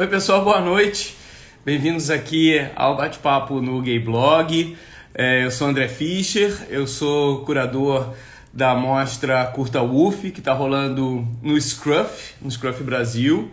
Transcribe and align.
Oi, 0.00 0.06
pessoal, 0.06 0.44
boa 0.44 0.60
noite. 0.60 1.16
Bem-vindos 1.64 2.08
aqui 2.08 2.64
ao 2.76 2.96
bate-papo 2.96 3.60
no 3.60 3.82
Gay 3.82 3.98
Blog. 3.98 4.76
É, 5.12 5.44
eu 5.44 5.50
sou 5.50 5.66
André 5.66 5.88
Fischer, 5.88 6.56
eu 6.70 6.86
sou 6.86 7.44
curador 7.44 8.14
da 8.52 8.76
mostra 8.76 9.44
Curta 9.46 9.82
UF, 9.82 10.30
que 10.30 10.38
está 10.38 10.52
rolando 10.52 11.26
no 11.42 11.60
Scruff, 11.60 12.36
no 12.40 12.48
Scruff 12.48 12.80
Brasil. 12.84 13.50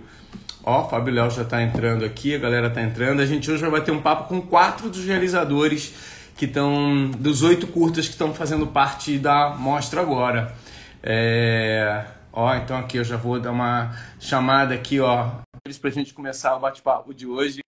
Ó, 0.64 0.88
Fábio 0.88 1.16
Léo 1.16 1.32
já 1.32 1.42
está 1.42 1.64
entrando 1.64 2.06
aqui, 2.06 2.36
a 2.36 2.38
galera 2.38 2.68
está 2.68 2.84
entrando. 2.84 3.22
A 3.22 3.26
gente 3.26 3.50
hoje 3.50 3.64
vai 3.64 3.72
bater 3.72 3.92
um 3.92 4.02
papo 4.04 4.30
com 4.30 4.40
quatro 4.40 4.88
dos 4.88 5.04
realizadores 5.04 5.96
que 6.38 6.46
estão, 6.46 7.10
dos 7.18 7.42
oito 7.42 7.66
curtas 7.66 8.06
que 8.06 8.12
estão 8.12 8.36
fazendo 8.36 8.68
parte 8.68 9.18
da 9.18 9.50
mostra 9.58 10.00
agora. 10.00 10.54
É... 11.02 12.06
Ó, 12.32 12.54
então 12.54 12.78
aqui 12.78 12.98
eu 12.98 13.04
já 13.04 13.18
vou 13.18 13.40
dar 13.40 13.52
uma 13.52 13.96
chamada 14.20 14.76
aqui, 14.76 15.00
ó, 15.00 15.44
para 15.66 15.90
a 15.90 15.94
gente 15.94 16.14
começar 16.14 16.56
o 16.56 16.60
bate-papo 16.60 17.12
de 17.12 17.26
hoje. 17.26 17.60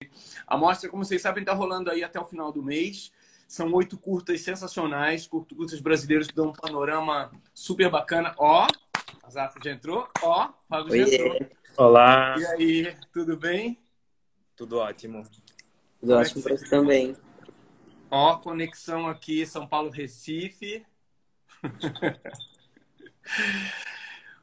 A 0.45 0.55
mostra, 0.55 0.87
como 0.87 1.03
vocês 1.03 1.19
sabem, 1.19 1.41
está 1.41 1.51
rolando 1.51 1.89
aí 1.89 2.03
até 2.03 2.19
o 2.19 2.25
final 2.25 2.51
do 2.51 2.61
mês. 2.61 3.11
São 3.47 3.73
oito 3.73 3.97
curtas 3.97 4.41
sensacionais, 4.41 5.25
curtas 5.25 5.81
brasileiros 5.81 6.27
que 6.27 6.35
dão 6.35 6.49
um 6.49 6.53
panorama 6.53 7.31
super 7.55 7.89
bacana. 7.89 8.35
Ó, 8.37 8.67
a 9.23 9.29
Zafra 9.31 9.59
já 9.63 9.71
entrou. 9.71 10.07
Ó, 10.21 10.49
Fábio 10.69 10.95
já 10.95 11.15
entrou. 11.15 11.49
Olá. 11.75 12.35
E 12.37 12.45
aí, 12.45 12.95
tudo 13.11 13.35
bem? 13.35 13.79
Tudo 14.55 14.77
ótimo. 14.77 15.23
Tudo 15.99 16.09
Como 16.09 16.19
ótimo 16.19 16.41
é 16.41 16.43
para 16.43 16.55
você 16.55 16.69
também. 16.69 17.15
Ó, 18.11 18.37
conexão 18.37 19.07
aqui 19.07 19.43
São 19.43 19.65
Paulo 19.65 19.89
Recife. 19.89 20.85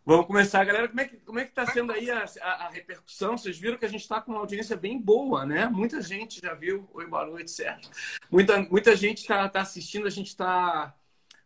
Vamos 0.07 0.27
começar, 0.27 0.63
galera. 0.65 0.87
Como 0.87 1.01
é 1.01 1.05
que 1.07 1.17
como 1.17 1.39
é 1.39 1.45
que 1.45 1.49
está 1.49 1.67
sendo 1.67 1.91
aí 1.91 2.11
a, 2.11 2.27
a, 2.43 2.67
a, 2.67 2.69
repercussão? 2.69 3.39
Vocês 3.39 3.59
viram 3.59 3.79
que 3.79 3.87
a 3.87 3.89
gente 3.89 4.03
está 4.03 4.21
com 4.21 4.33
uma 4.33 4.41
audiência 4.41 4.77
bem 4.77 5.01
boa, 5.01 5.47
né? 5.47 5.67
Muita 5.67 6.03
gente 6.03 6.43
já 6.43 6.53
viu. 6.53 6.87
Oi, 6.93 7.07
boa 7.07 7.25
noite, 7.25 7.51
Sérgio. 7.51 7.91
Muita, 8.31 8.61
muita 8.65 8.95
gente 8.95 9.23
está 9.23 9.49
tá 9.49 9.63
assistindo. 9.63 10.07
A 10.07 10.11
gente 10.11 10.27
está 10.27 10.95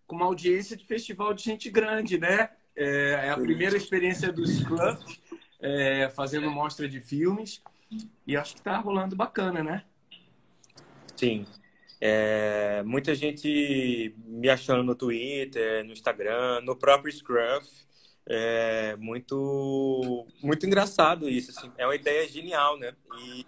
com 0.09 0.17
uma 0.17 0.25
audiência 0.25 0.77
de 0.77 0.85
festival 0.85 1.33
de 1.35 1.45
gente 1.45 1.71
grande, 1.71 2.19
né? 2.19 2.51
É, 2.75 3.27
é 3.27 3.31
a 3.31 3.37
primeira 3.37 3.77
experiência 3.77 4.33
do 4.33 4.45
Scruff, 4.45 5.21
é, 5.61 6.11
fazendo 6.17 6.51
mostra 6.51 6.89
de 6.89 7.01
filmes. 7.01 7.63
E 8.27 8.37
acho 8.37 8.55
que 8.55 8.61
está 8.61 8.77
rolando 8.79 9.15
bacana, 9.15 9.63
né? 9.63 9.85
Sim. 11.15 11.47
É, 12.01 12.83
muita 12.85 13.15
gente 13.15 14.17
me 14.25 14.49
achando 14.49 14.83
no 14.83 14.97
Twitter, 14.97 15.85
no 15.85 15.93
Instagram, 15.93 16.61
no 16.63 16.75
próprio 16.75 17.13
Scruff. 17.13 17.87
É 18.31 18.95
muito, 18.97 20.27
muito 20.43 20.67
engraçado 20.67 21.29
isso. 21.29 21.51
Assim. 21.51 21.73
É 21.79 21.87
uma 21.87 21.95
ideia 21.95 22.29
genial, 22.29 22.79
né? 22.79 22.93
E 23.19 23.47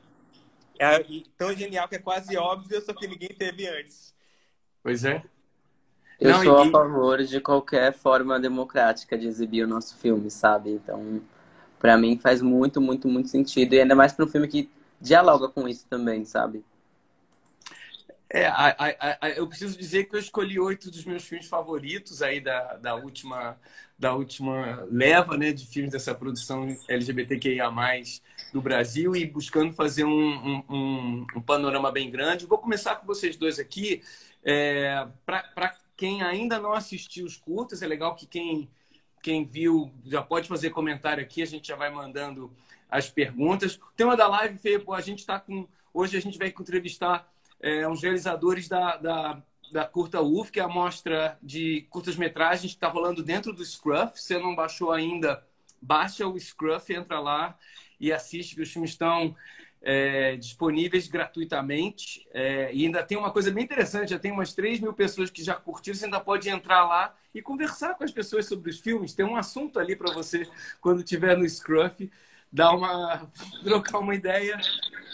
é 0.78 1.05
tão 1.37 1.55
genial 1.55 1.87
que 1.87 1.97
é 1.97 1.98
quase 1.98 2.34
óbvio, 2.39 2.81
só 2.81 2.95
que 2.95 3.06
ninguém 3.06 3.28
teve 3.28 3.69
antes. 3.69 4.14
Pois 4.83 5.05
é. 5.05 5.22
Eu 6.19 6.31
Não, 6.33 6.42
sou 6.42 6.64
e... 6.64 6.69
a 6.69 6.70
favor 6.70 7.22
de 7.22 7.41
qualquer 7.41 7.92
forma 7.92 8.41
democrática 8.41 9.19
de 9.19 9.27
exibir 9.27 9.64
o 9.64 9.69
nosso 9.69 9.97
filme, 9.98 10.31
sabe? 10.31 10.70
Então, 10.70 11.20
para 11.78 11.98
mim 11.98 12.19
faz 12.19 12.41
muito, 12.41 12.81
muito, 12.81 13.06
muito 13.06 13.28
sentido. 13.28 13.75
E 13.75 13.81
ainda 13.81 13.94
mais 13.94 14.12
para 14.15 14.25
um 14.25 14.28
filme 14.28 14.48
que 14.48 14.70
dialoga 14.98 15.48
com 15.48 15.69
isso 15.69 15.87
também, 15.89 16.25
sabe? 16.25 16.65
É, 18.33 18.47
a, 18.47 18.69
a, 18.69 19.27
a, 19.27 19.31
eu 19.31 19.47
preciso 19.48 19.77
dizer 19.77 20.05
que 20.05 20.14
eu 20.14 20.20
escolhi 20.20 20.59
oito 20.61 20.89
dos 20.89 21.05
meus 21.05 21.25
filmes 21.25 21.48
favoritos 21.48 22.23
aí 22.23 22.41
da, 22.41 22.77
da 22.77 22.95
última 22.95 23.59
da 23.98 24.14
última 24.14 24.87
leva 24.91 25.37
né, 25.37 25.53
de 25.53 25.67
filmes 25.67 25.92
dessa 25.92 26.14
produção 26.14 26.75
LGBTQIA+, 26.89 27.70
do 28.50 28.62
Brasil 28.62 29.14
e 29.14 29.27
buscando 29.27 29.75
fazer 29.75 30.05
um, 30.05 30.64
um, 30.70 31.27
um 31.37 31.42
panorama 31.42 31.92
bem 31.92 32.11
grande. 32.11 32.47
Vou 32.47 32.56
começar 32.56 32.97
com 32.97 33.06
vocês 33.06 33.37
dois 33.37 33.59
aqui. 33.59 34.03
É, 34.42 35.06
Para 35.27 35.77
quem 35.98 36.22
ainda 36.22 36.59
não 36.59 36.72
assistiu 36.72 37.27
os 37.27 37.37
curtas, 37.37 37.83
é 37.83 37.87
legal 37.87 38.15
que 38.16 38.27
quem, 38.27 38.71
quem 39.22 39.44
viu 39.44 39.93
já 40.06 40.22
pode 40.22 40.49
fazer 40.49 40.71
comentário 40.71 41.22
aqui, 41.22 41.43
a 41.43 41.47
gente 41.47 41.69
já 41.69 41.77
vai 41.77 41.91
mandando 41.91 42.50
as 42.88 43.10
perguntas. 43.10 43.75
O 43.77 43.93
tema 43.94 44.16
da 44.16 44.27
live, 44.28 44.56
Fê, 44.56 44.83
a 44.94 45.00
gente 45.03 45.19
está 45.19 45.38
com... 45.38 45.69
Hoje 45.93 46.16
a 46.16 46.21
gente 46.22 46.38
vai 46.38 46.49
entrevistar 46.49 47.31
é, 47.60 47.87
uns 47.87 48.03
realizadores 48.03 48.69
da, 48.69 48.97
da, 48.97 49.43
da 49.72 49.84
Curta 49.84 50.21
UF, 50.21 50.50
que 50.50 50.60
é 50.60 50.62
a 50.62 50.69
mostra 50.69 51.38
de 51.43 51.87
curtas-metragens 51.91 52.72
que 52.72 52.76
está 52.76 52.88
rolando 52.88 53.22
dentro 53.22 53.53
do 53.53 53.65
Scruff. 53.65 54.21
Se 54.21 54.28
você 54.28 54.38
não 54.38 54.54
baixou 54.54 54.93
ainda, 54.93 55.44
baixa 55.81 56.26
o 56.26 56.38
Scruff, 56.38 56.93
entra 56.93 57.21
lá 57.21 57.56
e 57.98 58.12
assiste, 58.12 58.54
que 58.54 58.62
os 58.62 58.72
filmes 58.72 58.91
estão 58.91 59.37
é, 59.82 60.37
disponíveis 60.37 61.09
gratuitamente. 61.09 62.26
É, 62.32 62.72
e 62.72 62.87
ainda 62.87 63.03
tem 63.03 63.19
uma 63.19 63.31
coisa 63.31 63.50
bem 63.50 63.65
interessante: 63.65 64.10
já 64.10 64.19
tem 64.19 64.32
umas 64.32 64.54
3 64.54 64.81
mil 64.81 64.92
pessoas 64.92 65.31
que 65.31 65.42
já 65.42 65.54
curtiram. 65.54 65.97
Você 65.97 66.06
ainda 66.06 66.21
pode 66.21 66.48
entrar 66.48 66.87
lá 66.87 67.15
e 67.34 67.41
conversar 67.41 67.94
com 67.94 68.04
as 68.04 68.10
pessoas 68.10 68.47
sobre 68.47 68.71
os 68.71 68.81
filmes. 68.81 69.15
Tem 69.15 69.25
um 69.25 69.37
assunto 69.37 69.78
ali 69.78 69.94
para 69.94 70.12
você 70.12 70.48
quando 70.81 71.03
estiver 71.03 71.37
no 71.37 71.48
Scruff 71.48 72.10
dar 72.53 72.72
uma 72.72 73.31
trocar 73.62 73.99
uma 73.99 74.15
ideia, 74.15 74.59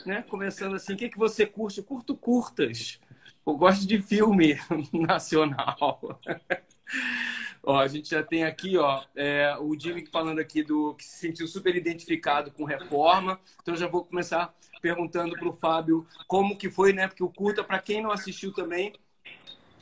né? 0.05 0.23
Começando 0.23 0.75
assim, 0.77 0.95
o 0.95 0.97
que 0.97 1.09
que 1.09 1.19
você 1.19 1.47
curte? 1.47 1.79
Eu 1.79 1.85
curto 1.85 2.17
curtas. 2.17 3.01
Eu 3.47 3.57
gosto 3.57 3.87
de 3.87 4.01
filme 4.03 4.59
nacional. 4.93 6.21
ó, 7.63 7.79
a 7.81 7.89
gente 7.89 8.11
já 8.11 8.23
tem 8.23 8.45
aqui, 8.45 8.77
ó, 8.77 9.03
é, 9.15 9.57
o 9.59 9.79
Jimmy 9.79 10.07
falando 10.07 10.39
aqui 10.39 10.63
do 10.63 10.95
que 10.95 11.05
se 11.05 11.19
sentiu 11.19 11.47
super 11.49 11.75
identificado 11.75 12.51
com 12.51 12.65
reforma. 12.65 13.41
Então 13.63 13.77
já 13.77 13.87
vou 13.87 14.05
começar 14.05 14.55
perguntando 14.81 15.35
para 15.35 15.49
o 15.49 15.53
Fábio 15.53 16.07
como 16.27 16.57
que 16.57 16.71
foi, 16.71 16.93
né? 16.93 17.09
Porque 17.09 17.23
o 17.23 17.29
curta, 17.29 17.65
para 17.65 17.79
quem 17.81 18.03
não 18.03 18.11
assistiu 18.11 18.53
também, 18.53 18.95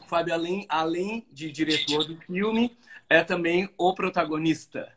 Fábio 0.07 0.35
além 0.35 0.67
além 0.69 1.27
de 1.33 1.51
diretor 1.51 2.05
do 2.05 2.17
filme, 2.17 2.77
é 3.09 3.23
também 3.23 3.69
o 3.77 3.95
protagonista. 3.95 4.93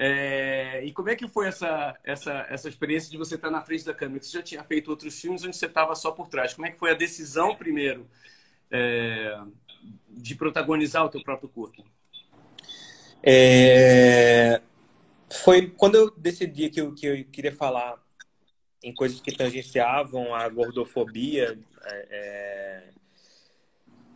É, 0.00 0.84
e 0.84 0.92
como 0.92 1.08
é 1.08 1.16
que 1.16 1.26
foi 1.26 1.48
essa, 1.48 1.98
essa, 2.04 2.46
essa 2.48 2.68
experiência 2.68 3.10
de 3.10 3.18
você 3.18 3.34
estar 3.34 3.50
na 3.50 3.60
frente 3.62 3.84
da 3.84 3.92
câmera? 3.92 4.22
Você 4.22 4.38
já 4.38 4.42
tinha 4.42 4.62
feito 4.62 4.90
outros 4.90 5.20
filmes 5.20 5.42
onde 5.44 5.56
você 5.56 5.66
estava 5.66 5.94
só 5.96 6.12
por 6.12 6.28
trás. 6.28 6.54
Como 6.54 6.66
é 6.66 6.70
que 6.70 6.78
foi 6.78 6.92
a 6.92 6.94
decisão, 6.94 7.56
primeiro, 7.56 8.08
é, 8.70 9.36
de 10.08 10.36
protagonizar 10.36 11.04
o 11.04 11.08
teu 11.08 11.20
próprio 11.20 11.48
curto? 11.48 11.84
É, 13.20 14.62
foi 15.42 15.68
quando 15.68 15.96
eu 15.96 16.10
decidi 16.12 16.70
que 16.70 16.80
eu, 16.80 16.94
que 16.94 17.06
eu 17.06 17.24
queria 17.24 17.54
falar 17.54 18.00
em 18.80 18.94
coisas 18.94 19.20
que 19.20 19.36
tangenciavam 19.36 20.32
a 20.32 20.48
gordofobia, 20.48 21.58
é, 21.84 22.08
é 22.10 22.97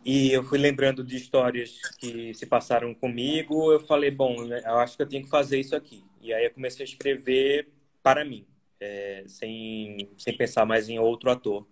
e 0.05 0.31
eu 0.31 0.43
fui 0.43 0.57
lembrando 0.57 1.03
de 1.03 1.15
histórias 1.15 1.79
que 1.97 2.33
se 2.33 2.45
passaram 2.45 2.93
comigo. 2.93 3.71
Eu 3.71 3.79
falei, 3.79 4.11
bom, 4.11 4.45
né, 4.45 4.61
eu 4.65 4.77
acho 4.79 4.97
que 4.97 5.03
eu 5.03 5.07
tenho 5.07 5.23
que 5.23 5.29
fazer 5.29 5.59
isso 5.59 5.75
aqui. 5.75 6.03
E 6.21 6.33
aí 6.33 6.45
eu 6.45 6.51
comecei 6.51 6.85
a 6.85 6.89
escrever 6.89 7.69
para 8.01 8.25
mim, 8.25 8.45
é, 8.79 9.23
sem, 9.27 10.09
sem 10.17 10.35
pensar 10.35 10.65
mais 10.65 10.89
em 10.89 10.99
outro 10.99 11.31
ator. 11.31 11.65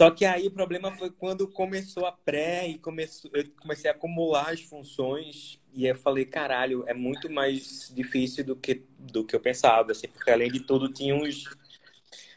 Só 0.00 0.10
que 0.10 0.26
aí 0.26 0.46
o 0.46 0.50
problema 0.50 0.92
foi 0.92 1.10
quando 1.10 1.48
começou 1.48 2.04
a 2.04 2.12
pré 2.12 2.68
e 2.68 2.78
começou, 2.78 3.30
eu 3.32 3.44
comecei 3.60 3.90
a 3.90 3.94
acumular 3.94 4.50
as 4.50 4.60
funções 4.60 5.58
e 5.72 5.86
eu 5.86 5.94
falei, 5.94 6.26
caralho, 6.26 6.84
é 6.86 6.92
muito 6.92 7.30
mais 7.30 7.90
difícil 7.94 8.44
do 8.44 8.54
que, 8.54 8.82
do 8.98 9.24
que 9.24 9.34
eu 9.34 9.40
pensava, 9.40 9.92
assim, 9.92 10.06
porque 10.08 10.30
além 10.30 10.50
de 10.50 10.60
tudo 10.60 10.90
tinha 10.90 11.14
uns 11.14 11.46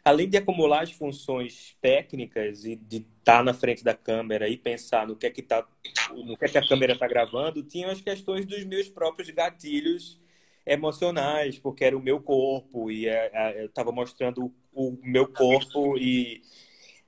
além 0.04 0.30
de 0.30 0.38
acumular 0.38 0.84
as 0.84 0.92
funções 0.92 1.76
técnicas 1.82 2.66
e 2.66 2.76
de 2.76 2.98
estar 2.98 3.38
tá 3.38 3.44
na 3.44 3.54
frente 3.54 3.84
da 3.84 3.94
câmera 3.94 4.48
e 4.48 4.58
pensar 4.58 5.08
no 5.08 5.16
que 5.16 5.26
é 5.26 5.30
que 5.30 5.42
tá, 5.42 5.66
no 6.14 6.38
que 6.38 6.46
é 6.46 6.48
que 6.48 6.58
a 6.58 6.68
câmera 6.68 6.94
está 6.94 7.08
gravando, 7.08 7.64
tinha 7.64 7.92
as 7.92 8.02
questões 8.02 8.46
dos 8.46 8.64
meus 8.66 8.90
próprios 8.90 9.30
gatilhos 9.30 10.20
emocionais, 10.66 11.58
porque 11.58 11.84
era 11.84 11.98
o 11.98 12.02
meu 12.02 12.22
corpo 12.22 12.92
e 12.92 13.08
é, 13.08 13.30
é, 13.34 13.62
eu 13.62 13.66
estava 13.66 13.92
mostrando 13.92 14.54
o 14.74 14.98
meu 15.04 15.28
corpo 15.28 15.98
e 15.98 16.42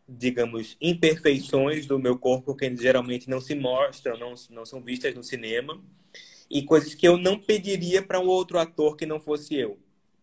digamos 0.07 0.75
imperfeições 0.81 1.85
do 1.85 1.97
meu 1.97 2.17
corpo 2.17 2.55
que 2.55 2.75
geralmente 2.75 3.29
não 3.29 3.39
se 3.39 3.55
mostram, 3.55 4.17
não, 4.17 4.33
não 4.49 4.65
são 4.65 4.81
vistas 4.81 5.15
no 5.15 5.23
cinema 5.23 5.81
e 6.49 6.63
coisas 6.63 6.93
que 6.93 7.07
eu 7.07 7.17
não 7.17 7.39
pediria 7.39 8.01
para 8.01 8.19
um 8.19 8.27
outro 8.27 8.57
ator 8.57 8.97
que 8.97 9.05
não 9.05 9.19
fosse 9.19 9.55
eu 9.55 9.79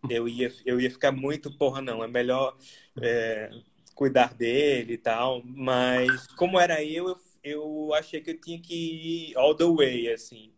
eu 0.08 0.28
ia, 0.28 0.52
eu 0.64 0.80
ia 0.80 0.90
ficar 0.90 1.12
muito, 1.12 1.50
porra, 1.56 1.80
não, 1.82 2.02
é 2.04 2.08
melhor 2.08 2.56
é, 3.00 3.50
cuidar 3.94 4.34
dele 4.34 4.94
e 4.94 4.98
tal. 4.98 5.42
Mas 5.44 6.26
como 6.28 6.58
era 6.60 6.82
eu, 6.84 7.08
eu, 7.08 7.18
eu 7.42 7.94
achei 7.94 8.20
que 8.20 8.30
eu 8.30 8.40
tinha 8.40 8.60
que 8.60 9.32
ir 9.32 9.36
all 9.36 9.54
the 9.54 9.64
way, 9.64 10.12
assim. 10.12 10.52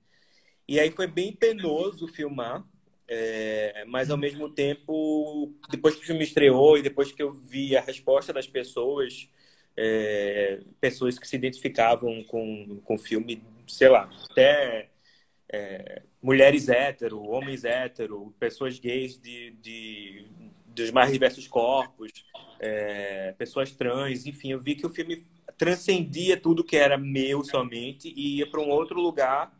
E 0.68 0.78
aí 0.80 0.90
foi 0.90 1.06
bem 1.06 1.32
penoso 1.34 2.06
filmar, 2.08 2.64
é, 3.08 3.84
mas 3.86 4.10
ao 4.10 4.16
mesmo 4.16 4.48
tempo, 4.50 5.52
depois 5.70 5.96
que 5.96 6.02
o 6.02 6.06
filme 6.06 6.22
estreou 6.24 6.78
e 6.78 6.82
depois 6.82 7.12
que 7.12 7.22
eu 7.22 7.32
vi 7.32 7.76
a 7.76 7.80
resposta 7.80 8.32
das 8.32 8.46
pessoas, 8.46 9.28
é, 9.76 10.60
pessoas 10.80 11.18
que 11.18 11.26
se 11.26 11.36
identificavam 11.36 12.22
com, 12.24 12.80
com 12.84 12.94
o 12.94 12.98
filme, 12.98 13.42
sei 13.66 13.88
lá, 13.88 14.08
até 14.30 14.90
é, 15.52 16.02
mulheres 16.22 16.68
hétero, 16.68 17.22
homens 17.22 17.64
hétero, 17.64 18.34
pessoas 18.38 18.78
gays 18.78 19.18
de, 19.18 19.52
de, 19.62 20.26
dos 20.66 20.90
mais 20.90 21.10
diversos 21.12 21.48
corpos, 21.48 22.12
é, 22.58 23.34
pessoas 23.38 23.72
trans, 23.72 24.26
enfim, 24.26 24.52
eu 24.52 24.60
vi 24.60 24.74
que 24.74 24.86
o 24.86 24.90
filme 24.90 25.24
transcendia 25.56 26.36
tudo 26.36 26.64
que 26.64 26.76
era 26.76 26.96
meu 26.96 27.42
somente 27.44 28.12
e 28.16 28.38
ia 28.38 28.50
para 28.50 28.60
um 28.60 28.68
outro 28.68 29.00
lugar. 29.00 29.54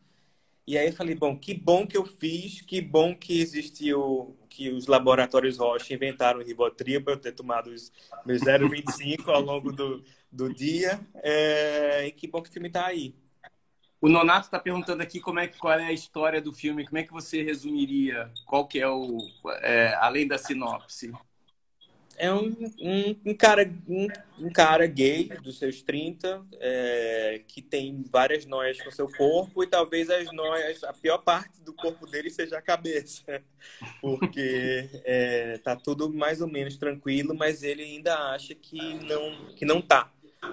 E 0.67 0.79
aí 0.79 0.87
eu 0.87 0.93
falei, 0.93 1.15
bom, 1.15 1.37
que 1.37 1.53
bom 1.53 1.87
que 1.87 1.97
eu 1.97 2.05
fiz, 2.05 2.61
que 2.61 2.81
bom 2.81 3.15
que 3.15 3.41
existiu, 3.41 4.37
que 4.49 4.71
os 4.71 4.87
laboratórios 4.87 5.59
Roche 5.59 5.95
inventaram 5.95 6.41
o 6.41 6.45
Rivotril 6.45 7.03
para 7.03 7.15
eu 7.15 7.19
ter 7.19 7.33
tomado 7.33 7.71
os 7.71 7.91
meus 8.25 8.43
0,25 8.43 9.29
ao 9.29 9.41
longo 9.41 9.73
do, 9.73 10.05
do 10.31 10.53
dia. 10.53 11.01
É, 11.17 12.07
e 12.07 12.13
que 12.13 12.29
bom 12.29 12.41
que 12.43 12.51
o 12.51 12.53
filme 12.53 12.69
está 12.69 12.87
aí. 12.87 13.15
O 14.01 14.09
Nonato 14.09 14.47
está 14.47 14.59
perguntando 14.59 15.03
aqui 15.03 15.21
como 15.21 15.41
é, 15.41 15.47
qual 15.47 15.79
é 15.79 15.87
a 15.87 15.93
história 15.93 16.41
do 16.41 16.53
filme, 16.53 16.87
como 16.87 16.97
é 16.97 17.03
que 17.03 17.13
você 17.13 17.43
resumiria? 17.43 18.31
Qual 18.47 18.67
que 18.67 18.81
é 18.81 18.89
o, 18.89 19.19
é, 19.61 19.95
além 20.01 20.27
da 20.27 20.39
sinopse? 20.39 21.13
É 22.17 22.33
um, 22.33 22.55
um, 22.81 23.17
um 23.27 23.35
cara, 23.35 23.71
um, 23.89 24.07
um, 24.39 24.51
cara 24.51 24.87
gay 24.87 25.29
dos 25.43 25.59
seus 25.59 25.83
30, 25.83 26.47
é, 26.61 27.43
que 27.47 27.63
tem 27.63 28.03
várias 28.11 28.45
noias 28.45 28.81
com 28.81 28.91
seu 28.91 29.11
corpo 29.11 29.63
e 29.63 29.67
talvez 29.67 30.11
as 30.11 30.31
noias, 30.33 30.85
a 30.85 30.93
pior 30.93 31.19
parte 31.19 31.63
do 31.63 31.73
corpo 31.73 32.07
dele 32.07 32.31
seja 32.31 32.59
a 32.59 32.63
cabeça, 32.63 33.43
porque 34.01 34.89
é, 35.05 35.59
tá 35.59 35.77
tudo 35.77 36.13
mais 36.13 36.41
ou 36.43 36.49
menos 36.49 36.77
tranquilo, 36.77 37.35
mas 37.35 37.63
ele 37.63 37.83
ainda 37.83 38.15
acha 38.33 38.55
que 38.55 38.95
não, 39.05 39.55
que 39.55 39.65
não 39.65 39.81
tá 39.81 40.11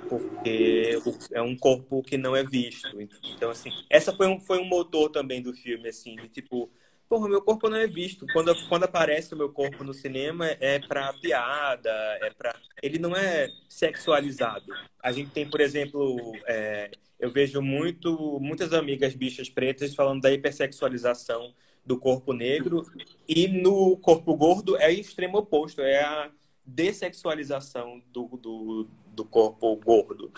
porque 0.09 0.99
é 1.31 1.41
um 1.41 1.55
corpo 1.57 2.01
que 2.03 2.17
não 2.17 2.35
é 2.35 2.43
visto. 2.43 2.89
Então, 3.23 3.49
assim, 3.49 3.71
essa 3.89 4.13
foi 4.13 4.27
um, 4.27 4.39
foi 4.39 4.59
um 4.59 4.65
motor 4.65 5.09
também 5.09 5.41
do 5.41 5.53
filme, 5.53 5.89
assim, 5.89 6.15
de 6.15 6.27
tipo, 6.27 6.69
porra, 7.07 7.29
meu 7.29 7.41
corpo 7.41 7.69
não 7.69 7.77
é 7.77 7.87
visto. 7.87 8.25
Quando, 8.33 8.53
quando 8.67 8.83
aparece 8.83 9.33
o 9.33 9.37
meu 9.37 9.49
corpo 9.49 9.83
no 9.83 9.93
cinema, 9.93 10.47
é 10.59 10.79
pra 10.79 11.13
piada, 11.13 11.89
é 12.21 12.29
pra... 12.31 12.55
Ele 12.81 12.99
não 12.99 13.15
é 13.15 13.49
sexualizado. 13.69 14.65
A 15.01 15.11
gente 15.11 15.31
tem, 15.31 15.49
por 15.49 15.61
exemplo, 15.61 16.33
é, 16.45 16.91
eu 17.19 17.31
vejo 17.31 17.61
muito, 17.61 18.39
muitas 18.39 18.73
amigas 18.73 19.15
bichas 19.15 19.49
pretas 19.49 19.95
falando 19.95 20.21
da 20.21 20.31
hipersexualização 20.31 21.53
do 21.85 21.97
corpo 21.97 22.33
negro 22.33 22.83
e 23.27 23.47
no 23.47 23.97
corpo 23.97 24.35
gordo 24.35 24.75
é 24.75 24.89
o 24.89 24.91
extremo 24.91 25.37
oposto, 25.37 25.81
é 25.81 26.01
a 26.01 26.29
dessexualização 26.67 28.01
do, 28.11 28.27
do, 28.37 28.87
do 29.07 29.25
corpo 29.25 29.75
gordo. 29.77 30.31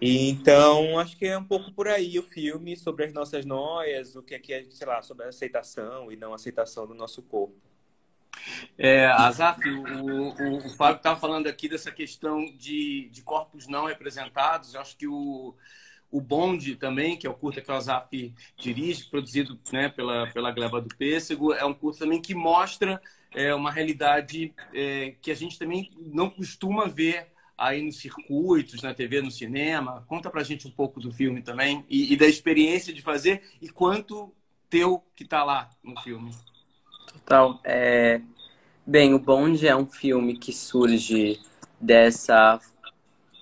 Então, 0.00 0.98
acho 0.98 1.16
que 1.18 1.26
é 1.26 1.36
um 1.36 1.44
pouco 1.44 1.72
por 1.72 1.88
aí 1.88 2.18
o 2.18 2.22
filme 2.22 2.76
sobre 2.76 3.04
as 3.04 3.12
nossas 3.12 3.44
noias, 3.44 4.14
o 4.14 4.22
que 4.22 4.34
é 4.34 4.38
que 4.38 4.52
é, 4.52 4.64
sei 4.70 4.86
lá, 4.86 5.02
sobre 5.02 5.26
a 5.26 5.28
aceitação 5.28 6.12
e 6.12 6.16
não 6.16 6.32
aceitação 6.32 6.86
do 6.86 6.94
nosso 6.94 7.20
corpo. 7.22 7.56
É, 8.76 9.06
Azaf, 9.06 9.60
o, 9.68 10.04
o, 10.04 10.58
o 10.58 10.70
Fábio 10.76 10.98
estava 10.98 11.18
falando 11.18 11.48
aqui 11.48 11.68
dessa 11.68 11.90
questão 11.90 12.44
de, 12.56 13.08
de 13.10 13.22
corpos 13.22 13.66
não 13.66 13.86
representados. 13.86 14.74
Eu 14.74 14.80
acho 14.80 14.96
que 14.96 15.08
o, 15.08 15.56
o 16.10 16.20
Bonde 16.20 16.76
também, 16.76 17.16
que 17.16 17.26
é 17.26 17.30
o 17.30 17.34
curta 17.34 17.60
que 17.60 17.70
o 17.70 17.74
Azaf 17.74 18.32
dirige, 18.56 19.10
produzido 19.10 19.58
né, 19.72 19.88
pela, 19.88 20.28
pela 20.28 20.52
Gleba 20.52 20.80
do 20.80 20.94
Pêssego, 20.96 21.52
é 21.52 21.64
um 21.64 21.74
curta 21.74 22.00
também 22.00 22.22
que 22.22 22.34
mostra 22.34 23.00
é, 23.34 23.54
uma 23.54 23.70
realidade 23.70 24.54
é, 24.74 25.14
que 25.20 25.30
a 25.30 25.34
gente 25.34 25.58
também 25.58 25.90
não 25.98 26.30
costuma 26.30 26.86
ver 26.86 27.28
aí 27.56 27.82
nos 27.82 27.98
circuitos, 27.98 28.82
na 28.82 28.94
TV, 28.94 29.20
no 29.20 29.30
cinema. 29.30 30.04
Conta 30.06 30.30
pra 30.30 30.44
gente 30.44 30.68
um 30.68 30.70
pouco 30.70 31.00
do 31.00 31.10
filme 31.10 31.42
também 31.42 31.84
e, 31.88 32.12
e 32.12 32.16
da 32.16 32.26
experiência 32.26 32.92
de 32.92 33.02
fazer 33.02 33.42
e 33.60 33.68
quanto 33.68 34.32
teu 34.70 35.02
que 35.16 35.24
tá 35.24 35.42
lá 35.42 35.68
no 35.82 36.00
filme. 36.00 36.30
Total. 37.12 37.60
É... 37.64 38.20
Bem, 38.86 39.12
o 39.12 39.18
Bond 39.18 39.66
é 39.66 39.76
um 39.76 39.86
filme 39.86 40.38
que 40.38 40.52
surge 40.52 41.38
dessa 41.78 42.58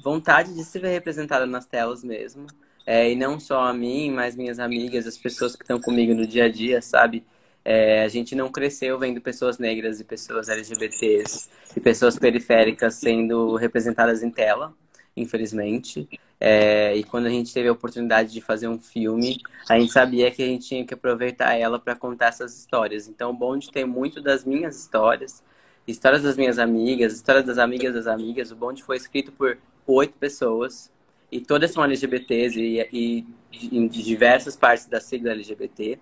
vontade 0.03 0.55
de 0.55 0.65
se 0.65 0.79
ver 0.79 0.91
representada 0.91 1.47
nas 1.47 1.67
telas 1.67 2.03
mesmo. 2.03 2.47
É, 2.85 3.11
e 3.11 3.17
não 3.17 3.39
só 3.39 3.65
a 3.65 3.73
mim, 3.73 4.11
mas 4.11 4.37
minhas 4.37 4.59
amigas, 4.59 5.06
as 5.06 5.19
pessoas 5.19 5.56
que 5.56 5.62
estão 5.62 5.81
comigo 5.81 6.15
no 6.15 6.27
dia 6.27 6.44
a 6.44 6.49
dia, 6.49 6.81
sabe? 6.81 7.25
É, 7.69 8.05
a 8.05 8.09
gente 8.09 8.37
não 8.37 8.49
cresceu 8.49 8.97
vendo 8.97 9.21
pessoas 9.21 9.59
negras 9.59 9.99
e 9.99 10.05
pessoas 10.05 10.49
LGBTs 10.49 11.51
e 11.77 11.81
pessoas 11.81 12.17
periféricas 12.17 12.95
sendo 12.95 13.57
representadas 13.57 14.23
em 14.23 14.31
tela, 14.31 14.73
infelizmente. 15.17 16.09
É, 16.39 16.95
e 16.95 17.03
quando 17.03 17.27
a 17.27 17.29
gente 17.29 17.53
teve 17.53 17.69
a 17.69 17.73
oportunidade 17.73 18.33
de 18.33 18.41
fazer 18.41 18.69
um 18.69 18.79
filme, 18.79 19.39
a 19.69 19.77
gente 19.81 19.91
sabia 19.91 20.31
que 20.31 20.45
a 20.45 20.47
gente 20.47 20.69
tinha 20.69 20.87
que 20.87 20.95
aproveitar 20.95 21.55
ela 21.57 21.77
para 21.77 21.97
contar 21.97 22.27
essas 22.27 22.57
histórias. 22.57 23.09
Então, 23.09 23.31
o 23.31 23.35
Bond 23.35 23.73
tem 23.73 23.85
muito 23.85 24.23
das 24.23 24.45
minhas 24.45 24.79
histórias, 24.79 25.43
histórias 25.89 26.23
das 26.23 26.37
minhas 26.37 26.61
amigas, 26.61 27.15
histórias 27.15 27.45
das 27.45 27.59
amigas 27.59 27.93
das 27.93 28.07
amigas. 28.07 28.53
O 28.53 28.55
Bond 28.55 28.81
foi 28.85 28.97
escrito 28.97 29.33
por 29.33 29.59
oito 29.89 30.15
pessoas 30.21 30.89
e 31.33 31.41
todas 31.41 31.73
são 31.73 31.83
LGBTs 31.83 32.61
e, 32.61 32.81
e, 32.93 33.27
e 33.53 33.89
de 33.89 34.05
diversas 34.05 34.55
partes 34.55 34.87
da 34.87 35.01
sigla 35.01 35.33
LGBT. 35.33 35.99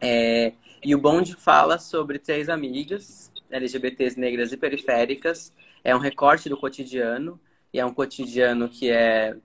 É, 0.00 0.52
e 0.86 0.94
o 0.94 0.98
Bond 0.98 1.34
fala 1.34 1.80
sobre 1.80 2.16
três 2.16 2.48
amigas, 2.48 3.32
LGBTs 3.50 4.20
negras 4.20 4.52
e 4.52 4.56
periféricas. 4.56 5.52
É 5.82 5.96
um 5.96 5.98
recorte 5.98 6.48
do 6.48 6.56
cotidiano, 6.56 7.40
e 7.72 7.80
é 7.80 7.84
um 7.84 7.92
cotidiano 7.92 8.68
que 8.68 8.88
é 8.88 9.36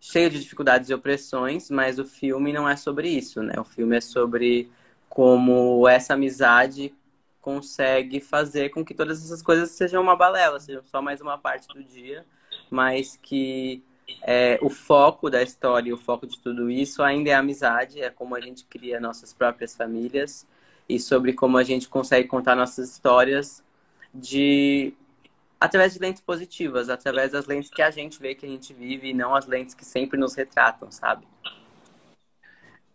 cheio 0.00 0.28
de 0.28 0.40
dificuldades 0.40 0.90
e 0.90 0.94
opressões, 0.94 1.70
mas 1.70 2.00
o 2.00 2.04
filme 2.04 2.52
não 2.52 2.68
é 2.68 2.74
sobre 2.74 3.08
isso, 3.08 3.40
né? 3.44 3.54
O 3.60 3.64
filme 3.64 3.96
é 3.96 4.00
sobre 4.00 4.72
como 5.08 5.86
essa 5.86 6.14
amizade 6.14 6.92
consegue 7.40 8.20
fazer 8.20 8.70
com 8.70 8.84
que 8.84 8.92
todas 8.92 9.24
essas 9.24 9.40
coisas 9.40 9.70
sejam 9.70 10.02
uma 10.02 10.16
balela, 10.16 10.58
sejam 10.58 10.82
só 10.82 11.00
mais 11.00 11.20
uma 11.20 11.38
parte 11.38 11.68
do 11.68 11.84
dia, 11.84 12.26
mas 12.68 13.16
que 13.22 13.84
é, 14.22 14.58
o 14.60 14.68
foco 14.68 15.30
da 15.30 15.44
história, 15.44 15.94
o 15.94 15.96
foco 15.98 16.26
de 16.26 16.40
tudo 16.40 16.68
isso 16.68 17.04
ainda 17.04 17.30
é 17.30 17.34
a 17.34 17.38
amizade, 17.38 18.02
é 18.02 18.10
como 18.10 18.34
a 18.34 18.40
gente 18.40 18.64
cria 18.64 18.98
nossas 18.98 19.32
próprias 19.32 19.76
famílias 19.76 20.44
e 20.88 20.98
sobre 20.98 21.32
como 21.32 21.58
a 21.58 21.62
gente 21.62 21.88
consegue 21.88 22.26
contar 22.26 22.54
nossas 22.54 22.90
histórias 22.90 23.62
de 24.14 24.94
através 25.60 25.92
de 25.92 25.98
lentes 25.98 26.22
positivas, 26.22 26.88
através 26.88 27.32
das 27.32 27.46
lentes 27.46 27.70
que 27.70 27.82
a 27.82 27.90
gente 27.90 28.18
vê 28.20 28.34
que 28.34 28.46
a 28.46 28.48
gente 28.48 28.72
vive 28.72 29.08
e 29.08 29.14
não 29.14 29.34
as 29.34 29.46
lentes 29.46 29.74
que 29.74 29.84
sempre 29.84 30.18
nos 30.18 30.34
retratam, 30.34 30.90
sabe? 30.90 31.26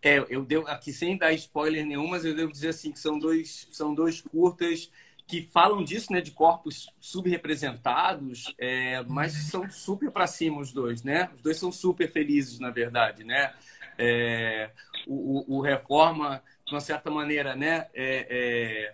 É, 0.02 0.26
eu 0.30 0.44
devo 0.44 0.68
aqui 0.68 0.92
sem 0.92 1.18
dar 1.18 1.34
spoiler 1.34 1.86
nenhum, 1.86 2.08
mas 2.08 2.26
eu 2.26 2.36
devo 2.36 2.52
dizer 2.52 2.70
assim 2.70 2.92
que 2.92 3.00
são 3.00 3.20
dois 3.20 3.68
são 3.72 3.94
dois 3.94 4.22
curtas 4.22 4.90
que 5.26 5.48
falam 5.54 5.84
disso, 5.84 6.12
né, 6.12 6.20
de 6.20 6.32
corpos 6.32 6.90
subrepresentados, 7.00 8.54
é, 8.58 9.02
mas 9.04 9.32
são 9.50 9.70
super 9.70 10.12
para 10.12 10.28
cima 10.28 10.60
os 10.60 10.74
dois, 10.74 11.02
né? 11.04 11.30
Os 11.36 11.42
dois 11.42 11.58
são 11.58 11.72
super 11.72 12.12
felizes, 12.12 12.60
na 12.60 12.70
verdade, 12.70 13.24
né? 13.24 13.54
É, 13.98 14.72
o, 15.08 15.56
o, 15.56 15.58
o 15.58 15.62
Reforma 15.62 16.44
de 16.66 16.74
uma 16.74 16.82
certa 16.82 17.10
maneira, 17.10 17.56
né? 17.56 17.88
É, 17.94 18.94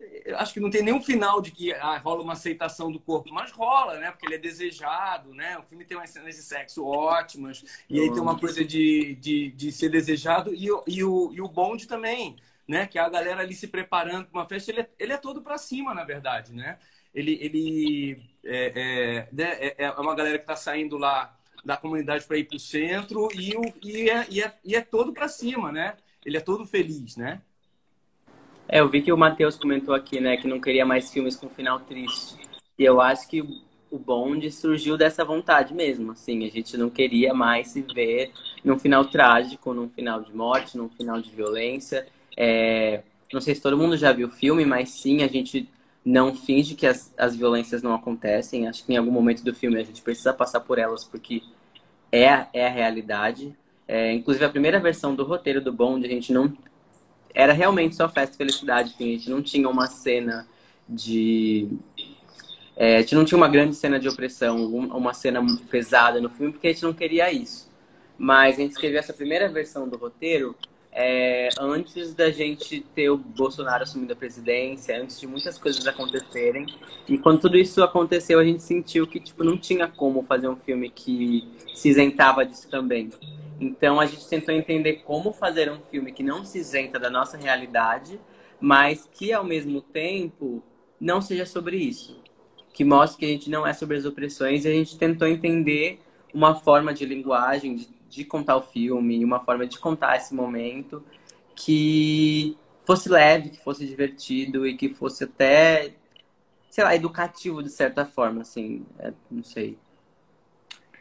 é, 0.00 0.34
acho 0.34 0.54
que 0.54 0.60
não 0.60 0.70
tem 0.70 0.82
nenhum 0.82 1.02
final 1.02 1.40
de 1.40 1.50
que 1.50 1.72
ah, 1.72 1.98
rola 1.98 2.22
uma 2.22 2.34
aceitação 2.34 2.92
do 2.92 3.00
corpo, 3.00 3.32
mas 3.32 3.50
rola, 3.50 3.98
né? 3.98 4.10
Porque 4.10 4.26
ele 4.26 4.36
é 4.36 4.38
desejado, 4.38 5.34
né? 5.34 5.58
O 5.58 5.62
filme 5.62 5.84
tem 5.84 5.96
umas 5.96 6.10
cenas 6.10 6.36
de 6.36 6.42
sexo 6.42 6.84
ótimas, 6.84 7.64
e 7.88 8.00
aí 8.00 8.12
tem 8.12 8.20
uma 8.20 8.38
coisa 8.38 8.64
de, 8.64 9.16
de, 9.16 9.50
de 9.50 9.72
ser 9.72 9.88
desejado, 9.90 10.54
e, 10.54 10.66
e, 10.86 11.04
o, 11.04 11.32
e 11.32 11.40
o 11.40 11.48
bonde 11.48 11.86
também, 11.86 12.36
né? 12.66 12.86
Que 12.86 12.98
é 12.98 13.02
a 13.02 13.08
galera 13.08 13.40
ali 13.40 13.54
se 13.54 13.66
preparando 13.66 14.26
para 14.26 14.40
uma 14.40 14.48
festa, 14.48 14.70
ele 14.70 14.82
é, 14.82 14.90
ele 14.98 15.12
é 15.12 15.16
todo 15.16 15.42
para 15.42 15.58
cima, 15.58 15.94
na 15.94 16.04
verdade, 16.04 16.52
né? 16.52 16.78
Ele, 17.14 17.38
ele 17.40 18.22
é, 18.44 18.72
é, 18.76 19.28
né? 19.32 19.56
é, 19.58 19.74
é 19.84 19.90
uma 19.92 20.14
galera 20.14 20.38
que 20.38 20.44
está 20.44 20.54
saindo 20.56 20.96
lá 20.96 21.34
da 21.64 21.76
comunidade 21.76 22.24
para 22.24 22.38
ir 22.38 22.44
para 22.44 22.56
o 22.56 22.60
centro 22.60 23.28
e, 23.34 23.56
o, 23.56 23.62
e, 23.82 24.08
é, 24.08 24.26
e, 24.30 24.42
é, 24.42 24.54
e 24.64 24.76
é 24.76 24.80
todo 24.80 25.12
para 25.12 25.26
cima, 25.28 25.72
né? 25.72 25.96
Ele 26.24 26.36
é 26.36 26.40
todo 26.40 26.66
feliz, 26.66 27.16
né? 27.16 27.40
É, 28.68 28.80
eu 28.80 28.88
vi 28.88 29.00
que 29.00 29.12
o 29.12 29.16
Matheus 29.16 29.56
comentou 29.56 29.94
aqui, 29.94 30.20
né, 30.20 30.36
que 30.36 30.46
não 30.46 30.60
queria 30.60 30.84
mais 30.84 31.10
filmes 31.10 31.34
com 31.34 31.48
final 31.48 31.80
triste. 31.80 32.36
E 32.78 32.84
eu 32.84 33.00
acho 33.00 33.26
que 33.28 33.40
o 33.90 33.98
Bond 33.98 34.50
surgiu 34.52 34.96
dessa 34.98 35.24
vontade 35.24 35.72
mesmo, 35.72 36.12
assim, 36.12 36.46
a 36.46 36.50
gente 36.50 36.76
não 36.76 36.90
queria 36.90 37.32
mais 37.32 37.68
se 37.68 37.80
ver 37.80 38.30
num 38.62 38.78
final 38.78 39.04
trágico, 39.06 39.72
num 39.72 39.88
final 39.88 40.20
de 40.20 40.34
morte, 40.34 40.76
num 40.76 40.88
final 40.90 41.20
de 41.20 41.30
violência. 41.30 42.06
É... 42.36 43.02
Não 43.32 43.40
sei 43.40 43.54
se 43.54 43.62
todo 43.62 43.76
mundo 43.76 43.96
já 43.96 44.12
viu 44.12 44.28
o 44.28 44.30
filme, 44.30 44.64
mas 44.64 44.90
sim, 44.90 45.22
a 45.22 45.28
gente 45.28 45.68
não 46.04 46.34
finge 46.34 46.74
que 46.74 46.86
as, 46.86 47.12
as 47.18 47.36
violências 47.36 47.82
não 47.82 47.94
acontecem. 47.94 48.68
Acho 48.68 48.84
que 48.84 48.92
em 48.92 48.96
algum 48.96 49.10
momento 49.10 49.42
do 49.42 49.54
filme 49.54 49.78
a 49.78 49.84
gente 49.84 50.02
precisa 50.02 50.32
passar 50.32 50.60
por 50.60 50.78
elas, 50.78 51.04
porque 51.04 51.42
é, 52.10 52.46
é 52.52 52.66
a 52.66 52.70
realidade. 52.70 53.54
É, 53.88 54.12
inclusive, 54.12 54.44
a 54.44 54.50
primeira 54.50 54.78
versão 54.78 55.14
do 55.14 55.24
roteiro 55.24 55.62
do 55.62 55.72
Bond, 55.72 56.06
a 56.06 56.10
gente 56.10 56.30
não. 56.30 56.52
Era 57.34 57.54
realmente 57.54 57.96
só 57.96 58.06
festa 58.08 58.34
e 58.34 58.38
felicidade, 58.38 58.92
assim, 58.94 59.14
a 59.14 59.16
gente 59.16 59.30
não 59.30 59.42
tinha 59.42 59.68
uma 59.68 59.86
cena 59.86 60.46
de. 60.86 61.68
É, 62.76 62.98
a 62.98 63.00
gente 63.00 63.14
não 63.14 63.24
tinha 63.24 63.38
uma 63.38 63.48
grande 63.48 63.74
cena 63.74 63.98
de 63.98 64.08
opressão, 64.08 64.64
uma 64.66 65.14
cena 65.14 65.44
pesada 65.70 66.20
no 66.20 66.28
filme, 66.28 66.52
porque 66.52 66.68
a 66.68 66.72
gente 66.72 66.82
não 66.82 66.92
queria 66.92 67.32
isso. 67.32 67.68
Mas 68.16 68.56
a 68.56 68.60
gente 68.60 68.72
escreveu 68.72 68.98
essa 68.98 69.12
primeira 69.12 69.48
versão 69.48 69.88
do 69.88 69.96
roteiro 69.96 70.54
é, 71.00 71.48
antes 71.60 72.12
da 72.12 72.28
gente 72.28 72.80
ter 72.92 73.08
o 73.08 73.16
Bolsonaro 73.16 73.84
assumindo 73.84 74.12
a 74.12 74.16
presidência, 74.16 75.00
antes 75.00 75.20
de 75.20 75.28
muitas 75.28 75.56
coisas 75.56 75.86
acontecerem. 75.86 76.66
E 77.08 77.16
quando 77.16 77.42
tudo 77.42 77.56
isso 77.56 77.84
aconteceu, 77.84 78.40
a 78.40 78.44
gente 78.44 78.64
sentiu 78.64 79.06
que 79.06 79.20
tipo, 79.20 79.44
não 79.44 79.56
tinha 79.56 79.86
como 79.86 80.24
fazer 80.24 80.48
um 80.48 80.56
filme 80.56 80.90
que 80.90 81.46
se 81.72 81.88
isentava 81.88 82.44
disso 82.44 82.68
também. 82.68 83.12
Então 83.60 84.00
a 84.00 84.06
gente 84.06 84.28
tentou 84.28 84.52
entender 84.52 85.04
como 85.04 85.32
fazer 85.32 85.70
um 85.70 85.78
filme 85.88 86.10
que 86.10 86.24
não 86.24 86.44
se 86.44 86.58
isenta 86.58 86.98
da 86.98 87.08
nossa 87.08 87.36
realidade, 87.36 88.18
mas 88.60 89.08
que 89.14 89.32
ao 89.32 89.44
mesmo 89.44 89.80
tempo 89.80 90.64
não 91.00 91.20
seja 91.20 91.46
sobre 91.46 91.76
isso. 91.76 92.20
Que 92.72 92.82
mostre 92.82 93.20
que 93.20 93.24
a 93.24 93.28
gente 93.28 93.48
não 93.48 93.64
é 93.64 93.72
sobre 93.72 93.96
as 93.96 94.04
opressões 94.04 94.64
e 94.64 94.68
a 94.68 94.72
gente 94.72 94.98
tentou 94.98 95.28
entender 95.28 96.00
uma 96.34 96.56
forma 96.56 96.92
de 96.92 97.06
linguagem, 97.06 97.76
de 97.76 97.86
de 98.08 98.24
contar 98.24 98.56
o 98.56 98.62
filme, 98.62 99.24
uma 99.24 99.40
forma 99.44 99.66
de 99.66 99.78
contar 99.78 100.16
esse 100.16 100.34
momento 100.34 101.04
que 101.54 102.56
fosse 102.84 103.08
leve, 103.08 103.50
que 103.50 103.62
fosse 103.62 103.86
divertido 103.86 104.66
e 104.66 104.76
que 104.76 104.88
fosse 104.94 105.24
até, 105.24 105.94
sei 106.70 106.84
lá, 106.84 106.94
educativo 106.94 107.62
de 107.62 107.70
certa 107.70 108.06
forma, 108.06 108.42
assim, 108.42 108.86
é, 108.98 109.12
não 109.30 109.42
sei. 109.42 109.78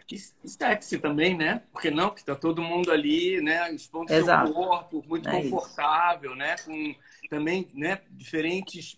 E 0.10 0.18
sexy 0.18 1.00
também, 1.00 1.36
né? 1.36 1.64
Porque 1.72 1.92
não, 1.92 2.12
que 2.12 2.24
tá 2.24 2.34
todo 2.34 2.62
mundo 2.62 2.92
ali, 2.92 3.42
né, 3.42 3.74
expondo 3.74 4.12
Exato. 4.12 4.48
seu 4.48 4.56
corpo, 4.56 5.04
muito 5.06 5.28
é 5.28 5.32
confortável, 5.32 6.32
isso. 6.32 6.40
né? 6.40 6.56
Com 6.64 6.96
também, 7.30 7.68
né, 7.74 8.00
diferentes 8.12 8.98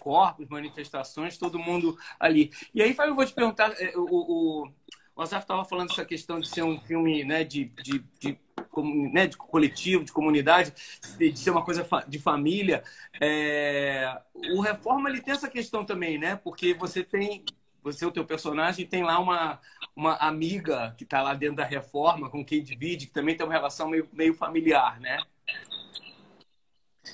corpos, 0.00 0.48
manifestações, 0.48 1.38
todo 1.38 1.60
mundo 1.60 1.96
ali. 2.18 2.50
E 2.74 2.82
aí, 2.82 2.92
Fábio, 2.92 3.12
eu 3.12 3.16
vou 3.16 3.24
te 3.24 3.32
perguntar, 3.32 3.72
é, 3.80 3.96
o, 3.96 4.04
o 4.04 4.72
o 5.22 5.24
Azaf 5.24 5.44
estava 5.44 5.64
falando 5.64 5.92
essa 5.92 6.04
questão 6.04 6.40
de 6.40 6.48
ser 6.48 6.62
um 6.62 6.78
filme 6.78 7.24
né, 7.24 7.44
de, 7.44 7.66
de, 7.82 8.04
de, 8.18 8.38
né, 9.12 9.28
de 9.28 9.36
coletivo, 9.36 10.04
de 10.04 10.12
comunidade, 10.12 10.72
de 11.16 11.38
ser 11.38 11.50
uma 11.50 11.64
coisa 11.64 11.86
de 12.08 12.18
família. 12.18 12.82
É... 13.20 14.20
O 14.52 14.60
Reforma 14.60 15.08
ele 15.08 15.20
tem 15.20 15.32
essa 15.32 15.48
questão 15.48 15.84
também, 15.84 16.18
né? 16.18 16.36
Porque 16.36 16.74
você 16.74 17.04
tem 17.04 17.44
você, 17.82 18.06
o 18.06 18.12
teu 18.12 18.24
personagem, 18.24 18.86
tem 18.86 19.02
lá 19.02 19.18
uma, 19.18 19.60
uma 19.96 20.14
amiga 20.16 20.94
que 20.96 21.02
está 21.02 21.20
lá 21.20 21.34
dentro 21.34 21.56
da 21.56 21.64
reforma, 21.64 22.30
com 22.30 22.44
quem 22.44 22.62
divide, 22.62 23.06
que 23.06 23.12
também 23.12 23.36
tem 23.36 23.44
uma 23.44 23.52
relação 23.52 23.88
meio, 23.88 24.08
meio 24.12 24.34
familiar, 24.34 25.00
né? 25.00 25.18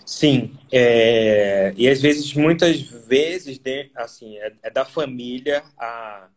Sim, 0.04 0.54
é... 0.70 1.72
e 1.74 1.88
às 1.88 2.02
vezes, 2.02 2.34
muitas 2.34 2.82
vezes, 2.82 3.58
assim, 3.96 4.36
é, 4.36 4.52
é 4.64 4.70
da 4.70 4.84
família 4.84 5.64
a 5.78 6.28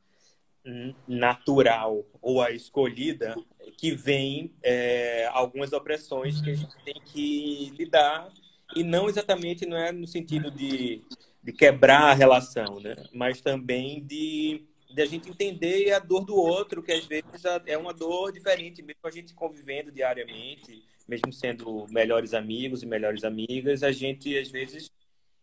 natural 1.08 2.06
ou 2.22 2.42
a 2.42 2.52
escolhida 2.52 3.36
que 3.78 3.92
vem 3.92 4.54
é, 4.62 5.28
algumas 5.32 5.74
opressões 5.74 6.40
que 6.42 6.52
a 6.52 6.54
gente 6.54 6.76
tem 6.86 7.02
que 7.04 7.74
lidar 7.78 8.30
e 8.76 8.84
não 8.84 9.10
exatamente 9.10 9.66
não 9.66 9.78
é 9.78 9.92
no 9.92 10.08
sentido 10.08 10.52
de, 10.52 11.02
de 11.44 11.52
quebrar 11.52 12.12
a 12.12 12.14
relação, 12.14 12.80
né? 12.80 12.96
Mas 13.14 13.42
também 13.42 14.04
de, 14.04 14.66
de 14.94 15.02
a 15.02 15.06
gente 15.06 15.30
entender 15.30 15.92
a 15.94 16.00
dor 16.00 16.26
do 16.26 16.36
outro, 16.36 16.84
que 16.84 16.92
às 16.92 17.06
vezes 17.06 17.44
é 17.66 17.78
uma 17.78 17.94
dor 17.94 18.32
diferente, 18.32 18.82
mesmo 18.82 19.02
a 19.04 19.12
gente 19.12 19.34
convivendo 19.34 19.92
diariamente, 19.92 20.84
mesmo 21.08 21.34
sendo 21.34 21.86
melhores 21.90 22.34
amigos 22.34 22.84
e 22.84 22.86
melhores 22.86 23.24
amigas, 23.24 23.84
a 23.84 23.92
gente 23.92 24.38
às 24.38 24.50
vezes 24.50 24.92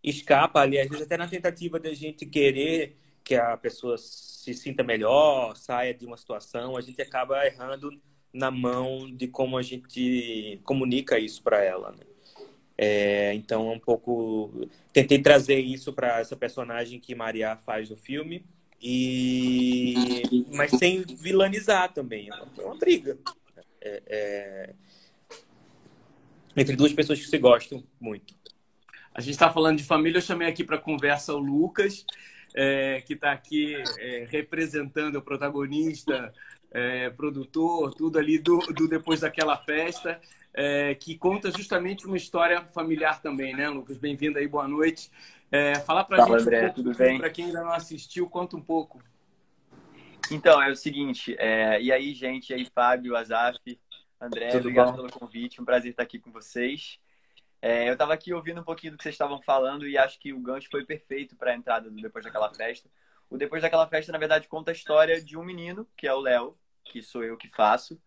escapa 0.02 0.60
ali, 0.60 0.78
às 0.78 0.88
vezes 0.88 1.04
até 1.04 1.16
na 1.16 1.28
tentativa 1.28 1.78
de 1.80 1.88
a 1.88 1.94
gente 1.94 2.24
querer 2.24 2.96
que 3.28 3.34
a 3.34 3.58
pessoa 3.58 3.98
se 3.98 4.54
sinta 4.54 4.82
melhor, 4.82 5.54
saia 5.54 5.92
de 5.92 6.06
uma 6.06 6.16
situação, 6.16 6.78
a 6.78 6.80
gente 6.80 7.02
acaba 7.02 7.44
errando 7.44 7.90
na 8.32 8.50
mão 8.50 9.06
de 9.14 9.28
como 9.28 9.58
a 9.58 9.62
gente 9.62 10.58
comunica 10.64 11.18
isso 11.18 11.42
para 11.42 11.62
ela. 11.62 11.92
Né? 11.92 12.04
É, 12.78 13.34
então, 13.34 13.70
um 13.70 13.78
pouco. 13.78 14.66
Tentei 14.94 15.20
trazer 15.20 15.58
isso 15.58 15.92
para 15.92 16.20
essa 16.20 16.36
personagem 16.36 16.98
que 16.98 17.14
Maria 17.14 17.54
faz 17.54 17.90
no 17.90 17.96
filme, 17.96 18.46
e 18.80 19.94
mas 20.50 20.70
sem 20.70 21.02
vilanizar 21.02 21.92
também. 21.92 22.30
É 22.30 22.62
uma 22.62 22.78
briga. 22.78 23.18
É, 23.78 24.02
é... 24.06 24.74
Entre 26.56 26.74
duas 26.74 26.94
pessoas 26.94 27.20
que 27.20 27.26
se 27.26 27.36
gostam 27.36 27.84
muito. 28.00 28.34
A 29.12 29.20
gente 29.20 29.32
está 29.32 29.52
falando 29.52 29.76
de 29.76 29.84
família, 29.84 30.16
eu 30.16 30.22
chamei 30.22 30.48
aqui 30.48 30.64
para 30.64 30.78
conversa 30.78 31.34
o 31.34 31.38
Lucas 31.38 32.06
é, 32.60 33.00
que 33.02 33.12
está 33.12 33.30
aqui 33.30 33.76
é, 34.00 34.26
representando 34.28 35.14
o 35.14 35.22
protagonista, 35.22 36.34
é, 36.72 37.08
produtor, 37.08 37.94
tudo 37.94 38.18
ali 38.18 38.36
do, 38.36 38.58
do 38.58 38.88
Depois 38.88 39.20
daquela 39.20 39.56
Festa, 39.56 40.20
é, 40.52 40.92
que 40.96 41.16
conta 41.16 41.52
justamente 41.52 42.04
uma 42.04 42.16
história 42.16 42.64
familiar 42.64 43.22
também, 43.22 43.54
né, 43.54 43.68
Lucas? 43.68 43.96
Bem-vindo 43.96 44.38
aí, 44.38 44.48
boa 44.48 44.66
noite. 44.66 45.08
É, 45.52 45.76
falar 45.76 46.02
para 46.02 46.24
a 46.24 46.26
gente, 46.26 46.40
André, 46.42 46.66
um 46.66 46.72
tudo 46.72 46.94
bem? 46.96 47.18
Para 47.18 47.30
quem 47.30 47.44
ainda 47.44 47.62
não 47.62 47.70
assistiu, 47.70 48.28
conta 48.28 48.56
um 48.56 48.60
pouco. 48.60 49.00
Então, 50.28 50.60
é 50.60 50.68
o 50.68 50.76
seguinte, 50.76 51.36
é, 51.38 51.80
e 51.80 51.92
aí, 51.92 52.12
gente, 52.12 52.50
e 52.50 52.54
aí, 52.54 52.66
Fábio, 52.74 53.14
Azaf, 53.14 53.56
André, 54.20 54.48
tudo 54.48 54.62
obrigado 54.62 54.90
bom? 54.90 54.96
pelo 54.96 55.12
convite, 55.12 55.62
um 55.62 55.64
prazer 55.64 55.92
estar 55.92 56.02
aqui 56.02 56.18
com 56.18 56.32
vocês. 56.32 56.98
É, 57.60 57.88
eu 57.88 57.94
estava 57.94 58.14
aqui 58.14 58.32
ouvindo 58.32 58.60
um 58.60 58.64
pouquinho 58.64 58.92
do 58.92 58.96
que 58.96 59.02
vocês 59.02 59.14
estavam 59.14 59.42
falando 59.42 59.86
e 59.86 59.98
acho 59.98 60.18
que 60.18 60.32
o 60.32 60.40
gancho 60.40 60.68
foi 60.70 60.84
perfeito 60.84 61.36
para 61.36 61.50
a 61.50 61.56
entrada 61.56 61.90
do 61.90 62.00
Depois 62.00 62.24
daquela 62.24 62.52
Festa. 62.54 62.88
O 63.28 63.36
Depois 63.36 63.62
daquela 63.62 63.86
Festa, 63.86 64.12
na 64.12 64.18
verdade, 64.18 64.48
conta 64.48 64.70
a 64.70 64.74
história 64.74 65.20
de 65.20 65.36
um 65.36 65.44
menino, 65.44 65.86
que 65.96 66.06
é 66.06 66.14
o 66.14 66.20
Léo, 66.20 66.56
que 66.84 67.02
sou 67.02 67.24
eu 67.24 67.36
que 67.36 67.48
faço, 67.48 68.00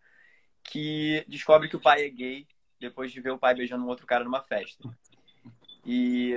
que 0.64 1.24
descobre 1.28 1.68
que 1.68 1.76
o 1.76 1.80
pai 1.80 2.04
é 2.04 2.08
gay 2.08 2.46
depois 2.80 3.12
de 3.12 3.20
ver 3.20 3.30
o 3.30 3.38
pai 3.38 3.54
beijando 3.54 3.84
um 3.84 3.88
outro 3.88 4.06
cara 4.06 4.24
numa 4.24 4.42
festa. 4.42 4.88
E, 5.84 6.36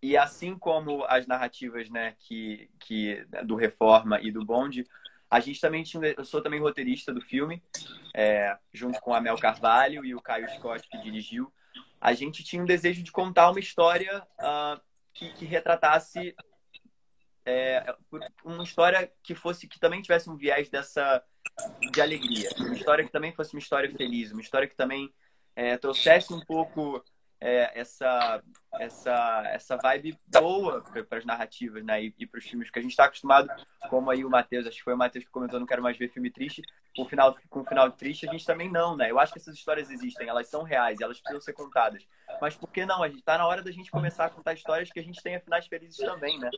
e 0.00 0.16
assim 0.16 0.56
como 0.56 1.04
as 1.04 1.26
narrativas 1.26 1.90
né, 1.90 2.14
que, 2.20 2.70
que, 2.78 3.26
do 3.44 3.56
Reforma 3.56 4.20
e 4.20 4.30
do 4.30 4.44
Bonde, 4.44 4.86
a 5.30 5.40
gente 5.40 5.60
também 5.60 5.82
tinha. 5.82 6.14
Eu 6.16 6.24
sou 6.24 6.40
também 6.40 6.60
roteirista 6.60 7.12
do 7.12 7.20
filme, 7.20 7.62
é, 8.14 8.56
junto 8.72 8.98
com 9.00 9.12
a 9.12 9.20
Mel 9.20 9.36
Carvalho 9.36 10.04
e 10.04 10.14
o 10.14 10.22
Caio 10.22 10.48
Scott, 10.50 10.88
que 10.88 11.02
dirigiu 11.02 11.52
a 12.00 12.12
gente 12.12 12.44
tinha 12.44 12.62
um 12.62 12.66
desejo 12.66 13.02
de 13.02 13.12
contar 13.12 13.50
uma 13.50 13.60
história 13.60 14.26
uh, 14.38 14.80
que, 15.12 15.32
que, 15.34 15.44
retratasse 15.44 16.34
é, 17.44 17.94
uma 18.44 18.62
história 18.62 19.10
que 19.22 19.34
fosse 19.34 19.66
que 19.66 19.80
também 19.80 20.02
tivesse 20.02 20.28
um 20.28 20.36
viés 20.36 20.68
dessa 20.68 21.24
de 21.90 22.00
alegria, 22.00 22.50
uma 22.58 22.74
história 22.74 23.04
que 23.04 23.10
também 23.10 23.32
fosse 23.32 23.54
uma 23.54 23.60
história 23.60 23.90
feliz, 23.90 24.30
uma 24.30 24.42
história 24.42 24.68
que 24.68 24.76
também 24.76 25.12
é, 25.56 25.76
trouxesse 25.76 26.32
um 26.32 26.40
pouco 26.40 27.02
é, 27.40 27.78
essa, 27.78 28.42
essa, 28.74 29.42
essa 29.46 29.76
vibe 29.76 30.18
boa 30.26 30.82
para 31.08 31.18
as 31.18 31.24
narrativas 31.24 31.84
né? 31.84 32.04
e, 32.04 32.14
e 32.18 32.26
para 32.26 32.38
os 32.38 32.44
filmes, 32.44 32.70
que 32.70 32.78
a 32.78 32.82
gente 32.82 32.90
está 32.90 33.04
acostumado, 33.04 33.48
como 33.88 34.10
aí 34.10 34.24
o 34.24 34.30
Matheus, 34.30 34.66
acho 34.66 34.78
que 34.78 34.82
foi 34.82 34.94
o 34.94 34.98
Matheus 34.98 35.24
que 35.24 35.30
comentou, 35.30 35.60
não 35.60 35.66
quero 35.66 35.82
mais 35.82 35.96
ver 35.96 36.10
filme 36.10 36.30
triste, 36.30 36.62
com 36.96 37.04
final, 37.04 37.36
com 37.48 37.64
final 37.64 37.90
triste, 37.92 38.28
a 38.28 38.32
gente 38.32 38.44
também 38.44 38.70
não, 38.70 38.96
né? 38.96 39.10
Eu 39.10 39.18
acho 39.18 39.32
que 39.32 39.38
essas 39.38 39.54
histórias 39.54 39.90
existem, 39.90 40.28
elas 40.28 40.48
são 40.48 40.62
reais, 40.62 41.00
elas 41.00 41.20
precisam 41.20 41.40
ser 41.40 41.52
contadas. 41.52 42.06
Mas 42.40 42.56
por 42.56 42.70
que 42.72 42.84
não? 42.84 43.02
A 43.02 43.08
gente 43.08 43.20
está 43.20 43.38
na 43.38 43.46
hora 43.46 43.62
da 43.62 43.70
gente 43.70 43.90
começar 43.90 44.26
a 44.26 44.30
contar 44.30 44.54
histórias 44.54 44.90
que 44.90 44.98
a 44.98 45.04
gente 45.04 45.22
tenha 45.22 45.40
finais 45.40 45.66
felizes 45.66 45.98
também, 45.98 46.38
né? 46.38 46.50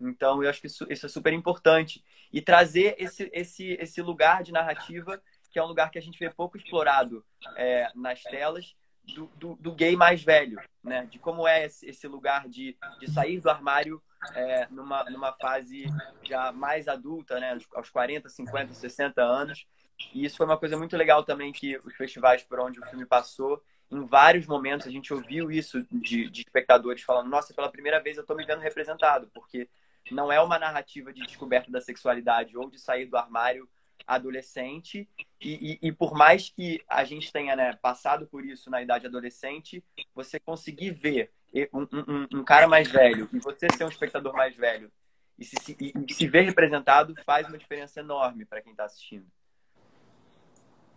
Então, 0.00 0.42
eu 0.42 0.50
acho 0.50 0.60
que 0.60 0.66
isso, 0.66 0.86
isso 0.90 1.06
é 1.06 1.08
super 1.08 1.32
importante. 1.32 2.04
E 2.32 2.40
trazer 2.40 2.94
esse, 2.98 3.30
esse, 3.32 3.72
esse 3.80 4.02
lugar 4.02 4.42
de 4.42 4.52
narrativa, 4.52 5.20
que 5.50 5.58
é 5.58 5.62
um 5.62 5.68
lugar 5.68 5.90
que 5.90 5.98
a 5.98 6.02
gente 6.02 6.18
vê 6.18 6.30
pouco 6.30 6.56
explorado 6.56 7.24
é, 7.56 7.90
nas 7.94 8.22
telas, 8.22 8.74
do, 9.14 9.26
do, 9.36 9.54
do, 9.56 9.72
gay 9.72 9.96
mais 9.96 10.22
velho, 10.22 10.58
né? 10.82 11.06
De 11.10 11.18
como 11.18 11.46
é 11.46 11.66
esse 11.66 12.06
lugar 12.08 12.48
de, 12.48 12.76
de 12.98 13.10
sair 13.10 13.40
do 13.40 13.50
armário 13.50 14.02
é, 14.34 14.66
numa, 14.70 15.04
numa 15.04 15.32
fase 15.32 15.84
já 16.22 16.52
mais 16.52 16.88
adulta, 16.88 17.38
né? 17.38 17.58
Aos 17.74 17.90
40, 17.90 18.28
50, 18.28 18.72
60 18.72 19.22
anos. 19.22 19.66
E 20.12 20.24
isso 20.24 20.36
foi 20.36 20.46
uma 20.46 20.58
coisa 20.58 20.76
muito 20.76 20.96
legal 20.96 21.22
também 21.22 21.52
que 21.52 21.76
os 21.78 21.94
festivais 21.94 22.42
por 22.42 22.58
onde 22.60 22.80
o 22.80 22.86
filme 22.86 23.06
passou, 23.06 23.62
em 23.90 24.04
vários 24.04 24.46
momentos 24.46 24.86
a 24.86 24.90
gente 24.90 25.12
ouviu 25.12 25.50
isso 25.50 25.86
de, 25.90 26.28
de 26.28 26.40
espectadores 26.40 27.02
falando: 27.02 27.28
Nossa, 27.28 27.54
pela 27.54 27.70
primeira 27.70 28.00
vez 28.00 28.16
eu 28.16 28.22
estou 28.22 28.36
me 28.36 28.44
vendo 28.44 28.60
representado, 28.60 29.30
porque 29.32 29.68
não 30.10 30.32
é 30.32 30.40
uma 30.40 30.58
narrativa 30.58 31.12
de 31.12 31.24
descoberta 31.24 31.70
da 31.70 31.80
sexualidade 31.80 32.56
ou 32.56 32.68
de 32.68 32.78
sair 32.78 33.06
do 33.06 33.16
armário 33.16 33.68
adolescente 34.06 35.08
e, 35.40 35.78
e, 35.82 35.88
e, 35.88 35.92
por 35.92 36.14
mais 36.14 36.50
que 36.50 36.82
a 36.88 37.04
gente 37.04 37.32
tenha 37.32 37.56
né, 37.56 37.74
passado 37.80 38.26
por 38.26 38.44
isso 38.44 38.70
na 38.70 38.82
idade 38.82 39.06
adolescente, 39.06 39.82
você 40.14 40.38
conseguir 40.38 40.90
ver 40.90 41.30
um, 41.72 41.82
um, 41.82 42.38
um, 42.40 42.44
cara 42.44 42.66
mais 42.66 42.90
velho 42.90 43.28
e 43.32 43.38
você 43.38 43.66
ser 43.76 43.84
um 43.84 43.88
espectador 43.88 44.32
mais 44.32 44.56
velho 44.56 44.90
e 45.38 45.44
se, 45.44 45.56
se, 45.60 45.76
e 45.78 46.12
se 46.12 46.26
ver 46.26 46.42
representado 46.42 47.14
faz 47.24 47.48
uma 47.48 47.58
diferença 47.58 48.00
enorme 48.00 48.44
para 48.44 48.60
quem 48.60 48.72
está 48.72 48.84
assistindo. 48.84 49.26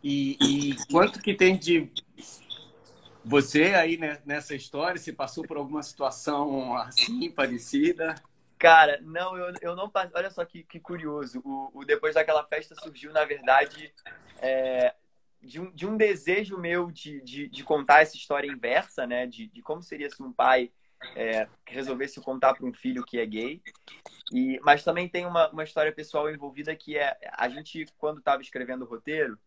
E, 0.03 0.75
quanto 0.91 1.21
que 1.21 1.33
tem 1.33 1.57
de 1.57 1.91
você 3.25 3.73
aí 3.73 3.97
né, 3.97 4.19
nessa 4.25 4.55
história? 4.55 4.99
Se 4.99 5.11
passou 5.11 5.45
por 5.45 5.57
alguma 5.57 5.83
situação 5.83 6.75
assim 6.77 7.29
parecida? 7.31 8.15
Cara, 8.57 8.99
não, 9.01 9.37
eu, 9.37 9.53
eu 9.61 9.75
não 9.75 9.89
passei. 9.89 10.11
Olha 10.15 10.31
só 10.31 10.43
que, 10.43 10.63
que 10.63 10.79
curioso. 10.79 11.41
O, 11.43 11.71
o, 11.73 11.85
depois 11.85 12.15
daquela 12.15 12.43
festa 12.43 12.75
surgiu, 12.75 13.11
na 13.13 13.23
verdade, 13.23 13.93
é, 14.39 14.95
de, 15.41 15.59
um, 15.59 15.71
de 15.71 15.85
um 15.85 15.95
desejo 15.95 16.57
meu 16.57 16.91
de, 16.91 17.21
de, 17.21 17.47
de, 17.47 17.63
contar 17.63 18.01
essa 18.01 18.15
história 18.15 18.47
inversa, 18.47 19.05
né? 19.05 19.27
De, 19.27 19.47
de 19.47 19.61
como 19.61 19.83
seria 19.83 20.09
se 20.09 20.23
um 20.23 20.33
pai 20.33 20.71
é, 21.15 21.47
resolvesse 21.65 22.19
contar 22.19 22.55
para 22.55 22.65
um 22.65 22.73
filho 22.73 23.03
que 23.03 23.19
é 23.19 23.25
gay. 23.25 23.61
E, 24.31 24.59
mas 24.61 24.83
também 24.83 25.07
tem 25.07 25.25
uma, 25.25 25.49
uma 25.49 25.63
história 25.63 25.91
pessoal 25.91 26.29
envolvida 26.29 26.75
que 26.75 26.97
é 26.97 27.15
a 27.33 27.47
gente, 27.47 27.85
quando 27.97 28.19
estava 28.19 28.41
escrevendo 28.41 28.83
o 28.83 28.87
roteiro, 28.87 29.37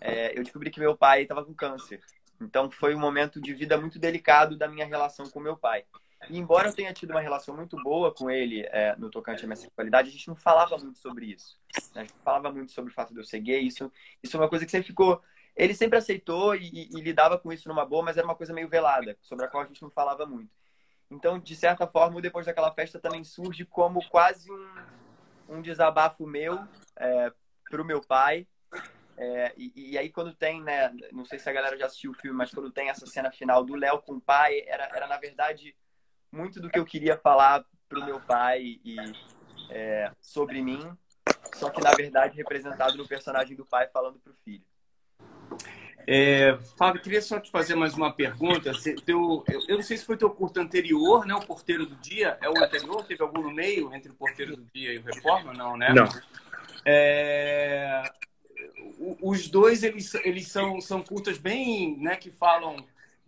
é, 0.00 0.38
eu 0.38 0.42
descobri 0.42 0.70
que 0.70 0.80
meu 0.80 0.96
pai 0.96 1.22
estava 1.22 1.44
com 1.44 1.54
câncer. 1.54 2.00
Então 2.40 2.70
foi 2.70 2.94
um 2.94 3.00
momento 3.00 3.40
de 3.40 3.52
vida 3.54 3.76
muito 3.78 3.98
delicado 3.98 4.56
da 4.56 4.68
minha 4.68 4.86
relação 4.86 5.28
com 5.28 5.40
meu 5.40 5.56
pai. 5.56 5.84
E 6.28 6.38
embora 6.38 6.68
eu 6.68 6.74
tenha 6.74 6.92
tido 6.92 7.10
uma 7.10 7.20
relação 7.20 7.56
muito 7.56 7.76
boa 7.82 8.12
com 8.12 8.30
ele 8.30 8.62
é, 8.70 8.94
no 8.96 9.10
tocante 9.10 9.44
à 9.44 9.46
minha 9.46 9.56
sexualidade, 9.56 10.08
a 10.08 10.12
gente 10.12 10.28
não 10.28 10.36
falava 10.36 10.76
muito 10.76 10.98
sobre 10.98 11.26
isso. 11.26 11.58
Né? 11.94 12.02
A 12.02 12.04
gente 12.04 12.14
falava 12.22 12.52
muito 12.52 12.72
sobre 12.72 12.90
o 12.90 12.94
fato 12.94 13.12
de 13.12 13.20
eu 13.20 13.24
ser 13.24 13.40
gay. 13.40 13.60
Isso, 13.60 13.90
isso 14.22 14.36
é 14.36 14.40
uma 14.40 14.48
coisa 14.48 14.64
que 14.64 14.70
sempre 14.70 14.86
ficou. 14.86 15.22
Ele 15.56 15.74
sempre 15.74 15.98
aceitou 15.98 16.54
e, 16.54 16.68
e, 16.68 16.98
e 16.98 17.00
lidava 17.00 17.38
com 17.38 17.52
isso 17.52 17.68
numa 17.68 17.84
boa, 17.84 18.04
mas 18.04 18.16
era 18.16 18.26
uma 18.26 18.34
coisa 18.34 18.52
meio 18.52 18.68
velada, 18.68 19.16
sobre 19.22 19.46
a 19.46 19.48
qual 19.48 19.62
a 19.62 19.66
gente 19.66 19.82
não 19.82 19.90
falava 19.90 20.26
muito. 20.26 20.50
Então, 21.10 21.38
de 21.38 21.56
certa 21.56 21.86
forma, 21.86 22.20
depois 22.20 22.46
daquela 22.46 22.72
festa 22.72 23.00
também 23.00 23.24
surge 23.24 23.64
como 23.64 24.06
quase 24.08 24.50
um, 24.52 24.74
um 25.48 25.62
desabafo 25.62 26.26
meu 26.26 26.60
é, 26.96 27.32
para 27.68 27.82
o 27.82 27.84
meu 27.84 28.00
pai 28.00 28.46
é, 29.20 29.52
e, 29.54 29.92
e, 29.92 29.98
aí 29.98 30.08
quando 30.08 30.32
tem, 30.32 30.62
né, 30.62 30.90
não 31.12 31.26
sei 31.26 31.38
se 31.38 31.46
a 31.46 31.52
galera 31.52 31.76
já 31.76 31.84
assistiu 31.84 32.12
o 32.12 32.14
filme, 32.14 32.38
mas 32.38 32.50
quando 32.50 32.70
tem 32.70 32.88
essa 32.88 33.06
cena 33.06 33.30
final 33.30 33.62
do 33.62 33.74
Léo 33.74 34.00
com 34.00 34.14
o 34.14 34.20
pai, 34.20 34.64
era, 34.66 34.84
era 34.96 35.06
na 35.06 35.18
verdade 35.18 35.76
muito 36.32 36.60
do 36.60 36.68
que 36.68 36.78
eu 36.78 36.84
queria 36.84 37.16
falar 37.16 37.64
pro 37.88 38.04
meu 38.04 38.20
pai 38.20 38.78
e 38.84 38.96
é, 39.70 40.10
sobre 40.20 40.62
mim, 40.62 40.80
só 41.54 41.70
que 41.70 41.80
na 41.80 41.90
verdade 41.92 42.36
representado 42.36 42.96
no 42.96 43.06
personagem 43.06 43.56
do 43.56 43.64
pai 43.64 43.88
falando 43.92 44.18
pro 44.18 44.34
filho. 44.44 44.64
É, 46.06 46.58
Fábio, 46.76 47.02
queria 47.02 47.20
só 47.20 47.38
te 47.38 47.50
fazer 47.50 47.74
mais 47.74 47.94
uma 47.94 48.12
pergunta. 48.12 48.72
Teu, 49.04 49.44
eu, 49.46 49.60
eu, 49.68 49.76
não 49.76 49.82
sei 49.82 49.96
se 49.96 50.04
foi 50.04 50.16
teu 50.16 50.30
curto 50.30 50.58
anterior, 50.58 51.26
né? 51.26 51.34
O 51.34 51.46
Porteiro 51.46 51.84
do 51.84 51.94
Dia. 51.96 52.38
É 52.40 52.48
o 52.48 52.58
anterior? 52.58 53.04
Teve 53.04 53.22
algum 53.22 53.42
no 53.42 53.52
meio 53.52 53.94
entre 53.94 54.10
o 54.10 54.14
Porteiro 54.14 54.56
do 54.56 54.64
Dia 54.74 54.94
e 54.94 54.98
o 54.98 55.02
Reforma? 55.02 55.52
Não, 55.52 55.76
né? 55.76 55.92
Não. 55.92 56.08
É, 56.84 58.02
os 59.20 59.48
dois 59.48 59.82
eles, 59.82 60.14
eles 60.16 60.48
são, 60.48 60.80
são 60.80 61.02
cultas 61.02 61.38
bem, 61.38 61.96
né, 61.98 62.16
que 62.16 62.30
falam 62.30 62.76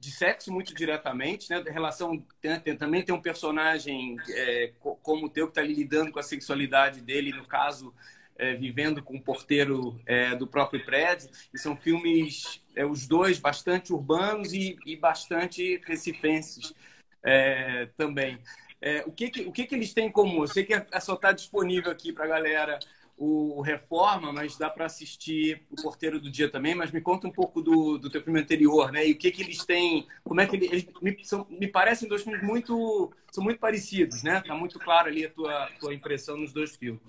de 0.03 0.11
sexo 0.11 0.53
muito 0.53 0.75
diretamente, 0.75 1.49
né? 1.49 1.63
Relação 1.65 2.21
tem, 2.41 2.59
tem, 2.59 2.77
também 2.77 3.05
tem 3.05 3.15
um 3.15 3.23
personagem 3.23 4.17
é, 4.31 4.73
como 5.01 5.27
o 5.27 5.29
teu 5.29 5.47
que 5.47 5.53
está 5.53 5.63
lidando 5.63 6.11
com 6.11 6.19
a 6.19 6.25
sexualidade 6.25 7.01
dele, 7.01 7.33
no 7.33 7.47
caso 7.47 7.95
é, 8.37 8.53
vivendo 8.55 9.01
com 9.01 9.15
o 9.15 9.23
porteiro 9.23 10.01
é, 10.05 10.35
do 10.35 10.45
próprio 10.45 10.85
prédio. 10.85 11.31
E 11.55 11.59
são 11.59 11.77
filmes 11.77 12.61
é, 12.75 12.85
os 12.85 13.07
dois 13.07 13.39
bastante 13.39 13.93
urbanos 13.93 14.53
e, 14.53 14.77
e 14.85 14.97
bastante 14.97 15.81
recifenses 15.87 16.75
é, 17.23 17.87
também. 17.97 18.41
É, 18.81 19.05
o 19.07 19.13
que, 19.13 19.31
que, 19.31 19.43
o 19.43 19.53
que, 19.53 19.67
que 19.67 19.75
eles 19.77 19.95
têm 19.95 20.09
em 20.09 20.11
comum? 20.13 20.43
Eu 20.43 20.49
sei 20.49 20.65
que 20.65 20.75
só 21.01 21.15
está 21.15 21.31
disponível 21.31 21.93
aqui 21.93 22.13
para 22.13 22.25
a 22.25 22.29
galera 22.29 22.81
o 23.25 23.61
Reforma, 23.61 24.33
mas 24.33 24.59
dá 24.59 24.69
para 24.69 24.87
assistir 24.87 25.63
o 25.71 25.77
Porteiro 25.81 26.21
do 26.21 26.29
Dia 26.29 26.51
também. 26.51 26.75
Mas 26.75 26.91
me 26.91 27.01
conta 27.01 27.29
um 27.29 27.31
pouco 27.31 27.63
do, 27.63 27.97
do 27.97 28.11
teu 28.11 28.21
filme 28.21 28.41
anterior, 28.41 28.91
né? 28.91 29.07
E 29.07 29.13
o 29.13 29.17
que 29.17 29.31
que 29.31 29.43
eles 29.43 29.65
têm, 29.65 30.09
como 30.25 30.41
é 30.41 30.47
que 30.47 30.57
eles, 30.57 30.73
eles 30.73 30.87
me, 31.01 31.17
são, 31.25 31.47
me 31.49 31.69
parecem 31.69 32.09
dois 32.09 32.23
filmes 32.25 32.43
muito, 32.43 33.13
são 33.31 33.45
muito 33.45 33.61
parecidos, 33.61 34.25
né? 34.25 34.43
Tá 34.45 34.57
muito 34.57 34.77
claro 34.81 35.09
ali 35.09 35.25
a 35.25 35.31
tua, 35.31 35.69
tua 35.79 35.95
impressão 35.95 36.37
nos 36.37 36.53
dois 36.53 36.75
filmes. 36.75 37.01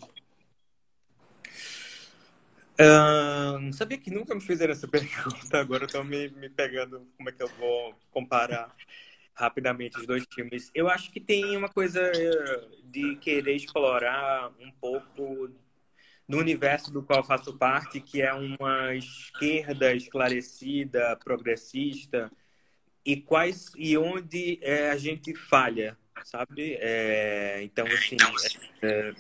Uh, 2.74 3.74
sabia 3.74 3.98
que 3.98 4.12
nunca 4.12 4.36
me 4.36 4.42
fizeram 4.42 4.72
essa 4.74 4.88
pergunta, 4.90 5.60
agora 5.60 5.86
estão 5.86 6.04
me, 6.04 6.30
me 6.30 6.50
pegando 6.50 7.08
como 7.18 7.30
é 7.30 7.32
que 7.32 7.42
eu 7.42 7.48
vou 7.60 7.96
comparar 8.12 8.76
rapidamente 9.34 10.00
os 10.00 10.06
dois 10.06 10.26
filmes. 10.32 10.70
Eu 10.76 10.88
acho 10.88 11.12
que 11.12 11.20
tem 11.20 11.58
uma 11.58 11.70
coisa 11.70 12.00
eh, 12.00 12.68
de 12.84 13.16
querer 13.16 13.56
explorar 13.56 14.52
um 14.60 14.72
pouco 14.74 15.50
no 16.28 16.38
universo 16.38 16.92
do 16.92 17.04
qual 17.04 17.24
faço 17.24 17.58
parte, 17.58 18.00
que 18.00 18.22
é 18.22 18.34
uma 18.34 18.96
esquerda 18.96 19.94
esclarecida, 19.94 21.18
progressista, 21.24 22.32
e 23.06 23.18
quais 23.18 23.72
e 23.76 23.98
onde 23.98 24.58
é, 24.62 24.90
a 24.90 24.98
gente 24.98 25.36
falha, 25.36 25.98
sabe? 26.24 26.78
É, 26.80 27.62
então, 27.64 27.86
assim, 27.88 28.18
é, 28.82 29.14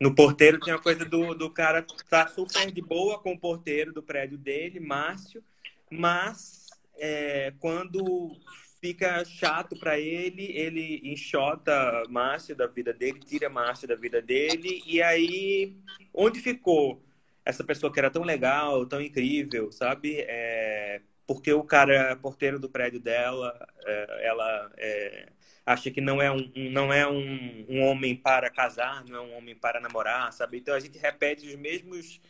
no 0.00 0.14
porteiro 0.14 0.58
tem 0.58 0.72
a 0.72 0.78
coisa 0.78 1.04
do, 1.04 1.34
do 1.34 1.50
cara 1.50 1.84
tá 2.08 2.26
super 2.28 2.70
de 2.72 2.80
boa 2.80 3.18
com 3.20 3.32
o 3.32 3.38
porteiro 3.38 3.92
do 3.92 4.02
prédio 4.02 4.38
dele, 4.38 4.80
Márcio, 4.80 5.44
mas 5.90 6.66
é, 6.96 7.52
quando 7.58 8.34
fica 8.80 9.24
chato 9.24 9.78
para 9.78 9.98
ele, 9.98 10.44
ele 10.56 11.00
enxota 11.04 12.02
Márcio 12.08 12.56
da 12.56 12.66
vida 12.66 12.92
dele, 12.92 13.20
tira 13.20 13.48
Márcio 13.50 13.86
da 13.86 13.94
vida 13.94 14.22
dele, 14.22 14.82
e 14.86 15.02
aí 15.02 15.76
onde 16.14 16.40
ficou 16.40 17.02
essa 17.44 17.62
pessoa 17.62 17.92
que 17.92 17.98
era 17.98 18.10
tão 18.10 18.22
legal, 18.22 18.86
tão 18.86 19.00
incrível, 19.00 19.70
sabe? 19.70 20.24
É, 20.26 21.02
porque 21.26 21.52
o 21.52 21.62
cara 21.62 22.16
porteiro 22.16 22.58
do 22.58 22.68
prédio 22.68 23.00
dela, 23.00 23.54
é, 23.84 24.26
ela 24.26 24.72
é, 24.78 25.28
acha 25.66 25.90
que 25.90 26.00
não 26.00 26.20
é, 26.20 26.30
um, 26.30 26.50
não 26.70 26.92
é 26.92 27.06
um, 27.06 27.66
um 27.68 27.82
homem 27.82 28.16
para 28.16 28.50
casar, 28.50 29.04
não 29.04 29.16
é 29.16 29.20
um 29.20 29.36
homem 29.36 29.54
para 29.54 29.80
namorar, 29.80 30.32
sabe? 30.32 30.58
Então 30.58 30.74
a 30.74 30.80
gente 30.80 30.98
repete 30.98 31.46
os 31.46 31.54
mesmos 31.56 32.20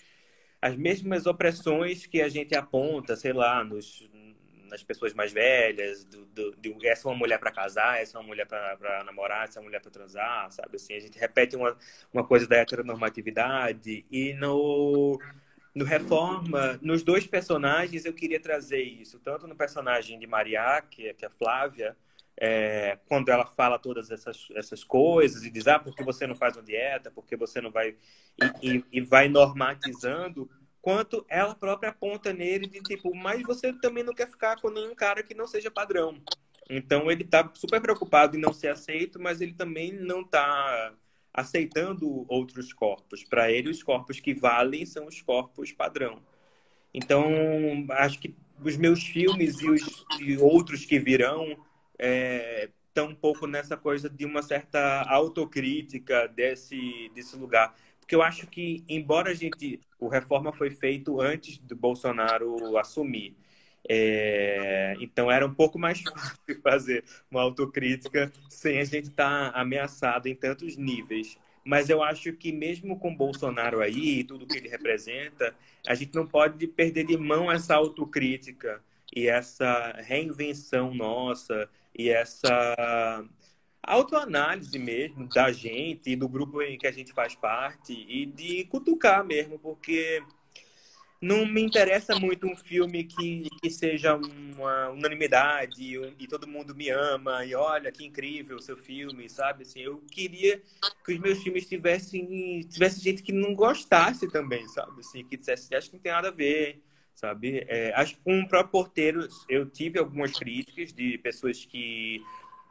as 0.62 0.76
mesmas 0.76 1.24
opressões 1.26 2.04
que 2.04 2.20
a 2.20 2.28
gente 2.28 2.54
aponta, 2.54 3.16
sei 3.16 3.32
lá, 3.32 3.64
nos, 3.64 4.06
nas 4.70 4.82
pessoas 4.82 5.12
mais 5.12 5.32
velhas, 5.32 6.04
do, 6.04 6.24
do, 6.26 6.50
do 6.52 6.86
essa 6.86 7.08
é 7.08 7.10
uma 7.10 7.18
mulher 7.18 7.38
para 7.38 7.50
casar, 7.50 8.00
essa 8.00 8.16
é 8.16 8.20
uma 8.20 8.26
mulher 8.26 8.46
para 8.46 9.04
namorar, 9.04 9.44
essa 9.44 9.58
é 9.58 9.60
uma 9.60 9.66
mulher 9.66 9.80
para 9.80 9.90
transar, 9.90 10.50
sabe? 10.52 10.76
Assim, 10.76 10.94
a 10.94 11.00
gente 11.00 11.18
repete 11.18 11.56
uma, 11.56 11.76
uma 12.12 12.24
coisa 12.24 12.46
da 12.46 12.56
heteronormatividade 12.56 14.06
e 14.10 14.32
no 14.34 15.18
no 15.72 15.84
Reforma, 15.84 16.80
nos 16.82 17.02
dois 17.02 17.26
personagens 17.26 18.04
eu 18.04 18.12
queria 18.12 18.40
trazer 18.40 18.82
isso, 18.82 19.20
tanto 19.20 19.46
no 19.46 19.54
personagem 19.54 20.18
de 20.18 20.26
Maria, 20.26 20.82
que 20.82 21.08
é, 21.08 21.14
que 21.14 21.24
é 21.24 21.30
Flávia, 21.30 21.96
é, 22.36 22.98
quando 23.06 23.28
ela 23.28 23.46
fala 23.46 23.78
todas 23.78 24.10
essas, 24.10 24.48
essas 24.56 24.82
coisas 24.82 25.44
e 25.44 25.50
diz, 25.50 25.68
ah, 25.68 25.78
por 25.78 25.94
que 25.94 26.02
você 26.02 26.26
não 26.26 26.34
faz 26.34 26.56
uma 26.56 26.62
dieta, 26.62 27.10
por 27.10 27.24
que 27.24 27.36
você 27.36 27.60
não 27.60 27.70
vai... 27.70 27.94
E, 28.62 28.76
e, 28.76 28.84
e 28.92 29.00
vai 29.00 29.28
normatizando 29.28 30.50
quanto 30.80 31.24
ela 31.28 31.54
própria 31.54 31.90
aponta 31.90 32.32
nele 32.32 32.66
de 32.66 32.80
tipo, 32.80 33.14
mas 33.14 33.42
você 33.42 33.72
também 33.72 34.02
não 34.02 34.14
quer 34.14 34.28
ficar 34.28 34.60
com 34.60 34.70
nenhum 34.70 34.94
cara 34.94 35.22
que 35.22 35.34
não 35.34 35.46
seja 35.46 35.70
padrão. 35.70 36.20
Então 36.68 37.10
ele 37.10 37.24
tá 37.24 37.50
super 37.54 37.80
preocupado 37.80 38.36
em 38.36 38.40
não 38.40 38.52
ser 38.52 38.68
aceito, 38.68 39.20
mas 39.20 39.40
ele 39.40 39.54
também 39.54 39.92
não 39.92 40.24
tá 40.24 40.94
aceitando 41.32 42.24
outros 42.28 42.72
corpos. 42.72 43.24
Para 43.24 43.50
ele, 43.50 43.70
os 43.70 43.82
corpos 43.82 44.20
que 44.20 44.34
valem 44.34 44.84
são 44.84 45.06
os 45.06 45.20
corpos 45.20 45.72
padrão. 45.72 46.22
Então, 46.92 47.24
acho 47.90 48.18
que 48.18 48.34
os 48.62 48.76
meus 48.76 49.02
filmes 49.02 49.60
e 49.60 49.68
os 49.68 50.04
e 50.20 50.36
outros 50.36 50.84
que 50.84 50.98
virão 50.98 51.56
estão 51.98 53.06
é, 53.06 53.08
um 53.08 53.14
pouco 53.14 53.46
nessa 53.46 53.76
coisa 53.76 54.10
de 54.10 54.24
uma 54.24 54.42
certa 54.42 55.02
autocrítica 55.08 56.26
desse, 56.28 57.10
desse 57.14 57.36
lugar. 57.36 57.74
Porque 58.10 58.16
eu 58.16 58.22
acho 58.22 58.48
que, 58.48 58.82
embora 58.88 59.30
a 59.30 59.34
gente. 59.34 59.78
O 59.96 60.08
reforma 60.08 60.52
foi 60.52 60.68
feito 60.68 61.20
antes 61.20 61.58
do 61.58 61.76
Bolsonaro 61.76 62.76
assumir. 62.76 63.36
É, 63.88 64.96
então 64.98 65.30
era 65.30 65.46
um 65.46 65.54
pouco 65.54 65.78
mais 65.78 66.00
fácil 66.02 66.60
fazer 66.60 67.04
uma 67.30 67.40
autocrítica 67.40 68.32
sem 68.48 68.80
a 68.80 68.84
gente 68.84 69.10
estar 69.10 69.52
tá 69.52 69.60
ameaçado 69.60 70.26
em 70.26 70.34
tantos 70.34 70.76
níveis. 70.76 71.38
Mas 71.64 71.88
eu 71.88 72.02
acho 72.02 72.32
que 72.32 72.50
mesmo 72.50 72.98
com 72.98 73.14
Bolsonaro 73.14 73.80
aí 73.80 74.18
e 74.18 74.24
tudo 74.24 74.44
que 74.44 74.58
ele 74.58 74.68
representa, 74.68 75.54
a 75.86 75.94
gente 75.94 76.12
não 76.12 76.26
pode 76.26 76.66
perder 76.66 77.06
de 77.06 77.16
mão 77.16 77.52
essa 77.52 77.76
autocrítica 77.76 78.82
e 79.14 79.28
essa 79.28 79.92
reinvenção 79.98 80.92
nossa 80.92 81.70
e 81.96 82.08
essa 82.08 83.24
autoanálise 83.82 84.78
mesmo 84.78 85.28
da 85.28 85.50
gente 85.52 86.14
do 86.14 86.28
grupo 86.28 86.62
em 86.62 86.78
que 86.78 86.86
a 86.86 86.92
gente 86.92 87.12
faz 87.12 87.34
parte 87.34 87.92
e 87.92 88.26
de 88.26 88.64
cutucar 88.64 89.24
mesmo, 89.24 89.58
porque 89.58 90.22
não 91.20 91.44
me 91.44 91.60
interessa 91.60 92.18
muito 92.18 92.46
um 92.46 92.56
filme 92.56 93.04
que, 93.04 93.46
que 93.60 93.68
seja 93.68 94.16
uma 94.16 94.88
unanimidade 94.88 95.82
e, 95.82 96.14
e 96.18 96.26
todo 96.26 96.48
mundo 96.48 96.74
me 96.74 96.88
ama 96.88 97.44
e 97.44 97.54
olha 97.54 97.92
que 97.92 98.06
incrível 98.06 98.56
o 98.56 98.62
seu 98.62 98.76
filme, 98.76 99.28
sabe? 99.28 99.62
Assim, 99.62 99.80
eu 99.80 99.98
queria 100.10 100.62
que 101.04 101.12
os 101.12 101.18
meus 101.18 101.42
filmes 101.42 101.68
tivessem 101.68 102.60
tivesse 102.60 103.02
gente 103.02 103.22
que 103.22 103.32
não 103.32 103.54
gostasse 103.54 104.30
também, 104.30 104.66
sabe? 104.68 105.00
Assim, 105.00 105.22
que 105.24 105.36
dissesse, 105.36 105.74
acho 105.74 105.90
que 105.90 105.96
não 105.96 106.02
tem 106.02 106.12
nada 106.12 106.28
a 106.28 106.32
ver, 106.32 106.82
sabe? 107.14 107.66
É, 107.68 107.92
acho 107.94 108.16
que 108.16 108.22
o 108.24 108.48
próprio 108.48 108.72
Porteiro 108.72 109.28
eu 109.46 109.68
tive 109.68 109.98
algumas 109.98 110.32
críticas 110.32 110.90
de 110.90 111.18
pessoas 111.18 111.66
que 111.66 112.22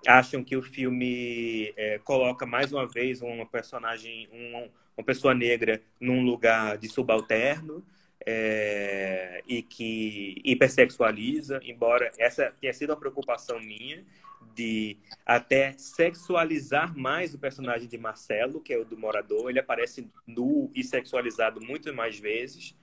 acham 0.07 0.43
que 0.43 0.55
o 0.55 0.61
filme 0.61 1.73
é, 1.75 1.99
coloca 1.99 2.45
mais 2.45 2.71
uma 2.71 2.87
vez 2.87 3.21
uma 3.21 3.45
personagem, 3.45 4.27
um, 4.31 4.69
uma 4.97 5.03
pessoa 5.03 5.33
negra 5.33 5.81
num 5.99 6.23
lugar 6.23 6.77
de 6.77 6.87
subalterno, 6.87 7.83
é, 8.25 9.41
e 9.47 9.61
que 9.61 10.41
hipersexualiza, 10.43 11.59
embora 11.63 12.11
essa 12.17 12.53
tenha 12.59 12.73
sido 12.73 12.91
uma 12.91 12.99
preocupação 12.99 13.59
minha, 13.59 14.03
de 14.55 14.97
até 15.25 15.73
sexualizar 15.77 16.97
mais 16.97 17.33
o 17.33 17.39
personagem 17.39 17.87
de 17.87 17.97
Marcelo, 17.97 18.59
que 18.61 18.73
é 18.73 18.77
o 18.77 18.85
do 18.85 18.97
morador. 18.97 19.49
Ele 19.49 19.59
aparece 19.59 20.09
nu 20.27 20.69
e 20.75 20.83
sexualizado 20.83 21.61
muito 21.61 21.93
mais 21.93 22.19
vezes. 22.19 22.75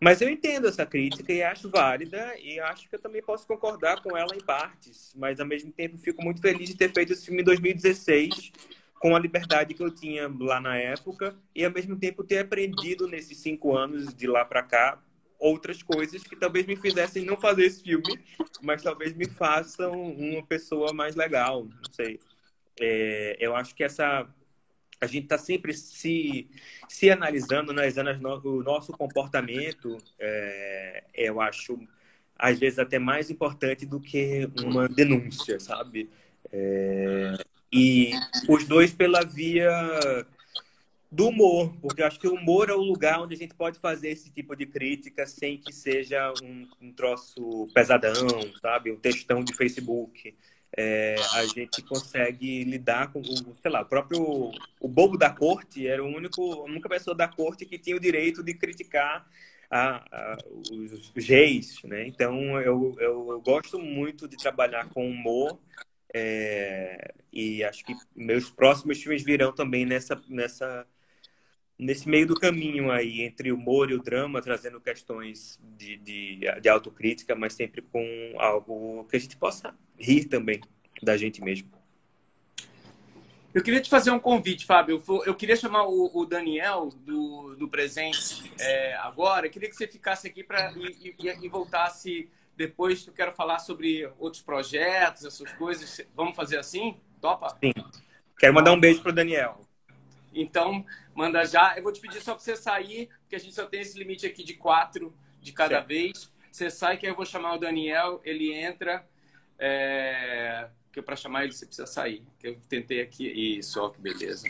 Mas 0.00 0.20
eu 0.20 0.28
entendo 0.28 0.68
essa 0.68 0.84
crítica 0.84 1.32
e 1.32 1.42
acho 1.42 1.70
válida 1.70 2.34
e 2.38 2.60
acho 2.60 2.88
que 2.88 2.96
eu 2.96 3.00
também 3.00 3.22
posso 3.22 3.46
concordar 3.46 4.02
com 4.02 4.16
ela 4.16 4.34
em 4.34 4.40
partes. 4.40 5.14
Mas 5.16 5.40
ao 5.40 5.46
mesmo 5.46 5.72
tempo 5.72 5.96
fico 5.96 6.22
muito 6.22 6.40
feliz 6.40 6.68
de 6.68 6.76
ter 6.76 6.92
feito 6.92 7.12
esse 7.12 7.26
filme 7.26 7.40
em 7.40 7.44
2016 7.44 8.52
com 8.98 9.14
a 9.14 9.18
liberdade 9.18 9.74
que 9.74 9.82
eu 9.82 9.90
tinha 9.90 10.30
lá 10.40 10.60
na 10.60 10.76
época 10.76 11.36
e 11.54 11.64
ao 11.64 11.70
mesmo 11.70 11.96
tempo 11.96 12.24
ter 12.24 12.38
aprendido 12.38 13.06
nesses 13.06 13.38
cinco 13.38 13.76
anos 13.76 14.14
de 14.14 14.26
lá 14.26 14.44
para 14.44 14.62
cá 14.62 14.98
outras 15.38 15.82
coisas 15.82 16.22
que 16.22 16.34
talvez 16.34 16.66
me 16.66 16.76
fizessem 16.76 17.24
não 17.24 17.36
fazer 17.36 17.66
esse 17.66 17.82
filme, 17.82 18.18
mas 18.62 18.82
talvez 18.82 19.14
me 19.14 19.28
façam 19.28 19.92
uma 19.92 20.42
pessoa 20.42 20.92
mais 20.92 21.14
legal, 21.14 21.64
não 21.64 21.92
sei. 21.92 22.18
É, 22.80 23.36
eu 23.38 23.54
acho 23.54 23.74
que 23.74 23.84
essa 23.84 24.26
a 25.00 25.06
gente 25.06 25.24
está 25.24 25.38
sempre 25.38 25.72
se, 25.74 26.48
se 26.88 27.10
analisando, 27.10 27.70
analisando 27.70 28.18
o 28.44 28.62
nosso 28.62 28.92
comportamento, 28.92 29.98
é, 30.18 31.04
eu 31.14 31.40
acho, 31.40 31.78
às 32.38 32.58
vezes, 32.58 32.78
até 32.78 32.98
mais 32.98 33.30
importante 33.30 33.84
do 33.84 34.00
que 34.00 34.48
uma 34.64 34.88
denúncia, 34.88 35.60
sabe? 35.60 36.08
É, 36.52 37.36
e 37.72 38.12
os 38.48 38.64
dois 38.66 38.92
pela 38.92 39.24
via 39.24 39.70
do 41.10 41.28
humor, 41.28 41.74
porque 41.80 42.02
eu 42.02 42.06
acho 42.06 42.18
que 42.18 42.26
o 42.26 42.34
humor 42.34 42.68
é 42.68 42.74
o 42.74 42.80
lugar 42.80 43.20
onde 43.22 43.34
a 43.34 43.38
gente 43.38 43.54
pode 43.54 43.78
fazer 43.78 44.10
esse 44.10 44.30
tipo 44.30 44.56
de 44.56 44.66
crítica 44.66 45.26
sem 45.26 45.58
que 45.58 45.72
seja 45.72 46.32
um, 46.42 46.68
um 46.80 46.92
troço 46.92 47.68
pesadão, 47.72 48.14
sabe? 48.60 48.92
Um 48.92 48.96
textão 48.96 49.42
de 49.42 49.54
Facebook. 49.54 50.34
É, 50.78 51.16
a 51.32 51.46
gente 51.46 51.80
consegue 51.82 52.62
lidar 52.64 53.10
com, 53.10 53.22
sei 53.62 53.70
lá, 53.70 53.80
o 53.80 53.86
próprio 53.86 54.50
o 54.78 54.88
bobo 54.88 55.16
da 55.16 55.30
corte 55.30 55.86
era 55.86 56.04
o 56.04 56.06
único, 56.06 56.52
a 56.52 56.64
única 56.64 56.86
pessoa 56.86 57.16
da 57.16 57.26
corte 57.26 57.64
que 57.64 57.78
tinha 57.78 57.96
o 57.96 58.00
direito 58.00 58.42
de 58.42 58.52
criticar 58.52 59.26
a, 59.70 60.04
a, 60.10 60.38
os, 60.70 61.12
os 61.16 61.26
reis, 61.26 61.82
né? 61.84 62.06
Então 62.06 62.60
eu, 62.60 62.94
eu, 62.98 63.26
eu, 63.30 63.40
gosto 63.40 63.78
muito 63.78 64.28
de 64.28 64.36
trabalhar 64.36 64.88
com 64.90 65.08
humor 65.08 65.58
é, 66.12 67.14
e 67.32 67.64
acho 67.64 67.82
que 67.82 67.94
meus 68.14 68.50
próximos 68.50 69.02
filmes 69.02 69.24
virão 69.24 69.52
também 69.52 69.86
nessa 69.86 70.20
nessa 70.28 70.86
nesse 71.78 72.08
meio 72.08 72.26
do 72.26 72.34
caminho 72.34 72.90
aí 72.90 73.22
entre 73.22 73.52
o 73.52 73.56
humor 73.56 73.90
e 73.90 73.94
o 73.94 74.02
drama, 74.02 74.40
trazendo 74.40 74.80
questões 74.80 75.60
de, 75.76 75.96
de, 75.98 76.40
de 76.60 76.68
autocrítica, 76.68 77.34
mas 77.34 77.54
sempre 77.54 77.82
com 77.82 78.04
algo 78.38 79.04
que 79.04 79.16
a 79.16 79.20
gente 79.20 79.36
possa 79.36 79.74
rir 79.98 80.24
também 80.24 80.60
da 81.02 81.16
gente 81.16 81.42
mesmo. 81.42 81.70
Eu 83.56 83.62
queria 83.62 83.80
te 83.80 83.88
fazer 83.88 84.10
um 84.10 84.18
convite, 84.18 84.66
Fábio. 84.66 85.02
Eu 85.24 85.34
queria 85.34 85.56
chamar 85.56 85.86
o, 85.86 86.26
Daniel 86.26 86.90
do, 87.06 87.56
do 87.56 87.66
presente 87.66 88.52
é, 88.60 88.94
agora. 88.96 89.46
Eu 89.46 89.50
queria 89.50 89.70
que 89.70 89.74
você 89.74 89.88
ficasse 89.88 90.28
aqui 90.28 90.44
para 90.44 90.72
e, 90.72 91.14
e, 91.18 91.46
e, 91.46 91.48
voltasse 91.48 92.28
depois. 92.54 93.06
Eu 93.06 93.14
quero 93.14 93.32
falar 93.32 93.60
sobre 93.60 94.06
outros 94.18 94.42
projetos, 94.42 95.24
essas 95.24 95.50
coisas. 95.52 96.02
Vamos 96.14 96.36
fazer 96.36 96.58
assim? 96.58 97.00
Topa? 97.18 97.56
Sim. 97.64 97.72
Quero 98.38 98.52
mandar 98.52 98.72
um 98.72 98.80
beijo 98.80 99.00
para 99.00 99.12
o 99.12 99.14
Daniel. 99.14 99.62
Então, 100.34 100.84
manda 101.16 101.44
já. 101.44 101.76
Eu 101.76 101.82
vou 101.82 101.92
te 101.92 102.00
pedir 102.00 102.20
só 102.20 102.34
para 102.34 102.44
você 102.44 102.54
sair, 102.54 103.08
porque 103.20 103.36
a 103.36 103.38
gente 103.38 103.54
só 103.54 103.66
tem 103.66 103.80
esse 103.80 103.98
limite 103.98 104.26
aqui 104.26 104.44
de 104.44 104.54
quatro 104.54 105.16
de 105.40 105.52
cada 105.52 105.76
certo. 105.76 105.88
vez. 105.88 106.32
Você 106.52 106.70
sai, 106.70 106.96
que 106.96 107.06
eu 107.06 107.16
vou 107.16 107.24
chamar 107.24 107.54
o 107.54 107.58
Daniel, 107.58 108.20
ele 108.22 108.52
entra. 108.52 109.06
É... 109.58 110.68
Porque 110.84 111.02
para 111.02 111.16
chamar 111.16 111.44
ele 111.44 111.52
você 111.52 111.66
precisa 111.66 111.86
sair. 111.86 112.22
Eu 112.42 112.58
tentei 112.68 113.00
aqui. 113.00 113.26
Isso, 113.58 113.80
ó, 113.82 113.88
que 113.88 114.00
beleza. 114.00 114.48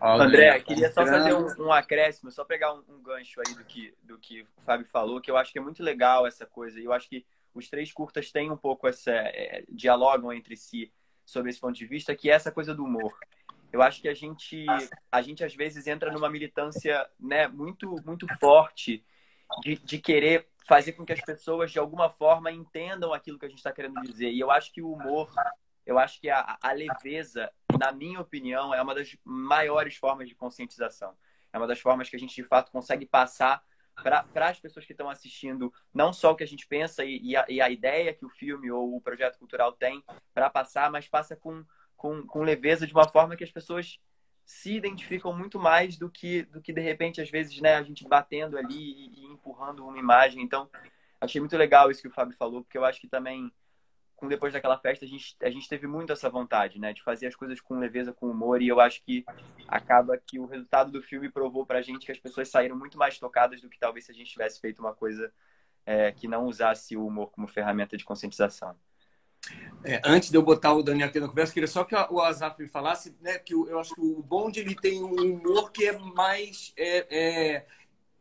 Ó, 0.00 0.20
André, 0.20 0.46
Daniel, 0.46 0.64
queria 0.64 0.92
só 0.92 1.04
fazer 1.06 1.34
um, 1.34 1.66
um, 1.66 1.72
acréscimo, 1.72 2.30
só 2.30 2.42
pegar 2.44 2.72
um, 2.72 2.82
um, 2.88 3.02
gancho 3.02 3.40
aí 3.46 3.54
do 3.54 3.64
que, 3.64 3.94
do 4.02 4.18
que 4.18 4.42
o 4.42 4.62
Fábio 4.64 4.86
falou, 4.86 5.20
que 5.20 5.30
eu 5.30 5.36
acho 5.36 5.52
que 5.52 5.58
é 5.58 5.62
muito 5.62 5.82
legal 5.82 6.26
essa 6.26 6.46
coisa. 6.46 6.80
E 6.80 6.84
eu 6.84 6.92
acho 6.92 7.08
que 7.08 7.26
os 7.52 7.68
três 7.68 7.92
curtas 7.92 8.30
têm 8.30 8.50
um 8.50 8.56
pouco 8.56 8.86
essa. 8.86 9.10
É, 9.10 9.64
dialogam 9.68 10.32
entre 10.32 10.56
si 10.56 10.92
sobre 11.24 11.50
esse 11.50 11.60
ponto 11.60 11.76
de 11.76 11.86
vista, 11.86 12.14
que 12.14 12.30
é 12.30 12.34
essa 12.34 12.50
coisa 12.50 12.74
do 12.74 12.84
humor. 12.84 13.16
Eu 13.72 13.82
acho 13.82 14.00
que 14.00 14.08
a 14.08 14.14
gente, 14.14 14.66
a 15.10 15.22
gente 15.22 15.44
às 15.44 15.54
vezes 15.54 15.86
entra 15.86 16.10
numa 16.10 16.28
militância 16.28 17.08
né, 17.18 17.46
muito, 17.46 17.94
muito 18.04 18.26
forte 18.38 19.04
de, 19.62 19.76
de 19.76 19.98
querer 19.98 20.48
fazer 20.66 20.92
com 20.92 21.04
que 21.04 21.12
as 21.12 21.20
pessoas, 21.20 21.70
de 21.70 21.78
alguma 21.78 22.10
forma, 22.10 22.50
entendam 22.50 23.12
aquilo 23.12 23.38
que 23.38 23.46
a 23.46 23.48
gente 23.48 23.58
está 23.58 23.72
querendo 23.72 24.00
dizer. 24.02 24.30
E 24.30 24.40
eu 24.40 24.50
acho 24.50 24.72
que 24.72 24.82
o 24.82 24.92
humor, 24.92 25.32
eu 25.84 25.98
acho 25.98 26.20
que 26.20 26.28
a, 26.28 26.58
a 26.60 26.72
leveza, 26.72 27.50
na 27.78 27.92
minha 27.92 28.20
opinião, 28.20 28.72
é 28.74 28.80
uma 28.80 28.94
das 28.94 29.16
maiores 29.24 29.96
formas 29.96 30.28
de 30.28 30.34
conscientização. 30.34 31.16
É 31.52 31.58
uma 31.58 31.66
das 31.66 31.80
formas 31.80 32.08
que 32.08 32.16
a 32.16 32.18
gente, 32.18 32.34
de 32.34 32.44
fato, 32.44 32.70
consegue 32.70 33.06
passar 33.06 33.62
para 34.02 34.48
as 34.48 34.58
pessoas 34.58 34.86
que 34.86 34.92
estão 34.92 35.10
assistindo 35.10 35.72
não 35.92 36.12
só 36.12 36.32
o 36.32 36.36
que 36.36 36.44
a 36.44 36.46
gente 36.46 36.66
pensa 36.66 37.04
e, 37.04 37.18
e, 37.18 37.36
a, 37.36 37.44
e 37.48 37.60
a 37.60 37.68
ideia 37.68 38.14
que 38.14 38.24
o 38.24 38.30
filme 38.30 38.70
ou 38.70 38.96
o 38.96 39.00
projeto 39.00 39.38
cultural 39.38 39.72
tem 39.72 40.02
para 40.32 40.48
passar, 40.48 40.90
mas 40.90 41.08
passa 41.08 41.36
com 41.36 41.64
com, 42.00 42.26
com 42.26 42.42
leveza 42.42 42.86
de 42.86 42.94
uma 42.94 43.06
forma 43.06 43.36
que 43.36 43.44
as 43.44 43.50
pessoas 43.50 44.00
se 44.42 44.72
identificam 44.72 45.36
muito 45.36 45.58
mais 45.58 45.98
do 45.98 46.08
que 46.08 46.44
do 46.44 46.58
que 46.58 46.72
de 46.72 46.80
repente 46.80 47.20
às 47.20 47.30
vezes 47.30 47.60
né 47.60 47.74
a 47.74 47.82
gente 47.82 48.08
batendo 48.08 48.56
ali 48.56 48.74
e, 48.74 49.20
e, 49.20 49.24
empurrando 49.26 49.86
uma 49.86 49.98
imagem. 49.98 50.42
Então 50.42 50.70
achei 51.20 51.38
muito 51.42 51.58
legal 51.58 51.90
isso 51.90 52.00
que 52.00 52.08
o 52.08 52.10
Fábio 52.12 52.34
falou 52.38 52.62
porque 52.62 52.78
eu 52.78 52.86
acho 52.86 52.98
que 53.02 53.06
também 53.06 53.52
com 54.16 54.28
depois 54.28 54.54
daquela 54.54 54.78
festa 54.78 55.04
a 55.04 55.08
gente 55.08 55.36
a 55.42 55.50
gente 55.50 55.68
teve 55.68 55.86
muito 55.86 56.10
essa 56.10 56.30
vontade 56.30 56.78
né 56.78 56.94
de 56.94 57.02
fazer 57.02 57.26
as 57.26 57.36
coisas 57.36 57.60
com 57.60 57.78
leveza 57.78 58.14
com 58.14 58.30
humor 58.30 58.62
e 58.62 58.68
eu 58.68 58.80
acho 58.80 59.02
que 59.04 59.22
acaba 59.68 60.16
que 60.16 60.38
o 60.38 60.46
resultado 60.46 60.90
do 60.90 61.02
filme 61.02 61.28
provou 61.28 61.66
pra 61.66 61.82
gente 61.82 62.06
que 62.06 62.12
as 62.12 62.18
pessoas 62.18 62.48
saíram 62.48 62.78
muito 62.78 62.96
mais 62.96 63.18
tocadas 63.18 63.60
do 63.60 63.68
que 63.68 63.78
talvez 63.78 64.06
se 64.06 64.10
a 64.10 64.14
gente 64.14 64.32
tivesse 64.32 64.58
feito 64.58 64.78
uma 64.78 64.94
coisa 64.94 65.30
é, 65.84 66.12
que 66.12 66.26
não 66.26 66.46
usasse 66.46 66.96
o 66.96 67.06
humor 67.06 67.30
como 67.30 67.46
ferramenta 67.46 67.94
de 67.94 68.06
conscientização 68.06 68.74
é, 69.84 70.00
antes 70.04 70.30
de 70.30 70.36
eu 70.36 70.42
botar 70.42 70.74
o 70.74 70.82
Daniel 70.82 71.08
aqui 71.08 71.20
na 71.20 71.28
conversa, 71.28 71.52
queria 71.52 71.66
só 71.66 71.84
que 71.84 71.94
o 71.94 72.20
Azaf 72.20 72.60
me 72.60 72.68
falasse, 72.68 73.16
né, 73.20 73.38
que 73.38 73.54
eu, 73.54 73.78
acho 73.78 73.94
que 73.94 74.00
o 74.00 74.22
Bond 74.22 74.58
ele 74.58 74.74
tem 74.74 75.02
um 75.02 75.14
humor 75.14 75.72
que 75.72 75.86
é 75.86 75.98
mais 75.98 76.72
é, 76.76 77.06
é, 77.10 77.66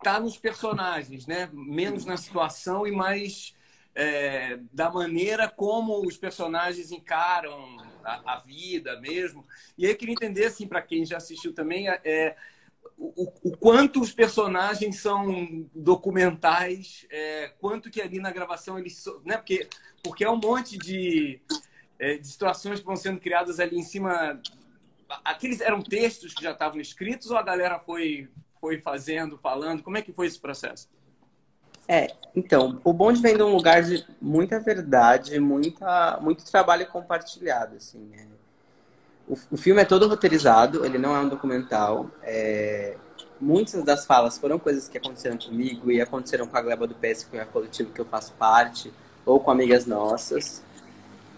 tá 0.01 0.19
nos 0.19 0.37
personagens, 0.37 1.27
né, 1.27 1.49
menos 1.51 2.05
na 2.05 2.15
situação 2.15 2.87
e 2.87 2.91
mais 2.91 3.53
é, 3.93 4.57
da 4.71 4.89
maneira 4.89 5.49
como 5.49 6.05
os 6.05 6.15
personagens 6.15 6.91
encaram 6.91 7.77
a, 8.03 8.35
a, 8.35 8.39
vida 8.39 8.99
mesmo. 9.01 9.45
E 9.77 9.85
aí 9.85 9.91
eu 9.91 9.97
queria 9.97 10.13
entender, 10.13 10.45
assim, 10.45 10.65
para 10.65 10.81
quem 10.81 11.05
já 11.05 11.17
assistiu 11.17 11.53
também, 11.53 11.89
é, 11.89 12.37
o, 12.99 13.31
o, 13.43 13.57
quanto 13.57 14.01
os 14.01 14.11
personagens 14.11 14.99
são 14.99 15.65
documentais, 15.73 17.07
é, 17.09 17.53
quanto 17.59 17.89
que 17.89 18.01
ali 18.01 18.19
na 18.19 18.29
gravação 18.29 18.77
eles. 18.77 19.05
Né? 19.23 19.37
Porque, 19.37 19.69
porque 20.03 20.25
é 20.25 20.29
um 20.29 20.39
monte 20.39 20.77
de, 20.77 21.39
é, 21.97 22.17
de 22.17 22.27
situações 22.27 22.79
que 22.79 22.85
vão 22.85 22.97
sendo 22.97 23.19
criadas 23.19 23.59
ali 23.59 23.79
em 23.79 23.83
cima. 23.83 24.41
Aqueles 25.23 25.61
eram 25.61 25.81
textos 25.81 26.33
que 26.33 26.43
já 26.43 26.51
estavam 26.51 26.79
escritos 26.79 27.31
ou 27.31 27.37
a 27.37 27.41
galera 27.41 27.79
foi, 27.79 28.29
foi 28.59 28.79
fazendo, 28.79 29.37
falando? 29.37 29.81
Como 29.81 29.97
é 29.97 30.01
que 30.01 30.13
foi 30.13 30.27
esse 30.27 30.39
processo? 30.39 30.89
É, 31.87 32.13
então, 32.35 32.79
o 32.83 32.93
bonde 32.93 33.19
vem 33.19 33.35
de 33.35 33.41
um 33.41 33.55
lugar 33.55 33.81
de 33.81 34.05
muita 34.21 34.59
verdade, 34.59 35.39
muita, 35.39 36.19
muito 36.21 36.45
trabalho 36.45 36.85
compartilhado, 36.85 37.77
assim. 37.77 38.05
Né? 38.09 38.27
O, 39.29 39.37
o 39.51 39.57
filme 39.57 39.79
é 39.79 39.85
todo 39.85 40.07
roteirizado, 40.07 40.83
ele 40.83 40.97
não 40.97 41.15
é 41.15 41.19
um 41.19 41.29
documental. 41.29 42.09
É, 42.23 42.97
muitas 43.39 43.83
das 43.83 44.05
falas 44.05 44.39
foram 44.39 44.57
coisas 44.57 44.89
que 44.89 44.97
aconteceram 44.97 45.37
comigo 45.37 45.91
e 45.91 46.01
aconteceram 46.01 46.47
com 46.47 46.57
a 46.57 46.61
Gleba 46.61 46.87
do 46.87 46.95
PS, 46.95 47.25
que 47.25 47.37
é 47.37 47.41
a 47.41 47.45
coletivo 47.45 47.91
que 47.93 48.01
eu 48.01 48.05
faço 48.05 48.33
parte, 48.33 48.91
ou 49.23 49.39
com 49.39 49.51
amigas 49.51 49.85
nossas. 49.85 50.63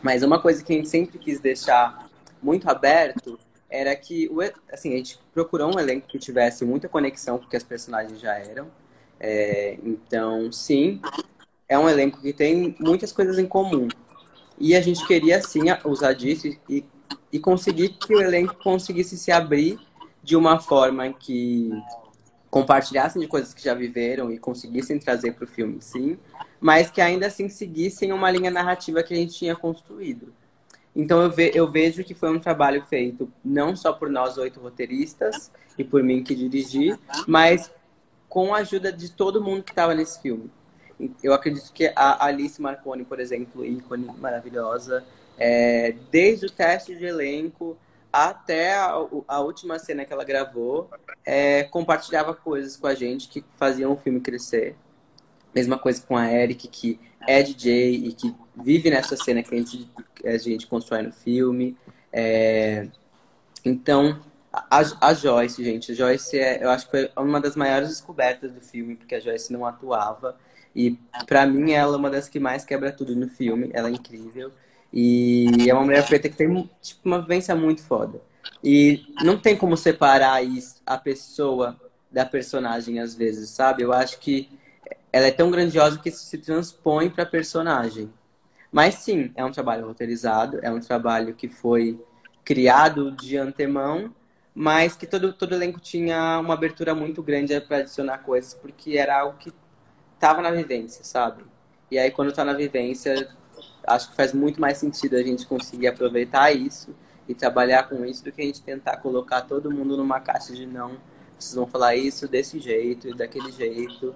Mas 0.02 0.24
uma 0.24 0.42
coisa 0.42 0.64
que 0.64 0.72
a 0.72 0.76
gente 0.78 0.88
sempre 0.88 1.20
quis 1.20 1.42
deixar 1.42 2.10
muito 2.42 2.70
aberto 2.70 3.38
era 3.70 3.96
que, 3.96 4.30
assim, 4.72 4.94
a 4.94 4.98
gente 4.98 5.20
procurou 5.34 5.76
um 5.76 5.80
elenco 5.80 6.08
que 6.08 6.18
tivesse 6.18 6.66
muita 6.66 6.90
conexão 6.90 7.38
com 7.38 7.46
o 7.46 7.50
que 7.50 7.58
as 7.58 7.64
personagens 7.64 8.20
já 8.20 8.34
eram. 8.38 8.68
É, 9.20 9.78
então, 9.84 10.52
sim, 10.52 11.02
é 11.70 11.78
um 11.78 11.88
elenco 11.88 12.22
que 12.22 12.34
tem 12.34 12.76
muitas 12.80 13.12
coisas 13.12 13.38
em 13.38 13.46
comum. 13.46 13.88
E 14.58 14.76
a 14.76 14.82
gente 14.82 15.06
queria, 15.06 15.42
sim, 15.42 15.64
usar 15.86 16.14
disso 16.14 16.48
e 16.70 16.84
e 17.32 17.40
conseguir 17.40 17.90
que 17.90 18.16
o 18.16 18.22
elenco 18.22 18.56
conseguisse 18.56 19.18
se 19.18 19.32
abrir 19.32 19.80
de 20.24 20.36
uma 20.36 20.60
forma 20.60 21.12
que 21.14 21.72
compartilhassem 22.50 23.22
de 23.22 23.28
coisas 23.28 23.54
que 23.54 23.64
já 23.64 23.74
viveram 23.74 24.32
e 24.32 24.38
conseguissem 24.38 25.00
trazer 25.00 25.34
para 25.34 25.46
o 25.46 25.48
filme, 25.48 25.82
sim, 25.82 26.18
mas 26.60 26.92
que 26.92 27.00
ainda 27.00 27.28
assim 27.28 27.48
seguissem 27.48 28.12
uma 28.12 28.30
linha 28.30 28.52
narrativa 28.52 29.02
que 29.02 29.14
a 29.14 29.18
gente 29.18 29.34
tinha 29.34 29.56
construído. 29.56 30.34
Então 30.94 31.22
eu, 31.22 31.32
ve 31.32 31.52
eu 31.56 31.72
vejo 31.72 32.04
que 32.04 32.14
foi 32.14 32.30
um 32.30 32.40
trabalho 32.40 32.84
feito 32.84 33.32
não 33.44 33.76
só 33.76 33.94
por 33.94 34.10
nós 34.10 34.38
oito 34.38 34.60
roteiristas 34.60 35.50
e 35.78 35.84
por 35.84 36.04
mim 36.04 36.22
que 36.22 36.36
dirigi, 36.36 36.98
mas 37.26 37.72
com 38.28 38.54
a 38.54 38.60
ajuda 38.60 38.92
de 38.92 39.10
todo 39.10 39.42
mundo 39.42 39.64
que 39.64 39.72
estava 39.72 39.96
nesse 39.96 40.22
filme. 40.22 40.52
Eu 41.24 41.34
acredito 41.34 41.72
que 41.74 41.92
a 41.96 42.26
Alice 42.26 42.62
Marconi, 42.62 43.04
por 43.04 43.20
exemplo, 43.20 43.66
ícone 43.66 44.06
maravilhosa, 44.20 45.04
é, 45.44 45.96
desde 46.12 46.46
o 46.46 46.52
teste 46.52 46.96
de 46.96 47.04
elenco 47.04 47.76
até 48.14 48.76
a, 48.76 48.94
a, 49.28 49.40
última 49.40 49.80
cena 49.80 50.06
que 50.06 50.14
ela 50.14 50.24
gravou, 50.24 50.88
é, 51.26 51.64
compartilhava 51.64 52.36
coisas 52.36 52.78
com 52.78 52.86
a 52.86 52.94
gente 52.94 53.28
que 53.28 53.44
faziam 53.58 53.92
o 53.92 53.98
filme 53.98 54.20
crescer. 54.20 54.76
Mesma 55.56 55.80
coisa 55.80 56.00
com 56.04 56.16
a 56.16 56.32
Eric, 56.32 56.68
que 56.68 57.00
é 57.28 57.42
DJ 57.42 57.96
e 58.06 58.14
que 58.14 58.36
vive 58.56 58.92
nessa 58.92 59.18
cena 59.18 59.42
que 59.42 59.56
a 59.56 59.58
gente, 59.58 59.92
a 60.24 60.38
gente 60.38 60.68
constrói 60.68 61.02
no 61.02 61.12
filme. 61.12 61.76
É, 62.14 62.88
então, 63.66 64.22
a, 64.54 64.84
a, 65.08 65.14
Joyce, 65.16 65.64
gente, 65.64 65.92
a 65.92 65.96
Joyce 65.96 66.38
é, 66.38 66.64
eu 66.64 66.70
acho 66.70 66.86
que 66.86 66.92
foi 66.92 67.12
uma 67.18 67.42
das 67.42 67.56
maiores 67.56 67.90
descobertas 67.90 68.52
do 68.52 68.62
filme, 68.62 68.96
porque 68.96 69.16
a 69.16 69.20
Joyce 69.20 69.52
não 69.52 69.66
atuava. 69.66 70.38
E 70.76 71.00
para 71.26 71.48
mim 71.48 71.72
ela 71.72 71.96
é 71.96 71.98
uma 71.98 72.12
das 72.12 72.30
que 72.30 72.40
mais 72.40 72.64
quebra 72.64 72.92
tudo 72.92 73.16
no 73.16 73.28
filme, 73.28 73.72
ela 73.74 73.90
é 73.90 73.92
incrível. 73.92 74.52
E 74.94 75.70
é 75.70 75.74
uma 75.74 75.86
mulher 75.86 76.06
preta 76.06 76.28
que 76.28 76.36
tem 76.36 76.70
tipo, 76.82 77.02
uma 77.06 77.22
vivência 77.22 77.56
muito 77.56 77.82
foda. 77.84 78.22
E 78.64 79.06
não 79.24 79.38
tem 79.38 79.56
como 79.56 79.78
separar 79.78 80.44
isso, 80.44 80.82
a 80.86 80.98
pessoa 80.98 81.80
da 82.12 82.26
personagem 82.26 83.00
às 83.00 83.16
vezes, 83.16 83.50
sabe? 83.50 83.84
Eu 83.84 83.94
acho 83.94 84.20
que 84.20 84.50
ela 85.14 85.28
é 85.28 85.32
tão 85.32 85.50
grandiosa 85.50 85.98
que 85.98 86.10
isso 86.10 86.24
se 86.26 86.38
transpõe 86.38 87.10
para 87.10 87.26
personagem. 87.26 88.12
Mas 88.72 88.96
sim, 88.96 89.32
é 89.36 89.44
um 89.44 89.52
trabalho 89.52 89.88
roteirizado, 89.88 90.60
é 90.62 90.72
um 90.72 90.80
trabalho 90.80 91.34
que 91.34 91.48
foi 91.48 92.00
criado 92.44 93.12
de 93.12 93.38
antemão, 93.38 94.14
mas 94.54 94.96
que 94.96 95.06
todo, 95.06 95.34
todo 95.34 95.54
elenco 95.54 95.80
tinha 95.80 96.40
uma 96.40 96.54
abertura 96.54 96.94
muito 96.96 97.22
grande 97.22 97.60
para 97.62 97.78
adicionar 97.78 98.20
coisas, 98.20 98.54
porque 98.54 98.98
era 98.98 99.20
algo 99.20 99.38
que 99.38 99.54
estava 100.16 100.42
na 100.42 100.52
vivência, 100.52 101.04
sabe? 101.04 101.44
E 101.90 101.98
aí, 102.00 102.12
quando 102.12 102.30
está 102.30 102.46
na 102.46 102.54
vivência, 102.54 103.30
acho 103.86 104.10
que 104.10 104.16
faz 104.16 104.34
muito 104.34 104.60
mais 104.60 104.78
sentido 104.78 105.16
a 105.16 105.24
gente 105.24 105.46
conseguir 105.46 105.88
aproveitar 105.88 106.52
isso 106.52 106.96
e 107.28 107.34
trabalhar 107.34 107.84
com 107.84 108.06
isso 108.06 108.24
do 108.24 108.32
que 108.32 108.42
a 108.42 108.46
gente 108.46 108.62
tentar 108.62 108.98
colocar 108.98 109.42
todo 109.42 109.72
mundo 109.72 109.96
numa 109.96 110.20
caixa 110.20 110.54
de 110.54 110.66
não, 110.66 110.98
vocês 111.38 111.56
vão 111.56 111.66
falar 111.66 111.96
isso 111.96 112.28
desse 112.28 112.60
jeito 112.60 113.08
e 113.08 113.16
daquele 113.16 113.52
jeito. 113.52 114.16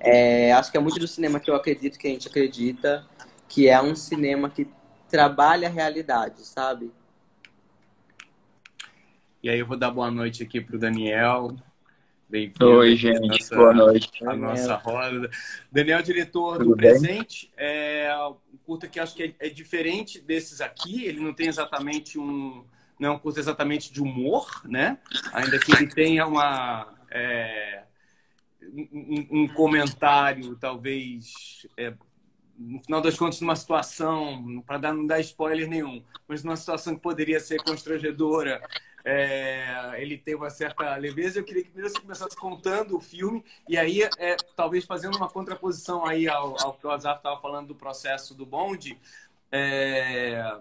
É, 0.00 0.52
acho 0.52 0.70
que 0.70 0.76
é 0.76 0.80
muito 0.80 0.98
do 0.98 1.06
cinema 1.06 1.38
que 1.38 1.50
eu 1.50 1.54
acredito 1.54 1.98
que 1.98 2.06
a 2.06 2.10
gente 2.10 2.28
acredita, 2.28 3.06
que 3.48 3.68
é 3.68 3.80
um 3.80 3.94
cinema 3.94 4.50
que 4.50 4.68
trabalha 5.08 5.68
a 5.68 5.70
realidade, 5.70 6.44
sabe? 6.44 6.90
E 9.42 9.48
aí 9.48 9.58
eu 9.58 9.66
vou 9.66 9.76
dar 9.76 9.90
boa 9.90 10.10
noite 10.10 10.42
aqui 10.42 10.60
para 10.60 10.76
o 10.76 10.78
Daniel. 10.78 11.54
Bem-vindo. 12.28 12.66
Oi, 12.66 12.96
gente. 12.96 13.20
Nossa, 13.20 13.54
boa 13.54 13.74
noite. 13.74 14.26
A 14.26 14.34
nossa 14.34 14.74
roda. 14.74 15.30
Daniel, 15.70 16.02
diretor 16.02 16.58
Tudo 16.58 16.70
do 16.70 16.76
bem? 16.76 16.90
Presente. 16.90 17.52
É 17.56 18.10
curta 18.64 18.88
que 18.88 19.00
acho 19.00 19.14
que 19.14 19.22
é, 19.22 19.46
é, 19.46 19.48
diferente 19.48 20.20
desses 20.20 20.60
aqui. 20.60 21.04
Ele 21.04 21.20
não 21.20 21.32
tem 21.32 21.48
exatamente 21.48 22.18
um... 22.18 22.64
Não 22.98 23.08
é 23.08 23.12
um 23.12 23.18
curta 23.18 23.40
exatamente 23.40 23.92
de 23.92 24.00
humor, 24.00 24.62
né? 24.64 24.98
Ainda 25.32 25.58
que 25.58 25.72
ele 25.72 25.86
tenha 25.88 26.26
uma... 26.26 26.94
É, 27.10 27.82
um, 28.62 29.26
um, 29.30 29.48
comentário, 29.48 30.56
talvez... 30.56 31.66
É, 31.76 31.94
no 32.56 32.80
final 32.82 33.00
das 33.00 33.16
contas, 33.16 33.40
numa 33.40 33.56
situação, 33.56 34.62
para 34.66 34.92
não 34.92 35.06
dar 35.06 35.18
spoiler 35.20 35.68
nenhum, 35.68 36.04
mas 36.28 36.44
numa 36.44 36.56
situação 36.56 36.94
que 36.94 37.02
poderia 37.02 37.40
ser 37.40 37.60
constrangedora, 37.62 38.62
é, 39.04 39.94
ele 39.98 40.16
tem 40.16 40.34
uma 40.34 40.48
certa 40.48 40.96
leveza. 40.96 41.38
Eu 41.38 41.44
queria 41.44 41.62
que 41.62 41.70
primeiro 41.70 41.94
você 41.94 42.00
começasse 42.00 42.36
contando 42.36 42.96
o 42.96 43.00
filme 43.00 43.44
e 43.68 43.76
aí, 43.76 44.02
é, 44.18 44.36
talvez 44.56 44.84
fazendo 44.84 45.16
uma 45.16 45.28
contraposição 45.28 46.06
aí 46.06 46.26
ao, 46.26 46.56
ao 46.62 46.72
que 46.72 46.86
o 46.86 46.90
Azar 46.90 47.16
estava 47.16 47.40
falando 47.40 47.68
do 47.68 47.74
processo 47.74 48.34
do 48.34 48.46
bonde. 48.46 48.98
É, 49.52 50.58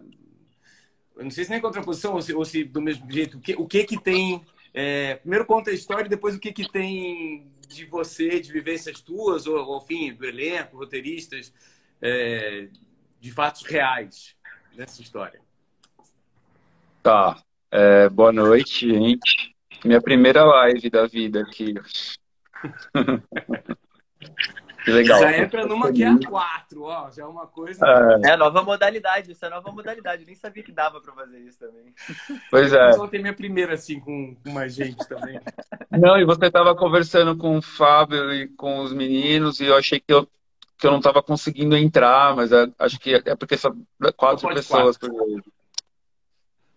eu 1.15 1.23
não 1.23 1.32
sei 1.32 1.45
se 1.45 1.51
nem 1.51 1.62
contraposição 1.62 2.13
ou 2.13 2.21
se, 2.21 2.34
ou 2.34 2.43
se 2.43 2.63
do 2.65 2.82
mesmo 2.82 3.10
jeito. 3.10 3.38
O 3.38 3.41
que, 3.41 3.53
o 3.56 3.65
que 3.65 3.86
que 3.86 3.99
tem... 3.99 4.45
É, 4.73 5.15
primeiro 5.15 5.45
conta 5.45 5.69
a 5.69 5.73
história 5.73 6.08
e 6.08 6.10
depois 6.10 6.36
o 6.36 6.39
que 6.39 6.51
que 6.51 6.69
tem 6.69 7.47
de 7.67 7.86
você, 7.86 8.39
de 8.39 8.51
vivências 8.51 8.99
tuas, 9.01 9.47
ou, 9.47 9.58
ou 9.65 9.77
enfim, 9.77 10.13
do 10.13 10.25
elenco, 10.25 10.77
roteiristas, 10.77 11.53
é, 12.01 12.67
de 13.19 13.32
fatos 13.32 13.63
reais 13.63 14.36
nessa 14.75 15.01
história. 15.01 15.39
Tá. 17.01 17.41
É, 17.75 18.07
boa 18.07 18.31
noite, 18.31 18.88
gente. 18.88 19.55
Minha 19.83 19.99
primeira 19.99 20.43
live 20.43 20.91
da 20.91 21.07
vida 21.07 21.41
aqui. 21.41 21.73
que 24.86 24.91
legal. 24.91 25.19
Já 25.19 25.39
entra 25.39 25.65
numa 25.65 25.91
que 25.91 26.03
é 26.03 26.07
a 26.07 26.19
4, 26.19 26.83
ó. 26.83 27.09
Já 27.09 27.23
é 27.23 27.25
uma 27.25 27.47
coisa. 27.47 27.83
É, 28.23 28.33
é 28.33 28.38
nova 28.38 28.62
modalidade. 28.62 29.31
Isso 29.31 29.43
é 29.43 29.49
nova 29.49 29.71
modalidade. 29.71 30.21
Eu 30.21 30.27
nem 30.27 30.36
sabia 30.36 30.62
que 30.62 30.71
dava 30.71 31.01
pra 31.01 31.13
fazer 31.13 31.39
isso 31.39 31.57
também. 31.57 31.91
Pois 32.51 32.71
é. 32.71 32.91
Eu 32.91 32.93
só 32.93 33.07
tenho 33.07 33.23
minha 33.23 33.33
primeira, 33.33 33.73
assim, 33.73 33.99
com, 33.99 34.36
com 34.36 34.51
mais 34.51 34.75
gente 34.75 35.09
também. 35.09 35.39
Não, 35.89 36.19
e 36.19 36.25
você 36.25 36.51
tava 36.51 36.75
conversando 36.75 37.36
com 37.36 37.57
o 37.57 37.62
Fábio 37.63 38.31
e 38.31 38.49
com 38.49 38.81
os 38.81 38.93
meninos, 38.93 39.59
e 39.59 39.65
eu 39.65 39.75
achei 39.75 39.99
que 39.99 40.13
eu, 40.13 40.27
que 40.77 40.86
eu 40.86 40.91
não 40.91 41.01
tava 41.01 41.23
conseguindo 41.23 41.75
entrar, 41.75 42.36
mas 42.36 42.51
é, 42.51 42.69
acho 42.77 42.99
que 42.99 43.15
é 43.15 43.36
porque 43.36 43.57
são 43.57 43.75
quatro 44.15 44.47
pessoas 44.49 44.95
quatro. 44.95 45.43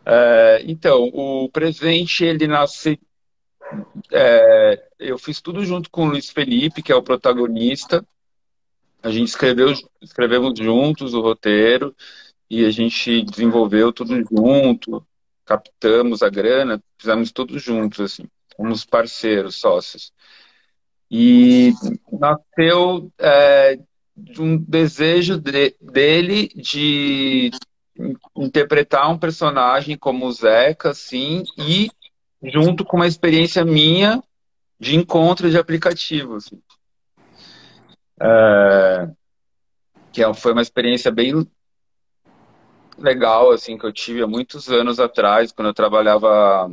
É, 0.06 0.62
então, 0.64 1.10
o 1.12 1.48
presente, 1.50 2.24
ele 2.24 2.46
nasce. 2.46 3.00
É, 4.12 4.88
eu 5.00 5.18
fiz 5.18 5.40
tudo 5.40 5.64
junto 5.64 5.90
com 5.90 6.06
o 6.06 6.10
Luiz 6.10 6.30
Felipe, 6.30 6.82
que 6.82 6.92
é 6.92 6.94
o 6.94 7.02
protagonista. 7.02 8.06
A 9.02 9.10
gente 9.10 9.28
escreveu, 9.28 9.72
escrevemos 10.00 10.56
juntos 10.58 11.12
o 11.12 11.20
roteiro 11.20 11.94
e 12.48 12.64
a 12.64 12.70
gente 12.70 13.22
desenvolveu 13.22 13.92
tudo 13.92 14.14
junto, 14.22 15.04
captamos 15.44 16.22
a 16.22 16.28
grana, 16.28 16.82
fizemos 16.96 17.32
tudo 17.32 17.58
juntos, 17.58 18.00
assim, 18.00 18.24
fomos 18.56 18.84
parceiros, 18.84 19.56
sócios. 19.56 20.12
E 21.10 21.72
nasceu 22.12 23.12
é, 23.18 23.78
de 24.16 24.40
um 24.40 24.56
desejo 24.56 25.38
de, 25.38 25.76
dele 25.80 26.48
de 26.48 27.50
interpretar 28.37 29.11
um 29.11 29.18
personagem 29.18 29.96
como 29.96 30.26
o 30.26 30.32
Zeca, 30.32 30.90
assim, 30.90 31.42
e 31.59 31.90
junto 32.42 32.85
com 32.85 32.96
uma 32.96 33.06
experiência 33.06 33.64
minha 33.64 34.22
de 34.78 34.96
encontro 34.96 35.50
de 35.50 35.59
aplicativos. 35.59 36.46
Assim. 36.46 36.62
É, 38.20 39.11
que 40.12 40.22
é, 40.22 40.35
foi 40.35 40.52
uma 40.52 40.62
experiência 40.62 41.11
bem 41.11 41.46
legal, 42.98 43.50
assim, 43.50 43.76
que 43.76 43.85
eu 43.85 43.92
tive 43.92 44.22
há 44.22 44.26
muitos 44.26 44.68
anos 44.70 44.98
atrás, 44.98 45.52
quando 45.52 45.68
eu 45.68 45.74
trabalhava 45.74 46.70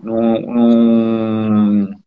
num, 0.00 0.40
num 0.40 2.02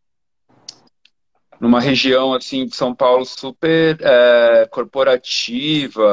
numa 1.60 1.80
região, 1.80 2.34
assim, 2.34 2.65
de 2.65 2.76
São 2.76 2.94
Paulo 2.94 3.26
super 3.26 3.98
é, 4.02 4.68
corporativa, 4.68 6.04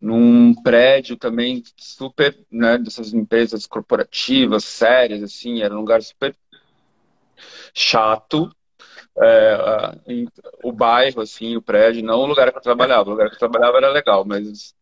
num 0.00 0.54
prédio 0.62 1.16
também 1.16 1.62
super, 1.76 2.38
né, 2.50 2.78
dessas 2.78 3.12
empresas 3.12 3.66
corporativas, 3.66 4.64
sérias, 4.64 5.22
assim, 5.22 5.62
era 5.62 5.74
um 5.74 5.80
lugar 5.80 6.02
super 6.02 6.34
chato. 7.74 8.50
É, 9.20 9.58
o 10.62 10.72
bairro, 10.72 11.20
assim, 11.20 11.56
o 11.56 11.62
prédio, 11.62 12.04
não 12.04 12.20
o 12.20 12.26
lugar 12.26 12.50
que 12.52 12.58
eu 12.58 12.62
trabalhava. 12.62 13.08
O 13.08 13.12
lugar 13.12 13.28
que 13.28 13.34
eu 13.34 13.38
trabalhava 13.38 13.78
era 13.78 13.90
legal, 13.90 14.24
mas... 14.24 14.74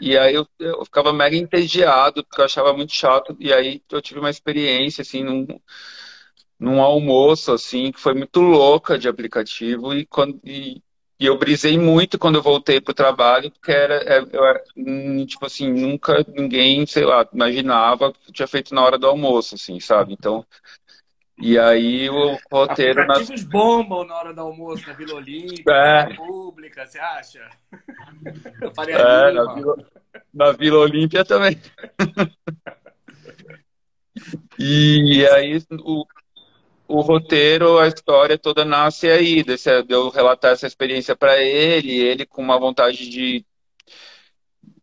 E 0.00 0.16
aí 0.16 0.34
eu, 0.34 0.46
eu 0.58 0.84
ficava 0.84 1.12
mega 1.12 1.36
entediado, 1.36 2.24
porque 2.24 2.40
eu 2.40 2.44
achava 2.44 2.72
muito 2.72 2.92
chato. 2.92 3.36
E 3.38 3.52
aí 3.52 3.82
eu 3.90 4.00
tive 4.02 4.20
uma 4.20 4.30
experiência, 4.30 5.02
assim, 5.02 5.22
num, 5.22 5.46
num 6.58 6.80
almoço, 6.80 7.52
assim, 7.52 7.92
que 7.92 8.00
foi 8.00 8.14
muito 8.14 8.40
louca 8.40 8.98
de 8.98 9.08
aplicativo. 9.08 9.94
E, 9.94 10.06
quando, 10.06 10.40
e 10.44 10.82
e 11.22 11.26
eu 11.26 11.38
brisei 11.38 11.78
muito 11.78 12.18
quando 12.18 12.34
eu 12.34 12.42
voltei 12.42 12.80
pro 12.80 12.92
trabalho, 12.92 13.48
porque 13.52 13.70
era, 13.70 13.94
é, 13.94 14.18
eu 14.18 14.42
hum, 14.76 15.24
tipo 15.24 15.46
assim, 15.46 15.72
nunca 15.72 16.26
ninguém, 16.26 16.84
sei 16.84 17.04
lá, 17.04 17.24
imaginava 17.32 18.12
que 18.12 18.32
tinha 18.32 18.48
feito 18.48 18.74
na 18.74 18.82
hora 18.82 18.98
do 18.98 19.06
almoço, 19.06 19.54
assim, 19.54 19.78
sabe? 19.78 20.14
Então, 20.14 20.44
e 21.38 21.56
aí 21.56 22.10
o 22.10 22.36
roteiro... 22.50 23.02
Aplicativos 23.02 23.42
nas... 23.42 23.44
bombam 23.44 24.04
na 24.04 24.16
hora 24.16 24.34
do 24.34 24.40
almoço 24.40 24.84
na 24.84 24.94
Vila 24.94 25.14
Olímpica, 25.14 25.72
é. 25.72 26.08
na 26.08 26.16
Pública, 26.16 26.86
você 26.86 26.98
acha? 26.98 27.48
Eu 28.60 28.72
faria 28.72 28.96
é, 28.96 29.30
na 29.30 29.54
Vila, 29.54 29.76
na 30.34 30.50
Vila 30.50 30.78
Olímpia 30.80 31.24
também. 31.24 31.56
e 34.58 35.24
aí 35.28 35.62
o, 35.84 36.04
o 36.92 37.00
roteiro, 37.00 37.78
a 37.78 37.88
história 37.88 38.38
toda 38.38 38.64
nasce 38.64 39.08
aí, 39.08 39.42
desse, 39.42 39.82
de 39.82 39.94
eu 39.94 40.08
relatar 40.10 40.52
essa 40.52 40.66
experiência 40.66 41.16
para 41.16 41.42
ele, 41.42 41.92
ele 41.92 42.26
com 42.26 42.42
uma 42.42 42.58
vontade 42.58 43.08
de 43.08 43.44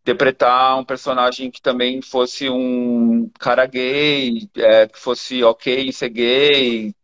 interpretar 0.01 0.79
um 0.79 0.83
personagem 0.83 1.51
que 1.51 1.61
também 1.61 2.01
fosse 2.01 2.49
um 2.49 3.29
cara 3.39 3.65
gay, 3.67 4.49
é, 4.57 4.87
que 4.87 4.97
fosse 4.97 5.43
ok 5.43 5.91
ser 5.91 6.09
gay, 6.09 6.95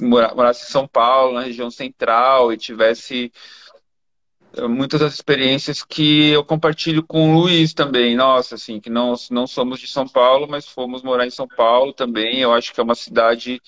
morasse 0.00 0.64
em 0.64 0.70
São 0.70 0.86
Paulo, 0.86 1.34
na 1.34 1.42
região 1.42 1.70
central, 1.70 2.52
e 2.52 2.56
tivesse 2.56 3.32
eh, 4.56 4.66
muitas 4.68 5.00
das 5.00 5.14
experiências 5.14 5.82
que 5.82 6.30
eu 6.30 6.44
compartilho 6.44 7.02
com 7.04 7.30
o 7.30 7.40
Luiz 7.40 7.74
também. 7.74 8.16
Nossa, 8.16 8.54
assim, 8.56 8.80
que 8.80 8.90
não, 8.90 9.14
não 9.30 9.46
somos 9.46 9.80
de 9.80 9.86
São 9.86 10.06
Paulo, 10.08 10.46
mas 10.48 10.66
fomos 10.68 11.02
morar 11.02 11.26
em 11.26 11.30
São 11.30 11.46
Paulo 11.48 11.92
também. 11.92 12.40
Eu 12.40 12.52
acho 12.52 12.72
que 12.72 12.80
é 12.80 12.82
uma 12.82 12.94
cidade 12.94 13.60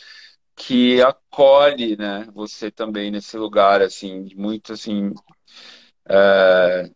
que 0.58 1.00
acolhe, 1.00 1.96
né, 1.96 2.26
você 2.34 2.68
também 2.68 3.12
nesse 3.12 3.36
lugar, 3.38 3.80
assim, 3.80 4.28
muito, 4.34 4.72
assim, 4.72 5.14
é, 6.04 6.90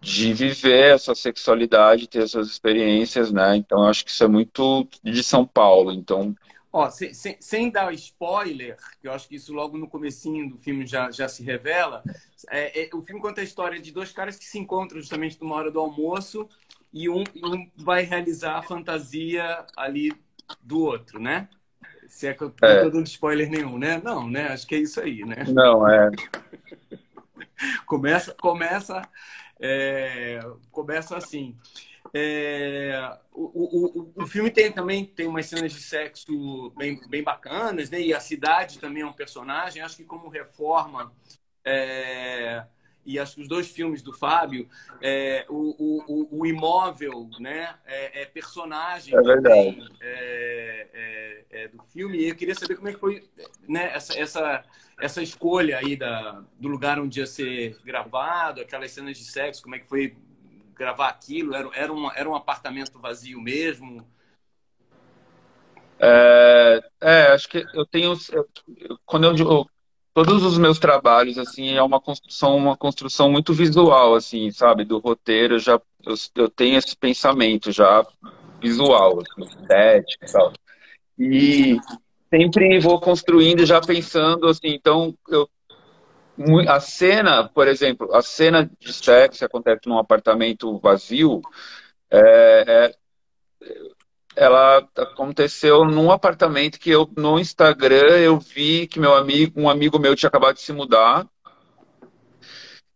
de 0.00 0.32
viver 0.32 0.94
essa 0.94 1.16
sexualidade, 1.16 2.08
ter 2.08 2.22
essas 2.22 2.46
experiências, 2.46 3.32
né? 3.32 3.56
Então, 3.56 3.82
acho 3.82 4.04
que 4.04 4.12
isso 4.12 4.22
é 4.22 4.28
muito 4.28 4.88
de 5.02 5.24
São 5.24 5.44
Paulo. 5.44 5.90
Então, 5.90 6.34
Ó, 6.72 6.88
sem, 6.90 7.12
sem, 7.12 7.36
sem, 7.40 7.70
dar 7.70 7.92
spoiler, 7.94 8.76
que 9.00 9.08
eu 9.08 9.12
acho 9.12 9.26
que 9.26 9.34
isso 9.34 9.52
logo 9.52 9.76
no 9.76 9.88
comecinho 9.88 10.48
do 10.48 10.58
filme 10.58 10.86
já, 10.86 11.10
já 11.10 11.28
se 11.28 11.42
revela, 11.42 12.04
é, 12.50 12.84
é, 12.84 12.90
o 12.94 13.02
filme 13.02 13.20
conta 13.20 13.40
a 13.40 13.44
história 13.44 13.80
de 13.80 13.90
dois 13.90 14.12
caras 14.12 14.36
que 14.36 14.44
se 14.44 14.58
encontram 14.58 15.00
justamente 15.00 15.40
numa 15.40 15.56
hora 15.56 15.72
do 15.72 15.80
almoço 15.80 16.48
e 16.92 17.08
um, 17.08 17.24
um 17.42 17.68
vai 17.74 18.02
realizar 18.02 18.58
a 18.58 18.62
fantasia 18.62 19.66
ali 19.76 20.12
do 20.62 20.82
outro, 20.82 21.18
né? 21.18 21.48
Se 22.08 22.26
é 22.26 22.34
que 22.34 22.42
eu 22.42 22.54
não 22.60 22.68
é. 22.68 22.82
tô 22.82 22.90
dando 22.90 23.06
spoiler 23.06 23.48
nenhum, 23.48 23.78
né? 23.78 24.00
Não, 24.02 24.28
né? 24.28 24.48
Acho 24.48 24.66
que 24.66 24.74
é 24.74 24.78
isso 24.78 25.00
aí, 25.00 25.24
né? 25.24 25.44
Não, 25.48 25.88
é. 25.88 26.10
começa, 27.86 28.34
começa, 28.34 29.02
é, 29.60 30.40
começa 30.70 31.16
assim. 31.16 31.56
É, 32.14 33.16
o, 33.32 34.08
o, 34.16 34.22
o 34.22 34.26
filme 34.26 34.50
tem 34.50 34.72
também 34.72 35.04
tem 35.04 35.26
umas 35.26 35.46
cenas 35.46 35.72
de 35.72 35.80
sexo 35.80 36.70
bem, 36.70 36.98
bem 37.08 37.22
bacanas, 37.22 37.90
né? 37.90 38.00
E 38.00 38.14
a 38.14 38.20
cidade 38.20 38.78
também 38.78 39.02
é 39.02 39.06
um 39.06 39.12
personagem. 39.12 39.82
Acho 39.82 39.98
que 39.98 40.04
como 40.04 40.28
reforma 40.28 41.12
é, 41.64 42.64
e 43.08 43.18
acho 43.18 43.36
que 43.36 43.40
os 43.40 43.48
dois 43.48 43.66
filmes 43.68 44.02
do 44.02 44.12
Fábio, 44.12 44.68
é, 45.00 45.46
o, 45.48 46.02
o, 46.06 46.40
o, 46.40 46.46
imóvel, 46.46 47.30
né? 47.40 47.74
É, 47.86 48.22
é 48.22 48.24
personagem 48.26 49.16
é 49.16 49.22
também, 49.22 49.82
é, 49.98 50.86
é, 50.92 51.44
é, 51.62 51.68
do 51.68 51.82
filme. 51.84 52.18
E 52.18 52.28
eu 52.28 52.36
queria 52.36 52.54
saber 52.54 52.76
como 52.76 52.88
é 52.88 52.92
que 52.92 53.00
foi, 53.00 53.26
né? 53.66 53.90
Essa, 53.94 54.18
essa 54.18 54.64
essa 55.00 55.22
escolha 55.22 55.78
aí 55.78 55.96
da, 55.96 56.42
do 56.58 56.68
lugar 56.68 56.98
onde 56.98 57.20
ia 57.20 57.26
ser 57.26 57.78
gravado, 57.84 58.60
aquelas 58.60 58.90
cenas 58.90 59.16
de 59.16 59.24
sexo, 59.24 59.62
como 59.62 59.76
é 59.76 59.78
que 59.78 59.88
foi 59.88 60.16
gravar 60.74 61.08
aquilo? 61.08 61.54
Era, 61.54 61.70
era, 61.72 61.92
um, 61.92 62.12
era 62.12 62.28
um 62.28 62.34
apartamento 62.34 62.98
vazio 62.98 63.40
mesmo? 63.40 64.06
É, 65.98 67.32
acho 67.32 67.48
que 67.48 67.64
eu 67.74 67.86
tenho. 67.86 68.14
Quando 69.06 69.24
eu, 69.24 69.36
eu, 69.36 69.66
todos 70.24 70.44
os 70.44 70.58
meus 70.58 70.78
trabalhos 70.78 71.38
assim 71.38 71.74
é 71.74 71.82
uma 71.82 72.00
construção 72.00 72.56
uma 72.56 72.76
construção 72.76 73.30
muito 73.30 73.52
visual 73.52 74.14
assim 74.14 74.50
sabe? 74.50 74.84
Do 74.84 74.98
roteiro 74.98 75.54
eu 75.54 75.58
já 75.58 75.80
eu, 76.04 76.14
eu 76.34 76.48
tenho 76.48 76.78
esse 76.78 76.96
pensamento 76.96 77.70
já 77.70 78.04
visual 78.60 79.20
assim, 79.20 79.48
estético 79.48 80.24
e 80.24 80.32
tal. 80.32 80.52
E 81.18 81.76
sempre 82.30 82.78
vou 82.80 83.00
construindo 83.00 83.64
já 83.64 83.80
pensando 83.80 84.46
assim 84.46 84.68
então 84.68 85.14
eu 85.28 85.48
a 86.68 86.78
cena, 86.78 87.48
por 87.48 87.66
exemplo, 87.66 88.14
a 88.14 88.22
cena 88.22 88.70
de 88.78 88.92
sexo 88.92 89.40
que 89.40 89.44
acontece 89.44 89.88
num 89.88 89.98
apartamento 89.98 90.78
vazio, 90.78 91.40
é, 92.10 92.64
é, 92.68 92.94
ela 94.38 94.88
aconteceu 94.96 95.84
num 95.84 96.12
apartamento 96.12 96.78
que 96.78 96.90
eu 96.90 97.10
no 97.16 97.40
Instagram 97.40 98.18
eu 98.18 98.38
vi 98.38 98.86
que 98.86 99.00
meu 99.00 99.14
amigo, 99.14 99.60
um 99.60 99.68
amigo 99.68 99.98
meu 99.98 100.14
tinha 100.14 100.28
acabado 100.28 100.54
de 100.54 100.62
se 100.62 100.72
mudar. 100.72 101.26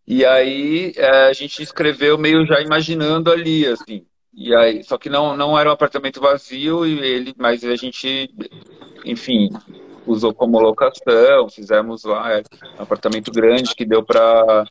E 0.06 0.24
aí 0.24 0.92
é, 0.96 1.26
a 1.26 1.32
gente 1.32 1.60
escreveu 1.60 2.16
meio 2.16 2.46
já 2.46 2.60
imaginando 2.60 3.30
ali, 3.30 3.66
assim. 3.66 4.06
E 4.32 4.54
aí, 4.54 4.84
só 4.84 4.96
que 4.96 5.10
não, 5.10 5.36
não 5.36 5.58
era 5.58 5.68
um 5.68 5.72
apartamento 5.72 6.20
vazio 6.20 6.86
e 6.86 6.98
ele, 7.00 7.34
mas 7.36 7.64
a 7.64 7.76
gente, 7.76 8.32
enfim, 9.04 9.50
usou 10.06 10.32
como 10.32 10.60
locação, 10.60 11.48
fizemos 11.50 12.04
lá 12.04 12.32
é, 12.32 12.42
um 12.78 12.82
apartamento 12.82 13.32
grande 13.32 13.74
que 13.74 13.84
deu 13.84 14.04
para 14.04 14.64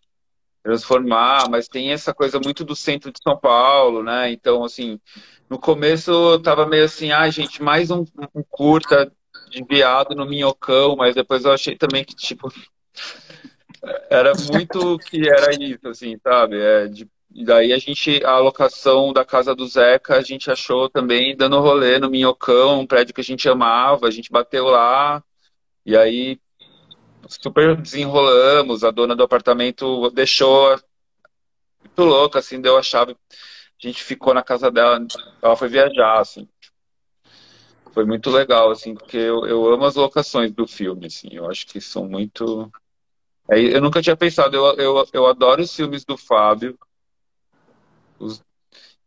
transformar, 0.64 1.50
mas 1.50 1.68
tem 1.68 1.92
essa 1.92 2.14
coisa 2.14 2.40
muito 2.40 2.64
do 2.64 2.76
centro 2.76 3.12
de 3.12 3.20
São 3.22 3.38
Paulo, 3.38 4.04
né? 4.04 4.32
Então, 4.32 4.64
assim, 4.64 5.00
no 5.52 5.60
começo 5.60 6.10
eu 6.10 6.42
tava 6.42 6.66
meio 6.66 6.86
assim, 6.86 7.12
ah, 7.12 7.30
gente, 7.30 7.62
mais 7.62 7.92
um, 7.92 8.06
um 8.34 8.42
curta 8.42 9.12
desviado 9.52 10.16
no 10.16 10.26
Minhocão, 10.26 10.96
mas 10.96 11.14
depois 11.14 11.44
eu 11.44 11.52
achei 11.52 11.76
também 11.76 12.06
que, 12.06 12.16
tipo, 12.16 12.50
era 14.10 14.32
muito 14.50 14.98
que 15.00 15.28
era 15.28 15.54
isso, 15.62 15.90
assim, 15.90 16.18
sabe? 16.24 16.58
É, 16.58 16.88
de, 16.88 17.06
daí 17.44 17.74
a 17.74 17.78
gente, 17.78 18.24
a 18.24 18.38
locação 18.38 19.12
da 19.12 19.26
casa 19.26 19.54
do 19.54 19.68
Zeca, 19.68 20.16
a 20.16 20.22
gente 20.22 20.50
achou 20.50 20.90
também 20.90 21.36
dando 21.36 21.60
rolê 21.60 22.00
no 22.00 22.10
Minhocão, 22.10 22.80
um 22.80 22.88
prédio 22.88 23.14
que 23.14 23.20
a 23.20 23.24
gente 23.24 23.50
amava, 23.50 24.08
a 24.08 24.12
gente 24.12 24.32
bateu 24.32 24.68
lá, 24.68 25.22
e 25.86 25.98
aí 25.98 26.40
super 27.28 27.76
desenrolamos, 27.76 28.86
a 28.86 28.92
dona 28.92 29.18
do 29.18 29.24
apartamento 29.24 30.10
deixou 30.12 30.80
muito 31.82 32.04
louca, 32.04 32.40
assim, 32.40 32.62
deu 32.62 32.78
a 32.78 32.82
chave, 32.82 33.18
a 33.88 33.88
gente 33.88 34.04
ficou 34.04 34.34
na 34.34 34.44
casa 34.44 34.72
dela, 34.72 35.06
ela 35.42 35.56
foi 35.56 35.68
viajar, 35.68 36.20
assim. 36.20 36.48
Foi 37.94 38.06
muito 38.06 38.30
legal, 38.30 38.72
assim, 38.72 38.94
porque 38.94 39.18
eu, 39.18 39.46
eu 39.46 39.74
amo 39.74 39.86
as 39.86 39.96
locações 39.96 40.52
do 40.52 40.68
filme, 40.68 41.08
assim, 41.08 41.30
eu 41.32 41.50
acho 41.50 41.68
que 41.68 41.82
são 41.82 42.08
muito... 42.08 42.72
Eu 43.50 43.82
nunca 43.82 44.02
tinha 44.02 44.16
pensado, 44.16 44.56
eu, 44.56 44.76
eu, 44.78 45.08
eu 45.12 45.26
adoro 45.26 45.62
os 45.62 45.76
filmes 45.76 46.06
do 46.06 46.16
Fábio, 46.16 46.78
os, 48.18 48.42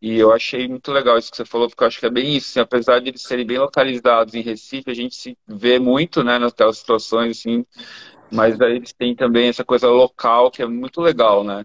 e 0.07 0.19
eu 0.19 0.33
achei 0.33 0.69
muito 0.69 0.93
legal 0.93 1.17
isso 1.17 1.31
que 1.31 1.37
você 1.39 1.47
falou, 1.47 1.67
porque 1.67 1.83
eu 1.83 1.89
acho 1.89 1.99
que 1.99 2.05
é 2.05 2.11
bem 2.11 2.37
isso. 2.37 2.51
Assim, 2.51 2.61
apesar 2.61 3.01
de 3.01 3.09
eles 3.09 3.23
serem 3.23 3.47
bem 3.47 3.57
localizados 3.57 4.35
em 4.35 4.43
Recife, 4.43 4.91
a 4.91 4.95
gente 4.95 5.15
se 5.15 5.35
vê 5.47 5.79
muito 5.79 6.23
né, 6.23 6.39
naquelas 6.39 6.77
situações, 6.77 7.39
assim, 7.39 7.65
mas 8.31 8.61
aí 8.61 8.77
eles 8.77 8.93
têm 8.93 9.17
também 9.17 9.49
essa 9.49 9.65
coisa 9.65 9.89
local 9.89 10.51
que 10.51 10.61
é 10.61 10.67
muito 10.67 11.01
legal, 11.01 11.43
né? 11.43 11.65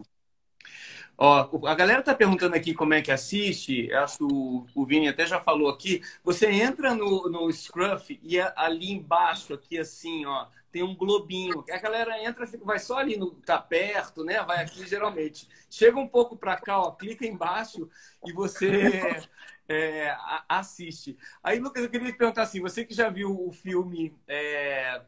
Ó, 1.21 1.67
a 1.67 1.75
galera 1.75 2.01
tá 2.01 2.15
perguntando 2.15 2.55
aqui 2.55 2.73
como 2.73 2.93
é 2.93 3.01
que 3.01 3.11
assiste. 3.11 3.91
Acho 3.91 4.19
que 4.19 4.23
o, 4.23 4.85
Vini 4.85 5.09
até 5.09 5.25
já 5.25 5.41
falou 5.41 5.69
aqui. 5.69 6.01
Você 6.23 6.49
entra 6.49 6.95
no, 6.95 7.29
no 7.29 7.51
Scruff 7.51 8.17
e 8.23 8.39
ali 8.39 8.93
embaixo, 8.93 9.53
aqui 9.53 9.77
assim, 9.77 10.25
ó, 10.25 10.47
tem 10.71 10.81
um 10.81 10.95
globinho. 10.95 11.65
A 11.69 11.77
galera 11.77 12.23
entra, 12.23 12.47
vai 12.63 12.79
só 12.79 12.99
ali 12.99 13.17
no 13.17 13.31
tá 13.31 13.59
perto, 13.59 14.23
né? 14.23 14.41
Vai 14.43 14.63
aqui 14.63 14.87
geralmente. 14.87 15.45
Chega 15.69 15.99
um 15.99 16.07
pouco 16.07 16.37
para 16.37 16.55
cá, 16.55 16.79
ó, 16.79 16.91
clica 16.91 17.27
embaixo 17.27 17.89
e 18.25 18.31
você 18.31 19.21
é, 19.67 20.15
assiste. 20.47 21.17
Aí, 21.43 21.59
Lucas, 21.59 21.83
eu 21.83 21.89
queria 21.89 22.13
te 22.13 22.17
perguntar 22.17 22.43
assim: 22.43 22.61
você 22.61 22.85
que 22.85 22.93
já 22.93 23.09
viu 23.09 23.45
o 23.45 23.51
filme 23.51 24.15
é, 24.25 25.01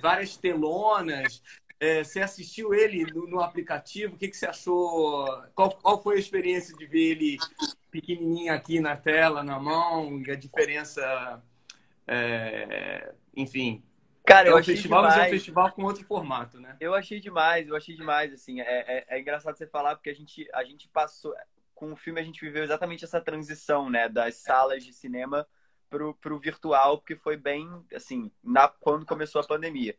várias 0.00 0.34
telonas, 0.34 1.42
é, 1.80 2.02
você 2.02 2.20
assistiu 2.20 2.74
ele 2.74 3.04
no, 3.12 3.26
no 3.26 3.40
aplicativo? 3.40 4.14
O 4.14 4.18
que, 4.18 4.28
que 4.28 4.36
você 4.36 4.46
achou? 4.46 5.26
Qual, 5.54 5.70
qual 5.70 6.02
foi 6.02 6.16
a 6.16 6.20
experiência 6.20 6.76
de 6.76 6.86
ver 6.86 7.12
ele 7.12 7.38
pequenininho 7.90 8.52
aqui 8.52 8.80
na 8.80 8.96
tela, 8.96 9.42
na 9.42 9.58
mão? 9.58 10.20
E 10.20 10.30
a 10.30 10.36
diferença, 10.36 11.42
é, 12.06 13.12
enfim, 13.36 13.82
Cara, 14.28 14.48
é 14.48 14.50
eu 14.50 14.56
um 14.56 14.58
achei 14.58 14.74
festival, 14.74 15.00
demais. 15.00 15.16
mas 15.16 15.24
é 15.24 15.28
um 15.28 15.32
festival 15.32 15.72
com 15.72 15.84
outro 15.84 16.04
formato, 16.04 16.60
né? 16.60 16.76
Eu 16.78 16.94
achei 16.94 17.18
demais, 17.18 17.66
eu 17.66 17.74
achei 17.74 17.96
demais, 17.96 18.30
assim. 18.30 18.60
É, 18.60 18.64
é, 18.98 19.04
é, 19.08 19.20
engraçado 19.20 19.56
você 19.56 19.66
falar, 19.66 19.96
porque 19.96 20.10
a 20.10 20.14
gente, 20.14 20.46
a 20.52 20.62
gente 20.64 20.88
passou... 20.88 21.34
Com 21.74 21.92
o 21.92 21.96
filme, 21.96 22.20
a 22.20 22.24
gente 22.24 22.40
viveu 22.40 22.64
exatamente 22.64 23.04
essa 23.04 23.20
transição, 23.20 23.88
né? 23.88 24.08
Das 24.08 24.34
salas 24.34 24.84
de 24.84 24.92
cinema 24.92 25.46
pro, 25.88 26.12
pro 26.14 26.38
virtual, 26.38 26.98
porque 26.98 27.14
foi 27.14 27.36
bem, 27.36 27.70
assim, 27.94 28.32
na, 28.42 28.66
quando 28.66 29.06
começou 29.06 29.40
a 29.40 29.46
pandemia. 29.46 29.96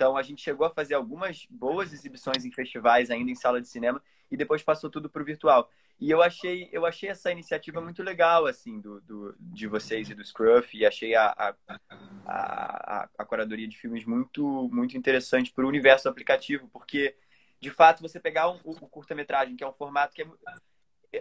Então, 0.00 0.16
a 0.16 0.22
gente 0.22 0.40
chegou 0.40 0.66
a 0.66 0.70
fazer 0.70 0.94
algumas 0.94 1.46
boas 1.50 1.92
exibições 1.92 2.46
em 2.46 2.50
festivais, 2.50 3.10
ainda 3.10 3.30
em 3.30 3.34
sala 3.34 3.60
de 3.60 3.68
cinema, 3.68 4.02
e 4.30 4.36
depois 4.36 4.62
passou 4.62 4.88
tudo 4.88 5.10
pro 5.10 5.22
virtual. 5.22 5.70
E 6.00 6.10
eu 6.10 6.22
achei, 6.22 6.70
eu 6.72 6.86
achei 6.86 7.10
essa 7.10 7.30
iniciativa 7.30 7.82
muito 7.82 8.02
legal, 8.02 8.46
assim, 8.46 8.80
do, 8.80 9.02
do 9.02 9.36
de 9.38 9.66
vocês 9.66 10.08
e 10.08 10.14
do 10.14 10.24
Scruff, 10.24 10.74
e 10.74 10.86
achei 10.86 11.14
a, 11.14 11.26
a, 11.36 11.54
a, 12.24 13.08
a 13.18 13.24
curadoria 13.26 13.68
de 13.68 13.76
filmes 13.76 14.06
muito, 14.06 14.70
muito 14.72 14.96
interessante 14.96 15.52
para 15.52 15.66
o 15.66 15.68
universo 15.68 16.08
aplicativo, 16.08 16.66
porque, 16.72 17.14
de 17.60 17.70
fato, 17.70 18.00
você 18.00 18.18
pegar 18.18 18.48
um, 18.48 18.58
o, 18.64 18.70
o 18.70 18.88
curta-metragem, 18.88 19.54
que 19.54 19.62
é 19.62 19.68
um 19.68 19.74
formato 19.74 20.14
que 20.14 20.22
é, 20.22 20.26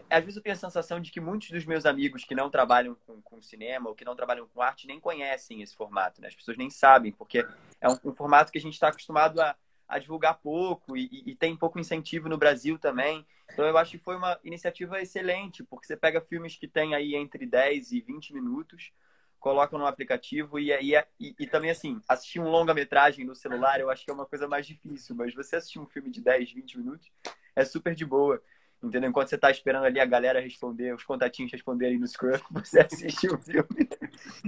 às 0.10 0.24
vezes 0.24 0.38
eu 0.38 0.44
tenho 0.44 0.56
a 0.56 0.60
sensação 0.60 1.00
de 1.00 1.12
que 1.12 1.20
muitos 1.20 1.50
dos 1.50 1.66
meus 1.66 1.86
amigos 1.86 2.24
que 2.24 2.36
não 2.36 2.50
trabalham 2.50 2.96
com, 3.08 3.22
com 3.22 3.42
cinema 3.42 3.90
ou 3.90 3.96
que 3.96 4.06
não 4.06 4.16
trabalham 4.16 4.48
com 4.48 4.62
arte 4.62 4.86
nem 4.86 5.00
conhecem 5.00 5.62
esse 5.62 5.76
formato, 5.76 6.22
né? 6.22 6.28
As 6.28 6.36
pessoas 6.36 6.58
nem 6.58 6.70
sabem, 6.70 7.12
porque 7.12 7.46
é 7.82 7.90
um, 7.90 7.98
um 8.06 8.14
formato 8.14 8.52
que 8.52 8.58
a 8.58 8.62
gente 8.62 8.74
está 8.74 8.90
acostumado 8.90 9.42
a, 9.42 9.56
a 9.88 9.98
divulgar 9.98 10.40
pouco 10.40 10.96
e, 10.96 11.24
e, 11.26 11.36
tem 11.36 11.56
pouco 11.56 11.80
incentivo 11.80 12.30
no 12.30 12.38
Brasil 12.38 12.78
também. 12.78 13.26
Então 13.52 13.66
eu 13.66 13.78
acho 13.78 13.92
que 13.92 13.98
foi 13.98 14.16
uma 14.16 14.40
iniciativa 14.44 15.02
excelente, 15.02 15.64
porque 15.64 15.88
você 15.88 15.98
pega 15.98 16.22
filmes 16.22 16.56
que 16.56 16.68
tem 16.68 16.94
aí 16.94 17.16
entre 17.16 17.48
10 17.48 17.92
e 17.92 18.02
20 18.02 18.34
minutos, 18.34 18.92
colocam 19.40 19.80
no 19.80 19.88
aplicativo 19.88 20.60
e, 20.60 20.72
e, 20.72 20.96
e, 21.20 21.36
e 21.40 21.48
também, 21.48 21.72
assim, 21.72 22.00
assistir 22.08 22.40
um 22.40 22.50
longa-metragem 22.50 23.26
no 23.26 23.34
celular 23.34 23.80
eu 23.80 23.90
acho 23.90 24.06
que 24.06 24.12
é 24.12 24.14
uma 24.14 24.26
coisa 24.26 24.48
mais 24.48 24.68
difícil, 24.68 25.16
mas 25.16 25.34
você 25.34 25.56
assistir 25.56 25.80
um 25.80 25.88
filme 25.88 26.12
de 26.12 26.22
10, 26.22 26.52
20 26.52 26.78
minutos 26.78 27.12
é 27.56 27.66
super 27.66 27.96
de 27.96 28.06
boa. 28.06 28.40
Entendeu? 28.82 29.10
Enquanto 29.10 29.28
você 29.28 29.36
está 29.36 29.52
esperando 29.52 29.84
ali 29.84 30.00
a 30.00 30.06
galera 30.06 30.40
responder, 30.40 30.96
os 30.96 31.04
contatinhos 31.04 31.52
responderem 31.52 32.00
no 32.00 32.08
Scrum, 32.08 32.40
você 32.52 32.80
assistiu 32.80 33.34
o 33.34 33.38
filme. 33.38 33.90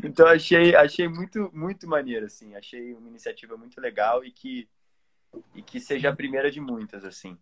Então 0.02 0.26
achei, 0.26 0.74
achei 0.74 1.08
muito, 1.08 1.50
muito 1.54 1.88
maneiro, 1.88 2.26
assim. 2.26 2.56
Achei 2.56 2.94
uma 2.94 3.10
iniciativa 3.10 3.58
muito 3.58 3.80
legal 3.82 4.24
e 4.24 4.32
que, 4.32 4.70
e 5.54 5.62
que 5.62 5.82
seja 5.82 6.10
a 6.10 6.16
primeira 6.16 6.50
de 6.50 6.62
muitas, 6.62 7.04
assim. 7.04 7.38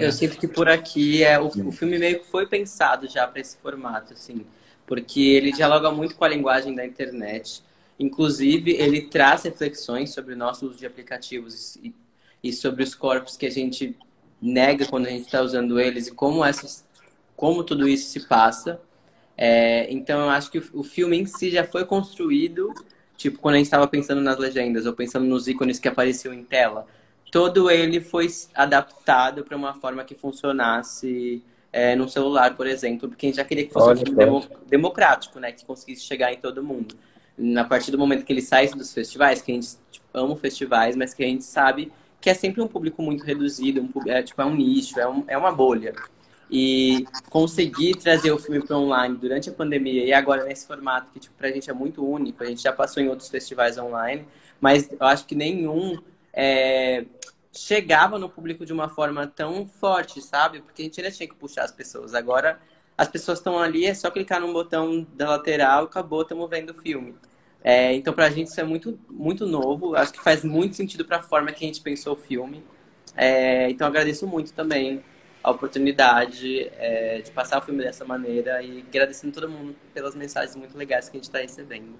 Eu 0.00 0.12
sinto 0.12 0.38
que 0.38 0.46
por 0.46 0.68
aqui 0.68 1.24
é 1.24 1.38
o, 1.38 1.46
o 1.46 1.72
filme 1.72 1.98
meio 1.98 2.20
que 2.20 2.26
foi 2.26 2.46
pensado 2.46 3.08
já 3.08 3.26
para 3.26 3.40
esse 3.40 3.56
formato, 3.56 4.12
assim, 4.12 4.46
porque 4.86 5.20
ele 5.20 5.50
dialoga 5.50 5.90
muito 5.90 6.14
com 6.14 6.24
a 6.24 6.28
linguagem 6.28 6.72
da 6.76 6.86
internet. 6.86 7.64
Inclusive, 7.98 8.70
ele 8.72 9.02
traz 9.02 9.42
reflexões 9.42 10.14
sobre 10.14 10.34
o 10.34 10.36
nosso 10.36 10.66
uso 10.66 10.78
de 10.78 10.86
aplicativos 10.86 11.74
e, 11.76 11.92
e 12.40 12.52
sobre 12.52 12.84
os 12.84 12.94
corpos 12.94 13.36
que 13.36 13.46
a 13.46 13.50
gente 13.50 13.96
nega 14.40 14.86
quando 14.86 15.06
a 15.06 15.10
gente 15.10 15.26
está 15.26 15.40
usando 15.40 15.80
eles 15.80 16.08
e 16.08 16.12
como 16.12 16.44
essas, 16.44 16.84
como 17.34 17.64
tudo 17.64 17.88
isso 17.88 18.08
se 18.10 18.26
passa. 18.26 18.80
É, 19.36 19.86
então, 19.92 20.20
eu 20.20 20.30
acho 20.30 20.50
que 20.50 20.58
o, 20.58 20.64
o 20.74 20.82
filme 20.82 21.18
em 21.18 21.26
si 21.26 21.50
já 21.50 21.64
foi 21.64 21.84
construído, 21.84 22.72
tipo, 23.16 23.38
quando 23.38 23.56
a 23.56 23.58
gente 23.58 23.66
estava 23.66 23.86
pensando 23.86 24.20
nas 24.20 24.38
legendas 24.38 24.86
ou 24.86 24.92
pensando 24.92 25.26
nos 25.26 25.46
ícones 25.46 25.78
que 25.78 25.88
apareciam 25.88 26.32
em 26.32 26.44
tela 26.44 26.86
todo 27.30 27.70
ele 27.70 28.00
foi 28.00 28.28
adaptado 28.54 29.44
para 29.44 29.56
uma 29.56 29.74
forma 29.74 30.04
que 30.04 30.14
funcionasse 30.14 31.42
é, 31.72 31.94
no 31.94 32.08
celular, 32.08 32.56
por 32.56 32.66
exemplo, 32.66 33.08
porque 33.08 33.26
a 33.26 33.28
gente 33.28 33.36
já 33.36 33.44
queria 33.44 33.66
que 33.66 33.72
fosse 33.72 33.88
Olha, 33.88 34.00
um 34.00 34.04
filme 34.04 34.18
demo, 34.18 34.46
democrático, 34.66 35.38
né? 35.38 35.52
Que 35.52 35.64
conseguisse 35.64 36.02
chegar 36.02 36.32
em 36.32 36.38
todo 36.38 36.62
mundo. 36.62 36.94
A 37.58 37.64
partir 37.64 37.90
do 37.90 37.98
momento 37.98 38.24
que 38.24 38.32
ele 38.32 38.40
sai 38.40 38.68
dos 38.68 38.94
festivais, 38.94 39.42
que 39.42 39.52
a 39.52 39.54
gente 39.54 39.68
tipo, 39.90 40.06
ama 40.14 40.34
festivais, 40.36 40.96
mas 40.96 41.12
que 41.12 41.22
a 41.22 41.26
gente 41.26 41.44
sabe 41.44 41.92
que 42.20 42.30
é 42.30 42.34
sempre 42.34 42.60
um 42.60 42.68
público 42.68 43.02
muito 43.02 43.24
reduzido, 43.24 43.82
um, 43.82 44.10
é, 44.10 44.22
tipo, 44.22 44.40
é 44.40 44.44
um 44.44 44.54
nicho, 44.54 44.98
é, 44.98 45.08
um, 45.08 45.24
é 45.26 45.36
uma 45.36 45.52
bolha. 45.52 45.94
E 46.50 47.04
conseguir 47.28 47.96
trazer 47.96 48.30
o 48.30 48.38
filme 48.38 48.64
para 48.64 48.76
online 48.76 49.16
durante 49.16 49.50
a 49.50 49.52
pandemia 49.52 50.04
e 50.04 50.12
agora 50.12 50.44
nesse 50.44 50.66
formato 50.66 51.10
que 51.12 51.18
tipo, 51.18 51.34
para 51.36 51.48
a 51.48 51.50
gente 51.50 51.68
é 51.68 51.72
muito 51.72 52.08
único, 52.08 52.42
a 52.42 52.46
gente 52.46 52.62
já 52.62 52.72
passou 52.72 53.02
em 53.02 53.08
outros 53.08 53.28
festivais 53.28 53.76
online, 53.78 54.26
mas 54.60 54.88
eu 54.90 55.04
acho 55.06 55.26
que 55.26 55.34
nenhum 55.34 55.98
é, 56.32 57.04
chegava 57.52 58.18
no 58.18 58.28
público 58.28 58.64
de 58.64 58.72
uma 58.72 58.88
forma 58.88 59.26
tão 59.26 59.66
forte, 59.66 60.20
sabe? 60.20 60.60
Porque 60.60 60.82
a 60.82 60.84
gente 60.84 61.00
ainda 61.00 61.10
tinha 61.10 61.28
que 61.28 61.34
puxar 61.34 61.64
as 61.64 61.72
pessoas. 61.72 62.14
Agora 62.14 62.60
as 62.96 63.08
pessoas 63.08 63.38
estão 63.38 63.58
ali, 63.58 63.86
é 63.86 63.94
só 63.94 64.10
clicar 64.10 64.40
no 64.40 64.52
botão 64.52 65.06
da 65.14 65.30
lateral, 65.30 65.84
acabou, 65.84 66.22
estamos 66.22 66.48
vendo 66.48 66.70
o 66.70 66.74
filme. 66.74 67.14
É, 67.62 67.94
então, 67.94 68.14
pra 68.14 68.30
gente 68.30 68.48
isso 68.48 68.60
é 68.60 68.64
muito, 68.64 68.98
muito 69.10 69.46
novo. 69.46 69.96
Acho 69.96 70.12
que 70.12 70.20
faz 70.22 70.44
muito 70.44 70.76
sentido 70.76 71.04
para 71.04 71.18
a 71.18 71.22
forma 71.22 71.52
que 71.52 71.64
a 71.64 71.66
gente 71.66 71.80
pensou 71.80 72.14
o 72.14 72.16
filme. 72.16 72.62
É, 73.16 73.68
então, 73.70 73.86
agradeço 73.86 74.26
muito 74.26 74.52
também 74.52 75.02
a 75.42 75.50
oportunidade 75.50 76.70
é, 76.76 77.20
de 77.20 77.30
passar 77.30 77.58
o 77.58 77.62
filme 77.62 77.82
dessa 77.82 78.04
maneira 78.04 78.62
e 78.62 78.80
agradecendo 78.80 79.32
todo 79.32 79.48
mundo 79.48 79.76
pelas 79.94 80.14
mensagens 80.14 80.56
muito 80.56 80.76
legais 80.76 81.08
que 81.08 81.16
a 81.16 81.18
gente 81.18 81.28
está 81.28 81.38
recebendo. 81.38 81.94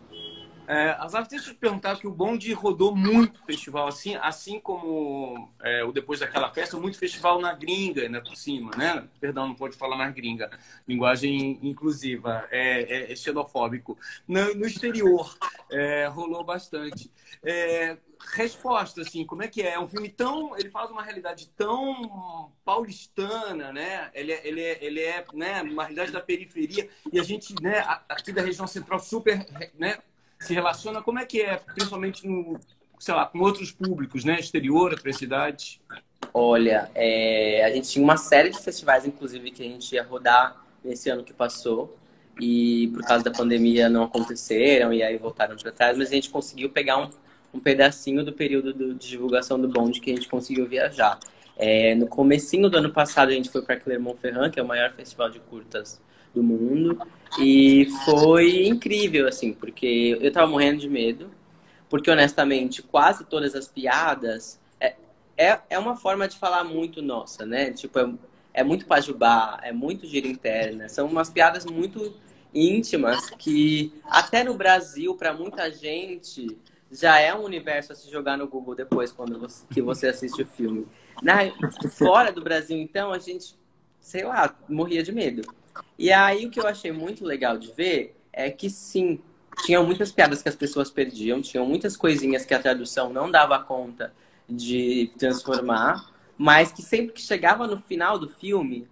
É, 0.68 0.90
Azaf, 0.98 1.28
deixa 1.28 1.50
eu 1.50 1.54
te 1.54 1.60
perguntar 1.60 1.96
que 1.96 2.06
o 2.06 2.10
Bonde 2.10 2.52
rodou 2.52 2.94
muito 2.94 3.40
festival, 3.44 3.86
assim, 3.86 4.16
assim 4.16 4.58
como 4.58 5.48
é, 5.62 5.84
o 5.84 5.92
Depois 5.92 6.20
daquela 6.20 6.52
festa, 6.52 6.76
muito 6.76 6.98
festival 6.98 7.40
na 7.40 7.54
gringa, 7.54 8.08
né, 8.08 8.20
por 8.20 8.36
cima, 8.36 8.72
né? 8.76 9.06
Perdão, 9.20 9.46
não 9.46 9.54
pode 9.54 9.76
falar 9.76 9.96
na 9.96 10.10
gringa. 10.10 10.50
Linguagem 10.86 11.58
inclusiva, 11.62 12.46
é, 12.50 12.82
é, 12.82 13.12
é 13.12 13.16
xenofóbico. 13.16 13.96
No, 14.26 14.54
no 14.54 14.66
exterior, 14.66 15.36
é, 15.70 16.06
rolou 16.06 16.42
bastante. 16.42 17.10
É, 17.44 17.96
resposta, 18.34 19.02
assim, 19.02 19.24
como 19.24 19.42
é 19.42 19.48
que 19.48 19.62
é? 19.62 19.74
É 19.74 19.80
um 19.80 19.86
filme 19.86 20.08
tão... 20.08 20.56
Ele 20.58 20.68
de 20.68 20.92
uma 20.92 21.02
realidade 21.02 21.48
tão 21.56 22.50
paulistana, 22.64 23.72
né? 23.72 24.10
Ele 24.14 24.32
é, 24.32 24.46
ele 24.46 24.60
é, 24.60 24.84
ele 24.84 25.00
é 25.00 25.24
né, 25.32 25.62
uma 25.62 25.84
realidade 25.84 26.12
da 26.12 26.20
periferia 26.20 26.88
e 27.12 27.20
a 27.20 27.22
gente, 27.22 27.54
né, 27.62 27.78
aqui 28.08 28.32
da 28.32 28.42
região 28.42 28.66
central 28.66 28.98
super, 28.98 29.46
né? 29.78 29.98
Se 30.38 30.54
relaciona? 30.54 31.02
Como 31.02 31.18
é 31.18 31.24
que 31.24 31.42
é, 31.42 31.56
principalmente 31.56 32.26
no, 32.26 32.58
sei 32.98 33.14
lá, 33.14 33.26
com 33.26 33.38
outros 33.40 33.70
públicos, 33.70 34.24
né? 34.24 34.38
Exterior, 34.38 34.90
outras 34.90 35.16
cidades? 35.16 35.80
Olha, 36.32 36.90
é, 36.94 37.64
a 37.64 37.70
gente 37.70 37.88
tinha 37.88 38.04
uma 38.04 38.16
série 38.16 38.50
de 38.50 38.60
festivais, 38.60 39.06
inclusive, 39.06 39.50
que 39.50 39.62
a 39.62 39.66
gente 39.66 39.94
ia 39.94 40.02
rodar 40.02 40.56
nesse 40.84 41.08
ano 41.08 41.24
que 41.24 41.32
passou. 41.32 41.96
E 42.38 42.88
por 42.92 43.02
causa 43.02 43.24
da 43.24 43.30
pandemia 43.30 43.88
não 43.88 44.04
aconteceram 44.04 44.92
e 44.92 45.02
aí 45.02 45.16
voltaram 45.16 45.56
para 45.56 45.72
trás, 45.72 45.96
mas 45.96 46.10
a 46.10 46.14
gente 46.14 46.28
conseguiu 46.28 46.68
pegar 46.68 46.98
um, 46.98 47.08
um 47.54 47.58
pedacinho 47.58 48.22
do 48.22 48.32
período 48.32 48.74
do, 48.74 48.94
de 48.94 49.08
divulgação 49.08 49.58
do 49.58 49.66
bonde 49.68 50.00
que 50.00 50.10
a 50.10 50.14
gente 50.14 50.28
conseguiu 50.28 50.66
viajar. 50.66 51.18
É, 51.56 51.94
no 51.94 52.06
comecinho 52.06 52.68
do 52.68 52.76
ano 52.76 52.92
passado 52.92 53.30
a 53.30 53.32
gente 53.32 53.48
foi 53.48 53.62
para 53.62 53.76
Clermont-Ferrand, 53.76 54.50
que 54.50 54.60
é 54.60 54.62
o 54.62 54.66
maior 54.66 54.92
festival 54.92 55.30
de 55.30 55.40
curtas 55.40 55.98
do 56.36 56.42
mundo. 56.42 56.98
E 57.38 57.88
foi 58.04 58.66
incrível, 58.66 59.26
assim, 59.26 59.52
porque 59.52 60.16
eu 60.20 60.30
tava 60.32 60.46
morrendo 60.46 60.78
de 60.78 60.88
medo, 60.88 61.30
porque 61.88 62.10
honestamente, 62.10 62.82
quase 62.82 63.24
todas 63.24 63.54
as 63.54 63.66
piadas 63.66 64.60
é, 64.80 64.94
é, 65.36 65.58
é 65.70 65.78
uma 65.78 65.96
forma 65.96 66.28
de 66.28 66.38
falar 66.38 66.64
muito 66.64 67.02
nossa, 67.02 67.44
né? 67.44 67.72
Tipo, 67.72 67.98
é, 67.98 68.10
é 68.54 68.64
muito 68.64 68.86
pajubá, 68.86 69.58
é 69.62 69.72
muito 69.72 70.06
gira 70.06 70.26
interna, 70.26 70.88
são 70.88 71.06
umas 71.06 71.28
piadas 71.28 71.66
muito 71.66 72.14
íntimas 72.54 73.28
que 73.30 73.92
até 74.04 74.42
no 74.42 74.54
Brasil, 74.54 75.14
para 75.14 75.32
muita 75.32 75.70
gente, 75.70 76.56
já 76.90 77.18
é 77.18 77.34
um 77.34 77.44
universo 77.44 77.92
a 77.92 77.94
se 77.94 78.10
jogar 78.10 78.38
no 78.38 78.48
Google 78.48 78.74
depois 78.74 79.12
quando 79.12 79.38
você, 79.38 79.64
que 79.70 79.82
você 79.82 80.06
assiste 80.08 80.42
o 80.42 80.46
filme. 80.46 80.86
Na, 81.22 81.38
fora 81.90 82.32
do 82.32 82.42
Brasil, 82.42 82.78
então, 82.78 83.12
a 83.12 83.18
gente, 83.18 83.54
sei 84.00 84.24
lá, 84.24 84.54
morria 84.68 85.02
de 85.02 85.12
medo. 85.12 85.42
E 85.98 86.12
aí 86.12 86.46
o 86.46 86.50
que 86.50 86.60
eu 86.60 86.66
achei 86.66 86.92
muito 86.92 87.24
legal 87.24 87.58
de 87.58 87.72
ver 87.72 88.16
é 88.32 88.50
que 88.50 88.68
sim, 88.68 89.20
tinham 89.64 89.84
muitas 89.84 90.12
piadas 90.12 90.42
que 90.42 90.48
as 90.48 90.56
pessoas 90.56 90.90
perdiam, 90.90 91.40
tinham 91.40 91.66
muitas 91.66 91.96
coisinhas 91.96 92.44
que 92.44 92.54
a 92.54 92.58
tradução 92.60 93.12
não 93.12 93.30
dava 93.30 93.58
conta 93.58 94.12
de 94.48 95.10
transformar, 95.18 96.10
mas 96.36 96.70
que 96.70 96.82
sempre 96.82 97.12
que 97.12 97.20
chegava 97.20 97.66
no 97.66 97.78
final 97.80 98.18
do 98.18 98.28
filme, 98.28 98.86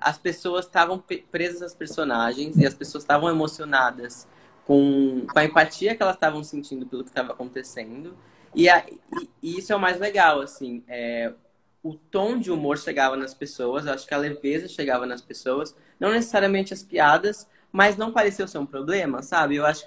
as 0.00 0.18
pessoas 0.18 0.66
estavam 0.66 1.02
presas 1.30 1.62
às 1.62 1.74
personagens 1.74 2.56
e 2.56 2.66
as 2.66 2.74
pessoas 2.74 3.04
estavam 3.04 3.28
emocionadas 3.28 4.26
com, 4.64 5.26
com 5.30 5.38
a 5.38 5.44
empatia 5.44 5.94
que 5.94 6.02
elas 6.02 6.14
estavam 6.14 6.44
sentindo 6.44 6.86
pelo 6.86 7.02
que 7.02 7.10
estava 7.10 7.32
acontecendo. 7.32 8.16
E, 8.54 8.68
a, 8.68 8.84
e, 8.88 9.30
e, 9.42 9.58
isso 9.58 9.72
é 9.72 9.76
o 9.76 9.80
mais 9.80 9.98
legal, 9.98 10.40
assim, 10.40 10.82
é, 10.88 11.32
o 11.82 11.94
tom 11.94 12.38
de 12.38 12.50
humor 12.50 12.78
chegava 12.78 13.16
nas 13.16 13.32
pessoas, 13.32 13.86
acho 13.86 14.06
que 14.06 14.14
a 14.14 14.18
leveza 14.18 14.68
chegava 14.68 15.06
nas 15.06 15.20
pessoas, 15.20 15.74
não 15.98 16.10
necessariamente 16.10 16.74
as 16.74 16.82
piadas, 16.82 17.48
mas 17.72 17.96
não 17.96 18.12
pareceu 18.12 18.46
ser 18.46 18.58
um 18.58 18.66
problema, 18.66 19.22
sabe? 19.22 19.56
Eu 19.56 19.64
acho, 19.64 19.84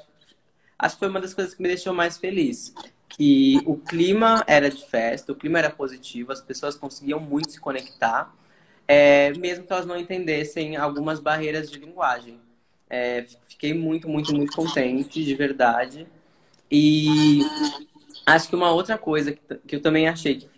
acho 0.78 0.96
que 0.96 1.00
foi 1.00 1.10
uma 1.10 1.22
das 1.22 1.34
coisas 1.34 1.54
que 1.54 1.62
me 1.62 1.68
deixou 1.68 1.94
mais 1.94 2.18
feliz. 2.18 2.74
Que 3.08 3.62
o 3.66 3.78
clima 3.78 4.44
era 4.48 4.72
de 4.72 4.84
festa, 4.88 5.32
o 5.32 5.36
clima 5.36 5.60
era 5.60 5.70
positivo, 5.70 6.32
as 6.32 6.42
pessoas 6.42 6.76
conseguiam 6.76 7.20
muito 7.20 7.52
se 7.52 7.60
conectar, 7.60 8.34
é, 8.88 9.32
mesmo 9.34 9.66
que 9.66 9.72
elas 9.72 9.86
não 9.86 9.98
entendessem 9.98 10.76
algumas 10.76 11.20
barreiras 11.20 11.70
de 11.70 11.78
linguagem. 11.78 12.40
É, 12.90 13.26
fiquei 13.48 13.74
muito, 13.74 14.10
muito, 14.10 14.34
muito 14.36 14.56
contente, 14.56 15.24
de 15.24 15.36
verdade. 15.36 16.08
E 16.72 17.42
acho 18.26 18.50
que 18.50 18.56
uma 18.56 18.72
outra 18.72 18.98
coisa 18.98 19.32
que, 19.32 19.56
que 19.68 19.76
eu 19.76 19.82
também 19.82 20.08
achei 20.08 20.36
que 20.36 20.53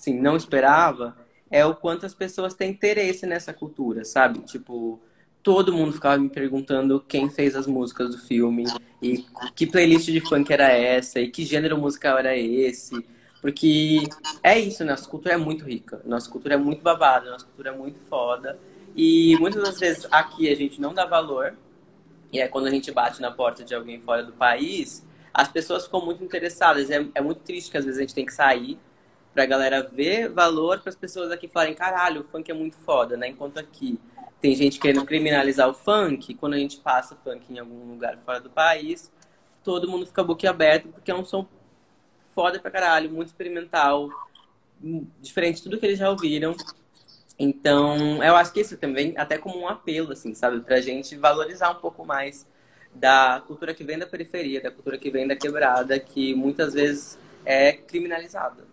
assim, 0.00 0.18
não 0.18 0.36
esperava 0.36 1.16
é 1.50 1.66
o 1.66 1.74
quanto 1.74 2.06
as 2.06 2.14
pessoas 2.14 2.54
têm 2.54 2.70
interesse 2.70 3.26
nessa 3.26 3.52
cultura, 3.52 4.04
sabe? 4.04 4.38
Tipo, 4.40 5.00
todo 5.42 5.72
mundo 5.72 5.92
ficava 5.92 6.16
me 6.16 6.28
perguntando 6.28 7.00
quem 7.00 7.28
fez 7.28 7.56
as 7.56 7.66
músicas 7.66 8.10
do 8.10 8.18
filme 8.18 8.64
e 9.02 9.24
que 9.54 9.66
playlist 9.66 10.06
de 10.06 10.20
funk 10.20 10.52
era 10.52 10.68
essa 10.68 11.18
e 11.18 11.28
que 11.28 11.44
gênero 11.44 11.76
musical 11.76 12.16
era 12.18 12.36
esse. 12.36 13.04
Porque 13.40 14.02
é 14.42 14.58
isso, 14.58 14.84
nossa 14.84 15.08
cultura 15.08 15.34
é 15.34 15.38
muito 15.38 15.64
rica, 15.64 16.00
nossa 16.04 16.30
cultura 16.30 16.54
é 16.54 16.58
muito 16.58 16.82
babada, 16.82 17.30
nossa 17.30 17.46
cultura 17.46 17.70
é 17.70 17.76
muito 17.76 17.98
foda. 18.08 18.58
E 18.94 19.36
muitas 19.40 19.62
das 19.62 19.80
vezes 19.80 20.06
aqui 20.10 20.48
a 20.48 20.54
gente 20.54 20.80
não 20.80 20.92
dá 20.94 21.06
valor, 21.06 21.54
e 22.32 22.38
é 22.38 22.46
quando 22.46 22.66
a 22.66 22.70
gente 22.70 22.92
bate 22.92 23.20
na 23.20 23.30
porta 23.30 23.64
de 23.64 23.74
alguém 23.74 24.00
fora 24.00 24.22
do 24.22 24.32
país, 24.32 25.04
as 25.32 25.48
pessoas 25.48 25.84
ficam 25.86 26.04
muito 26.04 26.22
interessadas. 26.22 26.90
É, 26.90 27.04
é 27.14 27.20
muito 27.20 27.40
triste 27.40 27.70
que 27.70 27.78
às 27.78 27.84
vezes 27.84 27.98
a 27.98 28.02
gente 28.02 28.14
tem 28.14 28.26
que 28.26 28.34
sair 28.34 28.78
pra 29.32 29.46
galera 29.46 29.82
ver 29.82 30.28
valor, 30.28 30.80
para 30.80 30.90
as 30.90 30.96
pessoas 30.96 31.30
aqui 31.30 31.48
falarem, 31.48 31.74
caralho, 31.74 32.22
o 32.22 32.24
funk 32.24 32.50
é 32.50 32.54
muito 32.54 32.76
foda, 32.78 33.16
né? 33.16 33.28
Enquanto 33.28 33.58
aqui 33.58 33.98
tem 34.40 34.54
gente 34.54 34.80
querendo 34.80 35.04
criminalizar 35.04 35.68
o 35.68 35.74
funk, 35.74 36.34
quando 36.34 36.54
a 36.54 36.58
gente 36.58 36.78
passa 36.78 37.16
funk 37.22 37.44
em 37.52 37.58
algum 37.58 37.92
lugar 37.92 38.18
fora 38.24 38.40
do 38.40 38.50
país, 38.50 39.12
todo 39.62 39.88
mundo 39.88 40.06
fica 40.06 40.24
boquiaberto, 40.24 40.88
porque 40.88 41.10
é 41.10 41.14
um 41.14 41.24
som 41.24 41.46
foda 42.34 42.58
pra 42.58 42.70
caralho, 42.70 43.10
muito 43.10 43.28
experimental, 43.28 44.08
diferente 45.20 45.58
de 45.58 45.64
tudo 45.64 45.78
que 45.78 45.86
eles 45.86 45.98
já 45.98 46.10
ouviram. 46.10 46.56
Então, 47.38 48.22
eu 48.22 48.36
acho 48.36 48.52
que 48.52 48.60
isso 48.60 48.76
também, 48.76 49.14
até 49.16 49.38
como 49.38 49.60
um 49.60 49.68
apelo, 49.68 50.12
assim, 50.12 50.34
sabe? 50.34 50.60
Pra 50.60 50.80
gente 50.80 51.16
valorizar 51.16 51.70
um 51.70 51.76
pouco 51.76 52.04
mais 52.04 52.46
da 52.94 53.42
cultura 53.46 53.74
que 53.74 53.84
vem 53.84 53.98
da 53.98 54.06
periferia, 54.06 54.60
da 54.60 54.70
cultura 54.70 54.98
que 54.98 55.10
vem 55.10 55.26
da 55.26 55.36
quebrada, 55.36 55.98
que 55.98 56.34
muitas 56.34 56.74
vezes 56.74 57.18
é 57.44 57.72
criminalizada. 57.72 58.69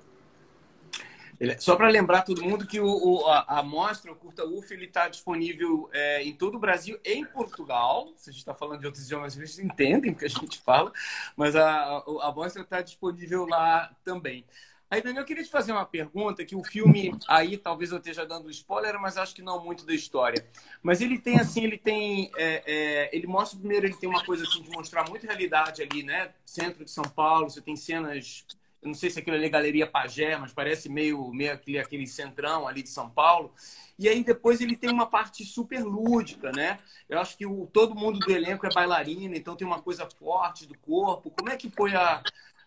Só 1.60 1.76
para 1.76 1.88
lembrar 1.90 2.24
todo 2.24 2.44
mundo 2.44 2.66
que 2.66 2.80
o, 2.80 2.88
o 2.88 3.28
a, 3.28 3.60
a, 3.60 3.64
mostra, 3.64 4.12
o 4.12 4.16
Curta 4.16 4.46
UF, 4.46 4.74
ele 4.74 4.86
está 4.86 5.08
disponível 5.08 5.90
é, 5.94 6.24
em 6.24 6.34
todo 6.34 6.56
o 6.56 6.60
Brasil 6.60 7.00
em 7.06 7.24
Portugal. 7.26 8.12
Se 8.16 8.30
a 8.30 8.34
gente 8.34 8.42
está 8.42 8.54
falando 8.54 8.80
de 8.80 8.86
outros 8.86 9.06
idiomas, 9.06 9.38
eles 9.38 9.60
entendem 9.60 10.12
o 10.12 10.16
que 10.16 10.26
a 10.26 10.30
gente 10.30 10.60
fala, 10.60 10.92
mas 11.36 11.56
a, 11.56 11.70
a, 11.70 12.04
a 12.22 12.32
mostra 12.32 12.62
está 12.62 12.82
disponível 12.82 13.46
lá 13.46 13.96
também. 14.04 14.46
Aí, 14.90 15.02
Daniel, 15.02 15.24
eu 15.24 15.26
queria 15.26 15.44
te 15.44 15.50
fazer 15.50 15.74
uma 15.74 15.86
pergunta, 15.86 16.46
que 16.46 16.56
o 16.56 16.64
filme, 16.64 17.14
aí 17.28 17.58
talvez 17.58 17.92
eu 17.92 17.98
esteja 17.98 18.26
dando 18.26 18.50
spoiler, 18.50 18.98
mas 19.00 19.18
acho 19.18 19.36
que 19.36 19.42
não 19.42 19.62
muito 19.62 19.86
da 19.86 19.94
história. 19.94 20.48
Mas 20.82 21.02
ele 21.02 21.20
tem, 21.20 21.38
assim, 21.38 21.64
ele 21.66 21.78
tem... 21.78 22.32
É, 22.38 22.64
é, 22.66 23.10
ele 23.16 23.28
mostra, 23.28 23.60
primeiro, 23.60 23.86
ele 23.86 23.98
tem 23.98 24.08
uma 24.08 24.24
coisa, 24.24 24.44
assim, 24.44 24.62
de 24.62 24.70
mostrar 24.70 25.08
muita 25.10 25.28
realidade 25.28 25.82
ali, 25.82 26.04
né? 26.04 26.32
Centro 26.42 26.86
de 26.86 26.92
São 26.92 27.04
Paulo, 27.04 27.50
você 27.50 27.62
tem 27.62 27.76
cenas... 27.76 28.46
Eu 28.88 28.90
não 28.90 28.96
sei 28.96 29.10
se 29.10 29.20
aquilo 29.20 29.36
ali 29.36 29.46
é 29.46 29.50
Galeria 29.50 29.86
Pagé, 29.86 30.38
mas 30.38 30.54
parece 30.54 30.90
meio, 30.90 31.32
meio 31.32 31.54
aquele, 31.54 31.80
aquele 31.80 32.08
centrão 32.08 32.68
ali 32.68 32.82
de 32.82 32.90
São 32.90 33.10
Paulo. 33.10 33.54
E 34.00 34.08
aí 34.08 34.24
depois 34.24 34.62
ele 34.62 34.76
tem 34.76 34.90
uma 34.90 35.08
parte 35.08 35.44
super 35.44 35.84
lúdica, 35.84 36.52
né? 36.52 36.78
Eu 37.10 37.20
acho 37.20 37.38
que 37.38 37.46
o, 37.46 37.68
todo 37.68 37.96
mundo 37.96 38.20
do 38.20 38.32
elenco 38.32 38.66
é 38.66 38.70
bailarina, 38.74 39.36
então 39.36 39.56
tem 39.56 39.68
uma 39.68 39.82
coisa 39.82 40.08
forte 40.10 40.66
do 40.66 40.78
corpo. 40.78 41.32
Como 41.32 41.50
é 41.50 41.58
que 41.58 41.70
foi 41.70 41.96
a 41.96 42.22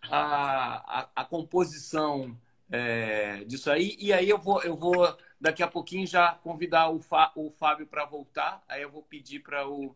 a, 0.08 1.00
a, 1.00 1.08
a 1.16 1.24
composição 1.24 2.36
é, 2.70 3.44
disso 3.44 3.70
aí. 3.70 3.96
E 3.98 4.12
aí 4.12 4.28
eu 4.28 4.38
vou, 4.38 4.62
eu 4.62 4.76
vou 4.76 5.16
daqui 5.40 5.62
a 5.62 5.68
pouquinho 5.68 6.06
já 6.06 6.34
convidar 6.34 6.90
o, 6.90 7.00
o 7.36 7.50
Fábio 7.50 7.86
para 7.86 8.04
voltar. 8.04 8.62
Aí 8.68 8.82
eu 8.82 8.90
vou 8.90 9.02
pedir 9.02 9.40
para 9.40 9.68
o 9.68 9.94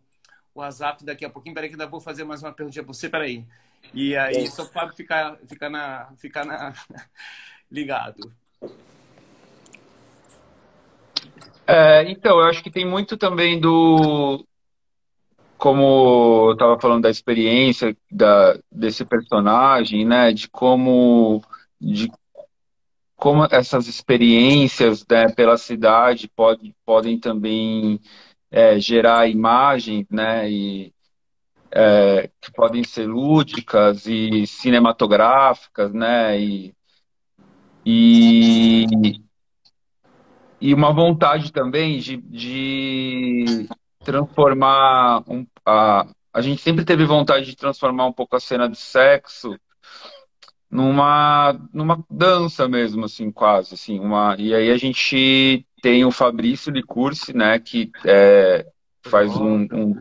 WhatsApp 0.55 1.05
daqui 1.05 1.25
a 1.25 1.31
pouquinho. 1.31 1.55
Peraí 1.55 1.69
que 1.69 1.75
ainda 1.75 1.87
vou 1.87 2.01
fazer 2.01 2.25
mais 2.25 2.43
uma 2.43 2.53
perguntinha 2.53 2.85
para 2.85 2.93
você. 2.93 3.09
Peraí. 3.09 3.45
E 3.93 4.17
aí, 4.17 4.47
só 4.49 4.63
o 4.63 4.67
Fábio 4.67 4.95
ficar, 4.95 5.37
ficar, 5.47 5.69
na, 5.69 6.13
ficar 6.17 6.45
na... 6.45 6.73
ligado. 7.71 8.33
É, 11.67 12.11
então, 12.11 12.39
eu 12.39 12.45
acho 12.45 12.63
que 12.63 12.71
tem 12.71 12.87
muito 12.87 13.17
também 13.17 13.59
do, 13.59 14.47
como 15.65 16.49
eu 16.49 16.53
estava 16.53 16.79
falando 16.79 17.05
da 17.05 17.11
experiência 17.11 17.97
da, 18.11 18.59
desse 18.71 19.03
personagem, 19.03 20.05
né, 20.05 20.31
de 20.31 20.47
como 20.47 21.43
de 21.81 22.11
como 23.17 23.47
essas 23.51 23.87
experiências 23.87 25.07
né, 25.09 25.31
pela 25.31 25.57
cidade 25.57 26.29
pode, 26.29 26.75
podem 26.85 27.19
também 27.19 27.99
é, 28.55 28.79
gerar 28.79 29.29
imagens, 29.29 30.07
né, 30.09 30.49
e, 30.49 30.95
é, 31.73 32.31
que 32.41 32.53
podem 32.53 32.85
ser 32.85 33.05
lúdicas 33.05 34.07
e 34.07 34.47
cinematográficas, 34.47 35.93
né, 35.93 36.39
e, 36.41 36.73
e, 37.85 38.87
e 40.61 40.73
uma 40.73 40.93
vontade 40.93 41.51
também 41.51 41.99
de, 41.99 42.17
de 42.17 43.67
transformar 44.05 45.25
um, 45.27 45.45
a, 45.67 46.07
a 46.33 46.41
gente 46.41 46.63
sempre 46.63 46.85
teve 46.85 47.05
vontade 47.05 47.47
de 47.47 47.57
transformar 47.57 48.07
um 48.07 48.13
pouco 48.13 48.37
a 48.37 48.41
cena 48.41 48.69
de 48.69 48.79
sexo 48.79 49.59
numa 50.71 51.53
numa 51.73 52.05
dança 52.09 52.69
mesmo 52.69 53.05
assim 53.05 53.31
quase 53.31 53.75
assim 53.75 54.01
uma 54.01 54.37
e 54.39 54.55
aí 54.55 54.71
a 54.71 54.77
gente 54.77 55.67
tem 55.85 56.03
o 56.03 56.11
Fabrício 56.11 56.73
Licursi 56.73 57.37
né 57.37 57.59
que 57.59 57.93
é, 58.07 58.65
faz 59.03 59.37
um, 59.37 59.67
um 59.71 59.95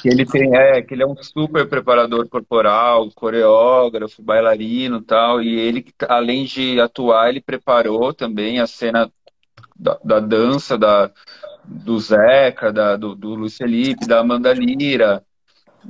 que 0.00 0.08
ele 0.08 0.24
tem 0.24 0.56
é 0.56 0.80
que 0.80 0.94
ele 0.94 1.02
é 1.02 1.06
um 1.06 1.14
super 1.22 1.68
preparador 1.68 2.26
corporal 2.30 3.10
coreógrafo 3.14 4.22
bailarino 4.22 5.02
tal 5.02 5.42
e 5.42 5.54
ele 5.58 5.84
além 6.08 6.46
de 6.46 6.80
atuar 6.80 7.28
ele 7.28 7.42
preparou 7.42 8.14
também 8.14 8.58
a 8.58 8.66
cena 8.66 9.12
da, 9.76 9.98
da 10.02 10.18
dança 10.18 10.78
da 10.78 11.10
do 11.68 12.00
Zeca, 12.00 12.72
da, 12.72 12.96
do, 12.96 13.14
do 13.14 13.34
Luiz 13.34 13.58
Felipe, 13.58 14.06
da 14.06 14.20
Amanda 14.20 14.54
Lira. 14.54 15.22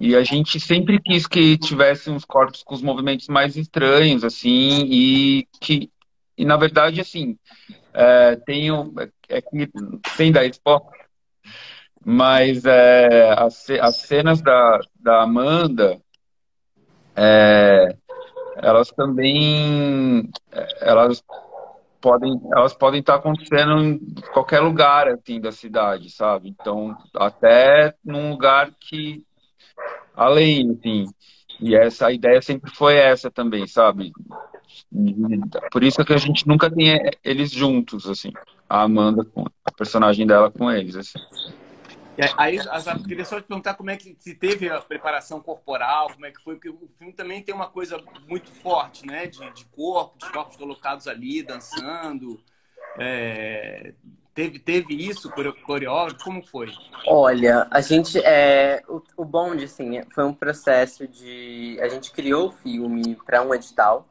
E 0.01 0.17
a 0.17 0.25
gente 0.25 0.59
sempre 0.59 1.01
quis 1.01 1.25
que 1.25 1.57
tivesse 1.57 2.11
uns 2.11 2.25
corpos 2.25 2.65
com 2.65 2.75
os 2.75 2.83
movimentos 2.83 3.29
mais 3.29 3.57
estranhos, 3.57 4.25
assim, 4.25 4.85
e 4.91 5.47
que, 5.61 5.89
e 6.37 6.45
na 6.45 6.57
verdade, 6.57 7.01
assim, 7.01 7.39
é, 7.93 8.37
tenho, 8.37 8.93
é 9.29 9.41
que, 9.41 9.71
sem 10.15 10.33
dar 10.33 10.45
spoiler, 10.47 11.09
mas 12.05 12.65
é, 12.65 13.33
as, 13.39 13.69
as 13.71 13.97
cenas 13.97 14.41
da, 14.41 14.81
da 14.99 15.23
Amanda, 15.23 16.01
é, 17.17 17.97
elas 18.57 18.91
também, 18.91 20.31
é, 20.53 20.89
elas 20.89 21.23
podem, 22.01 22.41
elas 22.55 22.75
podem 22.75 23.01
estar 23.01 23.17
acontecendo 23.17 23.79
em 23.83 23.99
qualquer 24.33 24.61
lugar 24.61 25.09
assim 25.09 25.41
da 25.41 25.53
cidade, 25.53 26.11
sabe? 26.11 26.49
Então, 26.49 26.97
até 27.15 27.95
num 28.05 28.31
lugar 28.31 28.71
que 28.81 29.23
além, 30.15 30.73
assim. 30.73 31.07
E 31.61 31.75
essa 31.75 32.07
a 32.07 32.13
ideia 32.13 32.41
sempre 32.41 32.71
foi 32.71 32.97
essa 32.97 33.31
também, 33.31 33.67
sabe? 33.67 34.13
Por 35.71 35.83
isso 35.83 36.05
que 36.05 36.13
a 36.13 36.19
gente 36.19 36.47
nunca 36.47 36.71
tem 36.71 37.01
eles 37.25 37.51
juntos, 37.51 38.07
assim. 38.07 38.33
A 38.69 38.83
Amanda 38.83 39.25
com 39.25 39.45
a 39.65 39.71
personagem 39.71 40.27
dela 40.27 40.51
com 40.51 40.71
eles, 40.71 40.97
assim. 40.97 41.19
Aí, 42.37 42.59
Azar, 42.59 43.01
queria 43.03 43.25
só 43.25 43.41
te 43.41 43.47
perguntar 43.47 43.75
como 43.75 43.91
é 43.91 43.97
que 43.97 44.17
se 44.19 44.35
teve 44.35 44.69
a 44.69 44.81
preparação 44.81 45.41
corporal, 45.41 46.11
como 46.13 46.27
é 46.27 46.33
que 46.33 46.43
foi, 46.43 46.57
porque 46.57 46.69
o 46.69 46.91
filme 46.99 47.13
também 47.13 47.43
tem 47.43 47.55
uma 47.55 47.69
coisa 47.69 48.03
muito 48.27 48.51
forte, 48.51 49.07
né? 49.07 49.27
De, 49.27 49.39
de 49.53 49.65
corpo, 49.67 50.19
de 50.19 50.33
corpos 50.33 50.57
colocados 50.57 51.07
ali, 51.07 51.45
dançando. 51.45 52.41
É, 52.99 53.93
teve, 54.35 54.59
teve 54.59 54.95
isso, 54.95 55.31
coreógrafo? 55.65 56.25
Como 56.25 56.45
foi? 56.45 56.73
Olha, 57.07 57.69
a 57.71 57.81
gente. 57.81 58.19
É, 58.19 58.83
o, 58.89 59.01
o 59.17 59.25
Bond, 59.25 59.63
assim, 59.63 60.03
foi 60.13 60.25
um 60.25 60.35
processo 60.35 61.07
de. 61.07 61.79
A 61.81 61.89
gente 61.89 62.11
criou 62.11 62.49
o 62.49 62.53
filme 62.53 63.17
para 63.25 63.43
um 63.43 63.55
edital. 63.55 64.09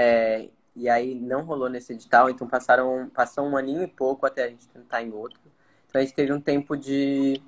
É, 0.00 0.48
e 0.76 0.88
aí 0.88 1.12
não 1.12 1.42
rolou 1.42 1.68
nesse 1.68 1.92
edital, 1.92 2.30
então 2.30 2.46
passaram, 2.46 3.10
passou 3.12 3.44
um 3.44 3.56
aninho 3.56 3.82
e 3.82 3.88
pouco 3.88 4.24
até 4.26 4.44
a 4.44 4.48
gente 4.48 4.68
tentar 4.68 5.02
em 5.02 5.10
outro. 5.10 5.40
Então 5.88 6.00
a 6.00 6.04
gente 6.04 6.14
teve 6.14 6.32
um 6.32 6.40
tempo 6.40 6.76
de 6.76 7.42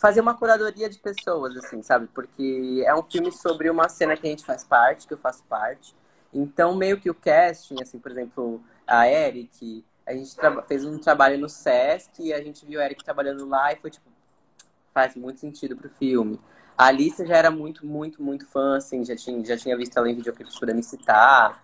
fazer 0.00 0.20
uma 0.20 0.32
curadoria 0.34 0.88
de 0.88 0.96
pessoas, 0.96 1.56
assim, 1.56 1.82
sabe? 1.82 2.06
Porque 2.14 2.84
é 2.86 2.94
um 2.94 3.02
filme 3.02 3.32
sobre 3.32 3.68
uma 3.68 3.88
cena 3.88 4.16
que 4.16 4.24
a 4.28 4.30
gente 4.30 4.44
faz 4.44 4.62
parte, 4.62 5.08
que 5.08 5.14
eu 5.14 5.18
faço 5.18 5.42
parte. 5.48 5.92
Então, 6.32 6.76
meio 6.76 7.00
que 7.00 7.10
o 7.10 7.14
casting, 7.14 7.82
assim, 7.82 7.98
por 7.98 8.12
exemplo, 8.12 8.62
a 8.86 9.08
Eric, 9.08 9.84
a 10.06 10.12
gente 10.12 10.36
fez 10.68 10.84
um 10.84 10.98
trabalho 11.00 11.36
no 11.36 11.48
Sesc 11.48 12.22
e 12.22 12.32
a 12.32 12.40
gente 12.40 12.64
viu 12.64 12.80
a 12.80 12.84
Eric 12.84 13.02
trabalhando 13.02 13.44
lá 13.44 13.72
e 13.72 13.76
foi 13.76 13.90
tipo, 13.90 14.08
faz 14.94 15.16
muito 15.16 15.40
sentido 15.40 15.76
pro 15.76 15.90
filme. 15.90 16.38
A 16.78 16.86
Alice 16.86 17.26
já 17.26 17.36
era 17.36 17.50
muito, 17.50 17.84
muito, 17.84 18.22
muito 18.22 18.46
fã, 18.46 18.76
assim, 18.76 19.04
já 19.04 19.16
tinha, 19.16 19.44
já 19.44 19.56
tinha 19.56 19.76
visto 19.76 19.96
ela 19.96 20.08
em 20.08 20.14
videoclipes 20.14 20.56
por 20.56 20.72
me 20.72 20.84
citar. 20.84 21.60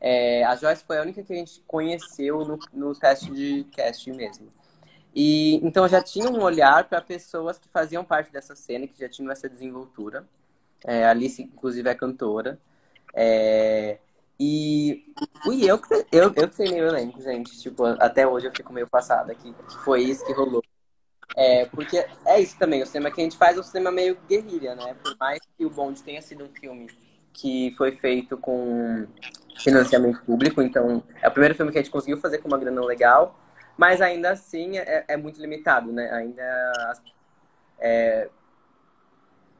É, 0.00 0.44
a 0.44 0.54
Joyce 0.54 0.84
foi 0.84 0.98
a 0.98 1.02
única 1.02 1.22
que 1.22 1.32
a 1.32 1.36
gente 1.36 1.62
conheceu 1.66 2.44
no, 2.44 2.58
no 2.72 2.94
teste 2.94 3.30
de 3.30 3.64
casting 3.76 4.12
mesmo. 4.12 4.52
E 5.14 5.56
então 5.56 5.88
já 5.88 6.02
tinha 6.02 6.30
um 6.30 6.42
olhar 6.42 6.84
para 6.88 7.00
pessoas 7.00 7.58
que 7.58 7.68
faziam 7.68 8.04
parte 8.04 8.32
dessa 8.32 8.54
cena, 8.54 8.86
que 8.86 8.98
já 8.98 9.08
tinham 9.08 9.32
essa 9.32 9.48
desenvoltura. 9.48 10.26
É, 10.84 11.04
a 11.04 11.10
Alice, 11.10 11.42
inclusive, 11.42 11.88
é 11.88 11.94
cantora. 11.94 12.58
É, 13.14 13.98
e 14.38 15.12
fui 15.42 15.68
eu 15.68 15.78
que 15.78 15.92
eu, 16.12 16.32
eu 16.36 16.48
treinei 16.48 16.80
o 16.82 16.88
elenco, 16.88 17.20
gente. 17.20 17.58
Tipo, 17.60 17.84
até 17.84 18.26
hoje 18.26 18.46
eu 18.46 18.52
fico 18.54 18.72
meio 18.72 18.88
passada 18.88 19.34
que 19.34 19.52
foi 19.84 20.02
isso 20.02 20.24
que 20.24 20.32
rolou. 20.32 20.62
É, 21.36 21.66
porque 21.66 22.04
é 22.24 22.40
isso 22.40 22.58
também, 22.58 22.82
o 22.82 22.86
cinema 22.86 23.10
que 23.10 23.20
a 23.20 23.24
gente 23.24 23.36
faz 23.36 23.56
é 23.56 23.60
um 23.60 23.62
cinema 23.62 23.90
meio 23.90 24.16
guerrilha, 24.28 24.74
né? 24.74 24.94
Por 24.94 25.16
mais 25.18 25.40
que 25.56 25.64
o 25.64 25.70
Bond 25.70 26.02
tenha 26.02 26.22
sido 26.22 26.44
um 26.44 26.48
filme 26.48 26.88
que 27.40 27.72
foi 27.76 27.92
feito 27.92 28.36
com 28.36 29.06
financiamento 29.56 30.22
público, 30.24 30.62
então 30.62 31.02
é 31.22 31.28
o 31.28 31.30
primeiro 31.30 31.54
filme 31.54 31.72
que 31.72 31.78
a 31.78 31.82
gente 31.82 31.90
conseguiu 31.90 32.18
fazer 32.18 32.38
com 32.38 32.48
uma 32.48 32.58
grana 32.58 32.84
legal, 32.84 33.38
mas 33.76 34.00
ainda 34.00 34.30
assim 34.30 34.78
é, 34.78 35.04
é 35.08 35.16
muito 35.16 35.40
limitado, 35.40 35.92
né? 35.92 36.10
Ainda 36.12 36.92
é, 37.78 38.28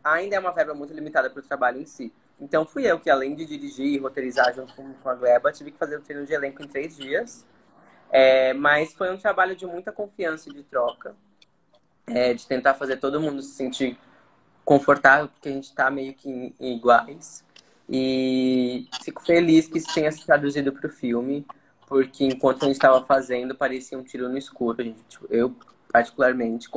ainda 0.03 0.37
é 0.37 0.39
uma 0.39 0.53
verba 0.53 0.75
muito 0.75 0.93
limitada 0.93 1.31
para 1.31 1.41
o 1.41 1.43
trabalho 1.43 1.81
em 1.81 1.87
si. 1.87 2.13
Então 2.41 2.65
fui 2.65 2.85
eu 2.87 2.99
que, 3.01 3.11
além 3.11 3.35
de 3.35 3.45
dirigir 3.45 3.87
e 3.87 3.99
roteirizar 3.99 4.55
junto 4.55 4.73
com, 4.75 5.09
a 5.09 5.15
Gleba, 5.15 5.53
tive 5.53 5.73
que 5.73 5.79
fazer 5.79 5.97
o 5.97 6.01
treino 6.01 6.25
de 6.25 6.33
elenco 6.33 6.63
em 6.63 6.69
três 6.69 6.97
dias. 6.97 7.47
É, 8.11 8.55
mas 8.55 8.95
foi 8.95 9.13
um 9.13 9.19
trabalho 9.19 9.55
de 9.55 9.67
muita 9.67 9.93
confiança 9.93 10.49
e 10.49 10.53
de 10.55 10.63
troca, 10.63 11.15
é, 12.07 12.33
de 12.33 12.47
tentar 12.47 12.75
fazer 12.75 12.97
todo 12.97 13.21
mundo 13.21 13.43
se 13.43 13.55
sentir 13.55 13.99
confortável, 14.65 15.29
porque 15.29 15.49
a 15.49 15.53
gente 15.53 15.65
está 15.65 15.91
meio 15.91 16.15
que 16.15 16.29
em, 16.29 16.55
em 16.59 16.77
iguais. 16.77 17.45
E 17.89 18.87
fico 19.03 19.25
feliz 19.25 19.67
que 19.67 19.79
isso 19.79 19.93
tenha 19.95 20.13
se 20.13 20.25
traduzido 20.25 20.73
para 20.73 20.87
o 20.87 20.91
filme 20.91 21.47
porque 21.89 22.23
enquanto 22.27 22.65
a 22.65 22.67
gente 22.67 22.77
estava 22.77 23.03
fazendo, 23.07 23.55
parecia 23.55 23.99
um 23.99 24.03
tiro 24.03 24.29
no 24.29 24.37
escuro. 24.37 24.85
Gente, 24.85 25.03
tipo, 25.09 25.27
eu, 25.31 25.57
particularmente, 25.91 26.69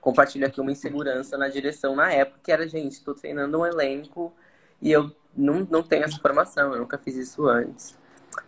compartilho 0.00 0.46
aqui 0.46 0.60
uma 0.60 0.70
insegurança 0.70 1.36
na 1.36 1.48
direção 1.48 1.96
na 1.96 2.12
época, 2.12 2.38
que 2.44 2.52
era, 2.52 2.68
gente, 2.68 2.92
estou 2.92 3.12
treinando 3.12 3.58
um 3.58 3.66
elenco 3.66 4.32
e 4.80 4.92
eu 4.92 5.10
não, 5.36 5.66
não 5.68 5.82
tenho 5.82 6.04
essa 6.04 6.16
formação, 6.18 6.72
eu 6.72 6.78
nunca 6.78 6.96
fiz 6.96 7.16
isso 7.16 7.48
antes. 7.48 7.98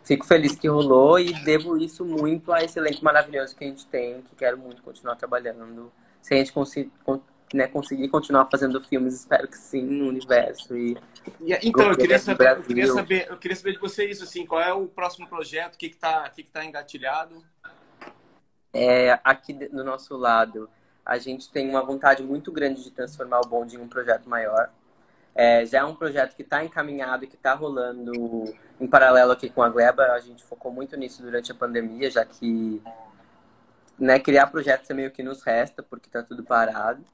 Fico 0.05 0.25
feliz 0.25 0.55
que 0.55 0.69
rolou 0.69 1.19
e 1.19 1.33
devo 1.45 1.77
isso 1.77 2.05
muito 2.05 2.53
a 2.53 2.63
esse 2.63 2.79
elenco 2.79 3.05
maravilhoso 3.05 3.57
que 3.57 3.65
a 3.65 3.67
gente 3.67 3.85
tem, 3.89 4.23
que 4.23 4.37
quero 4.37 4.57
muito 4.57 4.83
continuar 4.85 5.17
trabalhando. 5.17 5.91
Se 6.23 6.33
a 6.33 6.37
gente 6.37 6.53
conseguir, 6.53 6.93
né, 7.55 7.69
conseguir 7.69 8.09
continuar 8.09 8.47
fazendo 8.47 8.81
filmes, 8.81 9.15
espero 9.15 9.47
que 9.47 9.57
sim, 9.57 9.83
no 9.83 10.09
universo. 10.09 10.77
E, 10.77 10.99
então, 11.63 11.89
eu 11.89 11.97
queria, 11.97 12.19
saber, 12.19 12.51
eu 12.51 12.63
queria, 12.65 12.87
saber, 12.89 13.27
eu 13.31 13.37
queria 13.37 13.57
saber 13.57 13.73
de 13.73 13.79
você 13.79 14.05
isso, 14.07 14.25
assim, 14.25 14.45
qual 14.45 14.61
é 14.61 14.73
o 14.73 14.87
próximo 14.89 15.29
projeto, 15.29 15.77
o 15.77 15.79
que 15.79 15.87
está 15.87 16.29
que 16.31 16.43
que 16.43 16.51
tá 16.51 16.65
engatilhado? 16.65 17.43
É, 18.73 19.21
aqui 19.23 19.53
do 19.53 19.85
nosso 19.85 20.17
lado, 20.17 20.69
a 21.07 21.17
gente 21.17 21.49
tem 21.49 21.71
uma 21.71 21.83
vontade 21.83 22.25
muito 22.25 22.51
grande 22.51 22.83
de 22.83 22.91
transformar 22.91 23.41
o 23.41 23.47
Bond 23.47 23.77
em 23.77 23.79
um 23.79 23.89
projeto 23.89 24.29
maior. 24.29 24.69
É, 25.33 25.65
já 25.65 25.79
é 25.81 25.85
um 25.85 25.95
projeto 25.95 26.35
que 26.35 26.43
está 26.43 26.65
encaminhado 26.65 27.25
e 27.25 27.29
que 27.29 27.37
está 27.37 27.55
rolando 27.55 28.13
em 28.81 28.87
paralelo 28.87 29.31
aqui 29.31 29.49
com 29.49 29.63
a 29.63 29.69
Gleba. 29.69 30.07
A 30.07 30.19
gente 30.19 30.43
focou 30.45 30.73
muito 30.73 30.97
nisso 30.97 31.23
durante 31.23 31.53
a 31.53 31.55
pandemia, 31.55 32.11
já 32.11 32.25
que 32.25 32.83
né, 33.99 34.19
criar 34.19 34.47
projetos 34.49 34.89
é 34.91 34.95
meio 34.95 35.11
que 35.11 35.23
nos 35.23 35.43
resta, 35.43 35.83
porque 35.83 36.09
está 36.09 36.23
tudo 36.23 36.43
parado. 36.43 37.05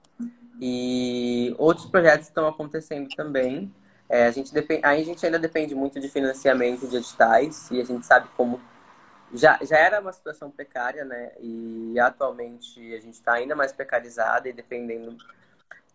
E 0.61 1.55
outros 1.59 1.87
projetos 1.87 2.27
estão 2.27 2.47
acontecendo 2.47 3.09
também. 3.17 3.73
É, 4.09 4.27
a, 4.27 4.31
gente 4.31 4.53
depend... 4.53 4.85
a 4.85 4.97
gente 5.03 5.25
ainda 5.25 5.39
depende 5.39 5.75
muito 5.75 6.01
de 6.01 6.09
financiamento 6.09 6.87
de 6.87 6.97
editais 6.97 7.71
e 7.71 7.81
a 7.81 7.85
gente 7.85 8.05
sabe 8.05 8.29
como 8.37 8.61
já, 9.33 9.59
já 9.63 9.77
era 9.79 10.01
uma 10.01 10.13
situação 10.13 10.51
precária, 10.51 11.05
né? 11.05 11.33
E 11.41 11.99
atualmente 12.01 12.95
a 12.95 13.01
gente 13.01 13.15
está 13.15 13.35
ainda 13.35 13.55
mais 13.55 13.73
precarizada 13.73 14.49
e 14.49 14.53
dependendo, 14.53 15.17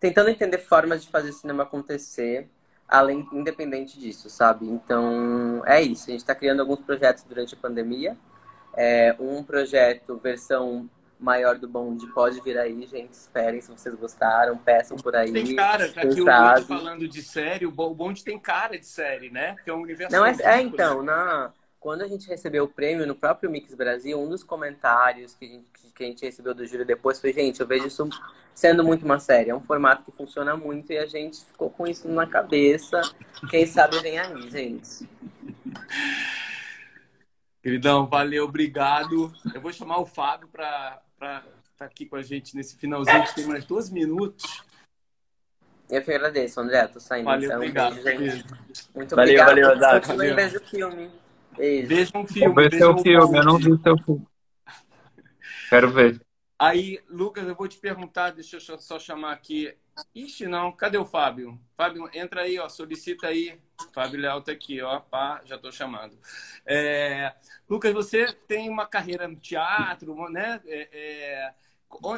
tentando 0.00 0.30
entender 0.30 0.58
formas 0.58 1.02
de 1.02 1.10
fazer 1.10 1.32
cinema 1.32 1.64
acontecer, 1.64 2.48
além 2.88 3.28
independente 3.32 3.98
disso, 4.00 4.30
sabe? 4.30 4.66
Então 4.66 5.62
é 5.66 5.82
isso. 5.82 6.04
A 6.08 6.12
gente 6.12 6.20
está 6.20 6.34
criando 6.34 6.60
alguns 6.60 6.80
projetos 6.80 7.24
durante 7.24 7.54
a 7.54 7.58
pandemia. 7.58 8.16
É, 8.76 9.14
um 9.18 9.42
projeto 9.42 10.16
versão 10.18 10.88
maior 11.18 11.58
do 11.58 11.66
Bond 11.66 12.06
pode 12.12 12.40
vir 12.42 12.58
aí, 12.58 12.86
gente. 12.86 13.12
Esperem 13.12 13.60
se 13.60 13.70
vocês 13.70 13.94
gostaram, 13.94 14.56
peçam 14.58 14.96
por 14.96 15.16
aí. 15.16 15.32
Tem 15.32 15.56
cara, 15.56 15.86
aqui 15.86 16.20
o 16.20 16.24
Bond 16.24 16.62
falando 16.66 17.08
de 17.08 17.22
série, 17.22 17.66
o 17.66 17.70
Bond 17.70 18.22
tem 18.22 18.38
cara 18.38 18.78
de 18.78 18.86
série, 18.86 19.30
né? 19.30 19.56
Que 19.64 19.70
é 19.70 19.74
um 19.74 19.80
universo. 19.80 20.14
Não, 20.14 20.24
é, 20.24 20.36
é 20.40 20.60
então, 20.60 21.02
na 21.02 21.52
quando 21.86 22.02
a 22.02 22.08
gente 22.08 22.26
recebeu 22.26 22.64
o 22.64 22.68
prêmio 22.68 23.06
no 23.06 23.14
próprio 23.14 23.48
Mix 23.48 23.72
Brasil, 23.72 24.20
um 24.20 24.28
dos 24.28 24.42
comentários 24.42 25.36
que 25.36 25.44
a 25.44 25.48
gente, 25.48 25.66
que 25.94 26.02
a 26.02 26.06
gente 26.08 26.24
recebeu 26.24 26.52
do 26.52 26.66
júri 26.66 26.84
depois 26.84 27.20
foi: 27.20 27.32
gente, 27.32 27.60
eu 27.60 27.66
vejo 27.66 27.86
isso 27.86 28.08
sendo 28.52 28.82
muito 28.82 29.04
uma 29.04 29.20
série. 29.20 29.50
É 29.50 29.54
um 29.54 29.60
formato 29.60 30.02
que 30.02 30.10
funciona 30.10 30.56
muito 30.56 30.92
e 30.92 30.98
a 30.98 31.06
gente 31.06 31.44
ficou 31.44 31.70
com 31.70 31.86
isso 31.86 32.08
na 32.08 32.26
cabeça. 32.26 33.00
Quem 33.48 33.64
sabe 33.66 34.00
vem 34.00 34.18
aí, 34.18 34.50
gente. 34.50 35.08
Queridão, 37.66 38.06
valeu, 38.06 38.44
obrigado. 38.44 39.34
Eu 39.52 39.60
vou 39.60 39.72
chamar 39.72 39.98
o 39.98 40.06
Fábio 40.06 40.46
para 40.46 41.02
estar 41.12 41.42
tá 41.76 41.84
aqui 41.84 42.06
com 42.06 42.14
a 42.14 42.22
gente 42.22 42.54
nesse 42.54 42.76
finalzinho, 42.76 43.24
que 43.24 43.34
tem 43.34 43.44
mais 43.44 43.64
dois 43.64 43.90
minutos. 43.90 44.62
Eu 45.90 46.00
que 46.00 46.12
agradeço, 46.12 46.60
André. 46.60 46.86
Tô 46.86 47.00
saindo. 47.00 47.24
Valeu, 47.24 47.46
então, 47.46 47.56
obrigado. 47.56 48.00
Beijo, 48.04 48.44
Muito 48.94 49.16
valeu, 49.16 49.42
obrigado. 49.42 49.46
Valeu, 49.48 49.80
valeu, 49.80 50.00
Continue 50.00 50.30
valeu. 50.30 50.60
o 50.60 50.64
filme. 50.64 51.10
Veja 51.58 52.12
um 52.14 52.24
filme. 52.24 52.54
Vou 52.54 52.54
ver 52.54 52.72
seu 52.72 52.98
filme, 52.98 53.36
eu 53.36 53.44
não 53.44 53.58
vi 53.58 53.82
seu 53.82 53.98
filme. 53.98 54.26
Quero 55.68 55.90
ver. 55.90 56.20
Aí, 56.56 57.00
Lucas, 57.10 57.48
eu 57.48 57.56
vou 57.56 57.66
te 57.66 57.78
perguntar, 57.78 58.30
deixa 58.30 58.58
eu 58.58 58.78
só 58.78 59.00
chamar 59.00 59.32
aqui. 59.32 59.74
Ixi, 60.14 60.46
não, 60.46 60.72
cadê 60.72 60.98
o 60.98 61.06
Fábio? 61.06 61.58
Fábio, 61.76 62.08
entra 62.12 62.42
aí, 62.42 62.58
ó, 62.58 62.68
solicita 62.68 63.28
aí. 63.28 63.58
Fábio 63.92 64.20
Leal 64.20 64.42
tá 64.42 64.52
aqui, 64.52 64.80
ó, 64.82 65.00
pá, 65.00 65.40
já 65.44 65.58
tô 65.58 65.72
chamando. 65.72 66.18
É... 66.66 67.34
Lucas, 67.68 67.92
você 67.92 68.32
tem 68.32 68.68
uma 68.68 68.86
carreira 68.86 69.26
no 69.26 69.36
teatro, 69.36 70.28
né? 70.30 70.60
É, 70.66 70.88
é... 70.92 71.54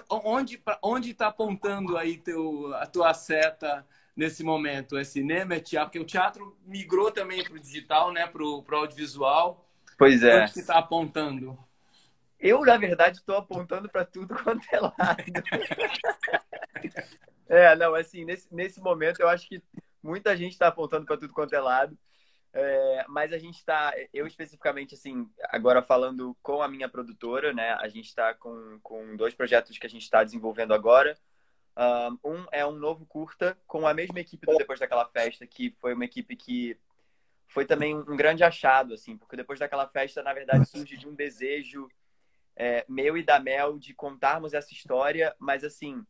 Onde 0.09 0.61
onde 0.83 1.11
está 1.11 1.29
apontando 1.29 1.97
aí 1.97 2.17
teu, 2.17 2.75
a 2.75 2.87
tua 2.87 3.15
seta 3.15 3.87
nesse 4.17 4.43
momento? 4.43 4.97
É 4.97 5.05
cinema, 5.05 5.55
é 5.55 5.61
teatro? 5.61 5.91
Porque 5.91 6.01
o 6.01 6.07
teatro 6.07 6.59
migrou 6.65 7.13
também 7.13 7.45
para 7.45 7.55
o 7.55 7.61
digital, 7.61 8.13
né? 8.13 8.27
Para 8.27 8.43
o 8.43 8.65
audiovisual. 8.73 9.69
Pois 9.97 10.23
é. 10.23 10.43
Onde 10.43 10.53
você 10.53 10.61
está 10.61 10.79
apontando? 10.79 11.57
Eu, 12.41 12.65
na 12.65 12.77
verdade, 12.77 13.19
estou 13.19 13.37
apontando 13.37 13.89
para 13.89 14.05
tudo 14.05 14.35
quanto 14.43 14.67
é 14.73 14.81
lado. 14.81 14.95
é, 17.49 17.75
não, 17.77 17.95
assim, 17.95 18.25
nesse, 18.25 18.53
nesse 18.55 18.81
momento 18.81 19.21
eu 19.21 19.29
acho 19.29 19.49
que 19.49 19.63
muita 20.03 20.37
gente 20.37 20.53
está 20.53 20.69
apontando 20.69 21.07
para 21.07 21.17
tudo 21.17 21.33
quanto 21.33 21.55
é 21.55 21.61
lado. 21.61 21.99
É, 22.53 23.05
mas 23.09 23.33
a 23.33 23.39
gente 23.39 23.57
está, 23.57 23.93
eu 24.13 24.27
especificamente, 24.27 24.95
assim, 24.95 25.29
agora 25.51 25.83
falando 25.83 26.37
com 26.43 26.63
a 26.63 26.69
minha 26.69 26.89
produtora, 26.89 27.53
né? 27.53 27.73
A 27.75 27.89
gente 27.89 28.07
está 28.07 28.33
com, 28.35 28.79
com 28.83 29.17
dois 29.17 29.35
projetos 29.35 29.77
que 29.77 29.87
a 29.87 29.91
gente 29.91 30.03
está 30.03 30.25
desenvolvendo 30.25 30.73
agora. 30.73 31.17
Um 32.25 32.45
é 32.51 32.67
um 32.67 32.73
novo 32.73 33.07
curta 33.07 33.57
com 33.67 33.87
a 33.87 33.95
mesma 33.95 34.19
equipe 34.19 34.45
do 34.45 34.57
Depois 34.57 34.81
daquela 34.81 35.05
Festa, 35.05 35.47
que 35.47 35.77
foi 35.79 35.95
uma 35.95 36.05
equipe 36.05 36.35
que 36.35 36.77
foi 37.49 37.65
também 37.65 37.97
um 37.97 38.17
grande 38.17 38.45
achado, 38.45 38.95
assim, 38.95 39.17
porque 39.17 39.37
depois 39.37 39.59
daquela 39.59 39.89
festa, 39.89 40.23
na 40.23 40.35
verdade, 40.35 40.69
surge 40.69 40.97
de 40.97 41.09
um 41.09 41.15
desejo 41.15 41.89
é, 42.55 42.85
meu 42.89 43.17
e 43.17 43.23
da 43.23 43.41
Mel 43.41 43.79
de 43.79 43.95
contarmos 43.95 44.53
essa 44.53 44.73
história, 44.73 45.35
mas 45.39 45.65
assim, 45.65 46.05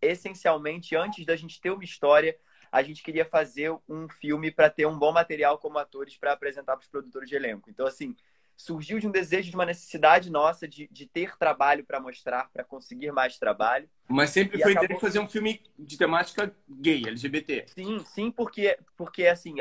essencialmente, 0.00 0.96
antes 0.96 1.24
da 1.24 1.36
gente 1.36 1.60
ter 1.60 1.70
uma 1.70 1.84
história, 1.84 2.36
a 2.70 2.82
gente 2.82 3.02
queria 3.02 3.24
fazer 3.24 3.72
um 3.88 4.08
filme 4.08 4.50
para 4.50 4.70
ter 4.70 4.86
um 4.86 4.98
bom 4.98 5.12
material 5.12 5.58
como 5.58 5.78
atores 5.78 6.16
para 6.16 6.32
apresentar 6.32 6.76
para 6.76 6.82
os 6.82 6.88
produtores 6.88 7.28
de 7.28 7.34
elenco. 7.34 7.68
Então, 7.68 7.86
assim, 7.86 8.14
surgiu 8.60 8.98
de 9.00 9.08
um 9.08 9.10
desejo, 9.10 9.50
de 9.50 9.56
uma 9.56 9.64
necessidade 9.64 10.30
nossa 10.30 10.68
de, 10.68 10.86
de 10.92 11.06
ter 11.06 11.36
trabalho 11.38 11.84
para 11.84 11.98
mostrar, 11.98 12.50
para 12.52 12.62
conseguir 12.62 13.10
mais 13.10 13.38
trabalho. 13.38 13.88
Mas 14.06 14.30
sempre 14.30 14.58
e 14.58 14.62
foi 14.62 14.72
acabou... 14.72 15.00
fazer 15.00 15.18
um 15.18 15.28
filme 15.28 15.62
de 15.78 15.96
temática 15.96 16.54
gay, 16.68 17.02
LGBT. 17.06 17.64
Sim, 17.68 18.04
sim, 18.04 18.30
porque, 18.30 18.78
porque 18.96 19.26
assim, 19.26 19.56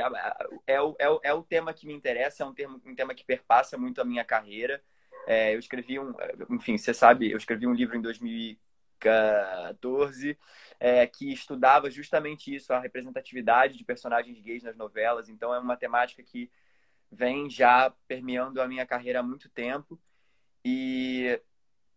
é 0.68 0.82
o, 0.82 0.96
é, 1.00 1.10
o, 1.10 1.20
é 1.24 1.34
o 1.34 1.44
tema 1.44 1.74
que 1.74 1.88
me 1.88 1.94
interessa, 1.94 2.44
é 2.44 2.46
um, 2.46 2.54
tema, 2.54 2.80
um 2.86 2.94
tema 2.94 3.16
que 3.16 3.24
perpassa 3.24 3.78
muito 3.78 4.02
a 4.02 4.06
minha 4.06 4.26
carreira. 4.26 4.82
É, 5.26 5.56
eu 5.56 5.60
escrevi 5.60 5.98
um, 5.98 6.14
enfim, 6.50 6.78
você 6.78 6.94
sabe, 6.94 7.32
eu 7.32 7.38
escrevi 7.38 7.66
um 7.66 7.74
livro 7.74 7.96
em 7.96 8.02
2014 9.00 10.38
é, 10.80 11.08
que 11.08 11.32
estudava 11.32 11.90
justamente 11.90 12.54
isso, 12.54 12.74
a 12.74 12.80
representatividade 12.80 13.78
de 13.78 13.84
personagens 13.84 14.40
gays 14.40 14.64
nas 14.64 14.78
novelas. 14.78 15.30
Então 15.30 15.54
é 15.54 15.60
uma 15.60 15.78
temática 15.78 16.22
que 16.24 16.52
vem 17.12 17.50
já 17.50 17.94
permeando 18.08 18.62
a 18.62 18.68
minha 18.68 18.86
carreira 18.86 19.20
há 19.20 19.24
muito 19.24 19.50
tempo. 19.50 20.00
E 20.64 21.40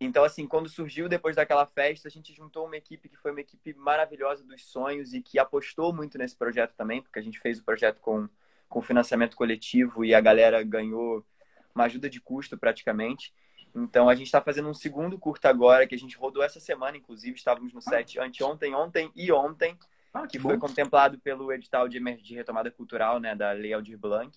então, 0.05 0.25
assim, 0.25 0.49
quando 0.49 0.69
surgiu 0.69 1.09
depois 1.09 1.37
daquela 1.37 1.65
festa, 1.65 2.09
a 2.09 2.11
gente 2.11 2.35
juntou 2.35 2.67
uma 2.67 2.77
equipe 2.77 3.09
que 3.09 3.17
foi 3.17 3.31
uma 3.31 3.41
equipe 3.41 3.73
maravilhosa 3.75 4.43
dos 4.45 4.65
sonhos 4.65 5.15
e 5.15 5.23
que 5.23 5.39
apostou 5.39 5.95
muito 5.95 6.19
nesse 6.19 6.37
projeto 6.37 6.75
também, 6.75 7.01
porque 7.01 7.21
a 7.21 7.23
gente 7.23 7.39
fez 7.39 7.61
o 7.61 7.65
projeto 7.65 8.01
com, 8.01 8.29
com 8.69 8.83
financiamento 8.83 9.37
coletivo 9.37 10.05
e 10.05 10.13
a 10.13 10.21
galera 10.21 10.61
ganhou 10.65 11.25
uma 11.73 11.85
ajuda 11.85 12.11
de 12.11 12.21
custo 12.21 12.59
praticamente. 12.59 13.33
Então, 13.75 14.09
a 14.09 14.15
gente 14.15 14.27
está 14.27 14.41
fazendo 14.41 14.69
um 14.69 14.75
segundo 14.75 15.19
curta 15.19 15.49
agora, 15.49 15.87
que 15.87 15.95
a 15.95 15.99
gente 15.99 16.17
rodou 16.17 16.43
essa 16.43 16.61
semana, 16.61 16.97
inclusive, 16.97 17.37
estávamos 17.37 17.73
no 17.73 17.81
set 17.81 18.19
anteontem, 18.19 18.75
ontem 18.75 19.11
e 19.17 19.33
ontem, 19.33 19.79
ah, 20.13 20.23
que, 20.23 20.33
que 20.33 20.39
foi 20.39 20.59
contemplado 20.59 21.19
pelo 21.19 21.51
edital 21.53 21.89
de, 21.89 21.99
de 22.17 22.35
retomada 22.35 22.71
cultural 22.71 23.19
né, 23.19 23.35
da 23.35 23.53
Lei 23.53 23.73
Aldir 23.73 23.99
Blanc. 23.99 24.37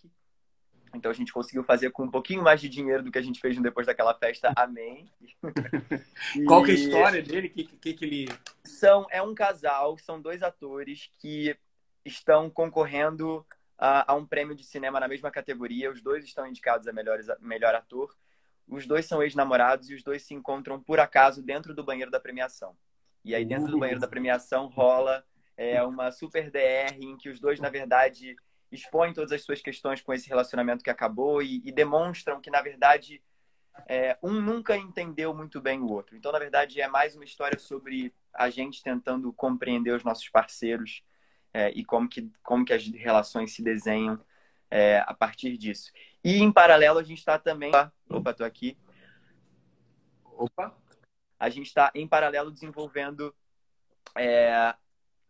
Então 0.96 1.12
a 1.12 1.14
gente 1.14 1.34
conseguiu 1.34 1.64
fazer 1.64 1.92
com 1.92 2.04
um 2.04 2.12
pouquinho 2.12 2.42
mais 2.42 2.62
de 2.62 2.70
dinheiro 2.70 3.04
do 3.04 3.12
que 3.12 3.18
a 3.18 3.22
gente 3.22 3.40
fez 3.40 3.60
depois 3.60 3.86
daquela 3.86 4.14
festa. 4.14 4.52
Amém. 4.56 5.10
e... 6.36 6.44
Qual 6.48 6.64
que 6.64 6.72
é 6.72 6.74
a 6.74 6.78
história 6.78 7.22
dele? 7.22 7.50
Que, 7.50 7.66
que, 7.66 7.94
que 7.94 8.06
ele... 8.06 8.30
São, 8.64 9.06
é 9.10 9.22
um 9.22 9.36
casal, 9.36 9.98
são 9.98 10.22
dois 10.22 10.42
atores 10.42 11.10
que 11.20 11.56
estão 12.04 12.50
concorrendo 12.50 13.46
a, 13.78 14.14
a, 14.14 14.16
um 14.16 14.26
prêmio 14.26 14.56
de 14.56 14.64
cinema 14.64 15.00
na 15.00 15.08
mesma 15.08 15.30
categoria. 15.30 15.92
Os 15.92 16.02
dois 16.02 16.24
estão 16.24 16.48
indicados 16.48 16.88
a 16.88 16.94
melhor, 16.94 17.20
melhor 17.42 17.76
ator. 17.76 18.16
Os 18.68 18.88
dois 18.88 19.06
são 19.06 19.22
ex-namorados 19.22 19.90
e 19.90 19.96
os 19.96 20.04
dois 20.04 20.24
se 20.24 20.34
encontram, 20.34 20.82
por 20.82 21.00
acaso, 21.00 21.42
dentro 21.42 21.74
do 21.74 21.84
banheiro 21.84 22.12
da 22.12 22.20
premiação. 22.20 22.76
E 23.24 23.34
aí, 23.34 23.46
dentro 23.46 23.72
do 23.72 23.80
banheiro 23.80 24.00
da 24.00 24.08
premiação, 24.08 24.68
rola 24.68 25.24
é, 25.58 25.82
uma 25.84 26.12
super 26.12 26.52
DR 26.52 26.96
em 27.00 27.18
que 27.18 27.30
os 27.30 27.40
dois, 27.40 27.60
na 27.60 27.70
verdade, 27.70 28.36
expõem 28.72 29.14
todas 29.14 29.32
as 29.32 29.44
suas 29.44 29.62
questões 29.62 30.02
com 30.02 30.14
esse 30.14 30.28
relacionamento 30.28 30.84
que 30.84 30.90
acabou 30.90 31.42
e, 31.42 31.62
e 31.64 31.72
demonstram 31.72 32.42
que, 32.42 32.50
na 32.50 32.62
verdade, 32.62 33.22
é, 33.88 34.18
um 34.22 34.42
nunca 34.42 34.78
entendeu 34.78 35.34
muito 35.34 35.62
bem 35.62 35.80
o 35.80 35.92
outro. 35.92 36.16
Então, 36.16 36.32
na 36.32 36.40
verdade, 36.40 36.82
é 36.82 36.88
mais 36.88 37.16
uma 37.16 37.26
história 37.26 37.60
sobre 37.60 38.14
a 38.34 38.50
gente 38.50 38.84
tentando 38.84 39.32
compreender 39.34 39.92
os 39.92 40.04
nossos 40.04 40.30
parceiros 40.30 41.04
é, 41.54 41.72
e 41.72 41.86
como 41.86 42.08
que, 42.08 42.30
como 42.44 42.66
que 42.66 42.74
as 42.74 42.86
relações 42.88 43.54
se 43.54 43.64
desenham 43.64 44.20
é, 44.70 45.04
a 45.06 45.14
partir 45.14 45.58
disso. 45.58 45.92
E, 46.24 46.38
em 46.38 46.52
paralelo, 46.52 47.00
a 47.00 47.04
gente 47.04 47.20
está 47.20 47.38
também... 47.38 47.72
Opa, 48.10 48.32
estou 48.32 48.46
aqui. 48.46 48.78
Opa! 50.24 50.76
A 51.40 51.50
gente 51.50 51.68
está, 51.68 51.92
em 51.94 52.08
paralelo, 52.08 52.52
desenvolvendo 52.52 53.34
é, 54.18 54.74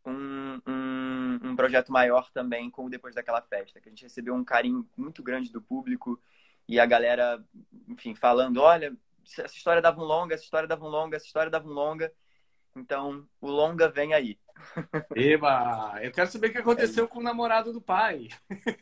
um, 0.06 0.62
um, 0.68 1.40
um, 1.44 1.56
projeto 1.56 1.92
maior 1.92 2.30
também 2.32 2.70
com 2.70 2.90
Depois 2.90 3.16
daquela 3.16 3.42
festa, 3.42 3.82
que 3.82 3.90
a 3.90 3.92
gente 3.92 4.04
recebeu 4.04 4.36
um 4.36 4.44
carinho 4.44 4.88
muito 4.96 5.24
grande 5.24 5.52
do 5.52 5.62
público 5.62 6.22
e 6.68 6.80
a 6.80 6.86
galera, 6.86 7.44
enfim, 7.88 8.16
falando, 8.16 8.62
olha, 8.62 8.96
essa 9.24 9.56
história 9.56 9.82
dava 9.82 10.00
um 10.02 10.04
longa, 10.04 10.36
essa 10.36 10.44
história 10.44 10.68
dava 10.68 10.86
um 10.86 10.90
longa, 10.90 11.18
essa 11.18 11.26
história 11.26 11.50
dava 11.50 11.68
um 11.68 11.74
longa. 11.74 12.12
Então, 12.76 13.26
o 13.40 13.50
longa 13.50 13.90
vem 13.90 14.14
aí. 14.14 14.38
Eba! 15.16 16.00
Eu 16.02 16.12
quero 16.12 16.30
saber 16.30 16.48
o 16.48 16.52
que 16.52 16.58
aconteceu 16.58 17.06
é 17.06 17.08
com 17.08 17.20
o 17.20 17.24
namorado 17.24 17.72
do 17.72 17.82
pai. 17.82 18.28